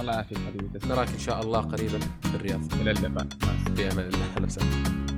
الله 0.00 0.12
يعافيك 0.12 0.38
حبيبي 0.38 0.86
نراك 0.86 1.08
إن 1.08 1.18
شاء 1.18 1.40
الله 1.40 1.60
قريبا 1.60 1.98
في 1.98 2.34
الرياض. 2.34 2.74
إلى 2.74 2.90
اللقاء. 2.90 3.26
في 3.76 3.92
أمان 3.92 4.06
الله. 4.06 4.26
أهلا 4.36 4.46
وسهلا. 4.46 5.09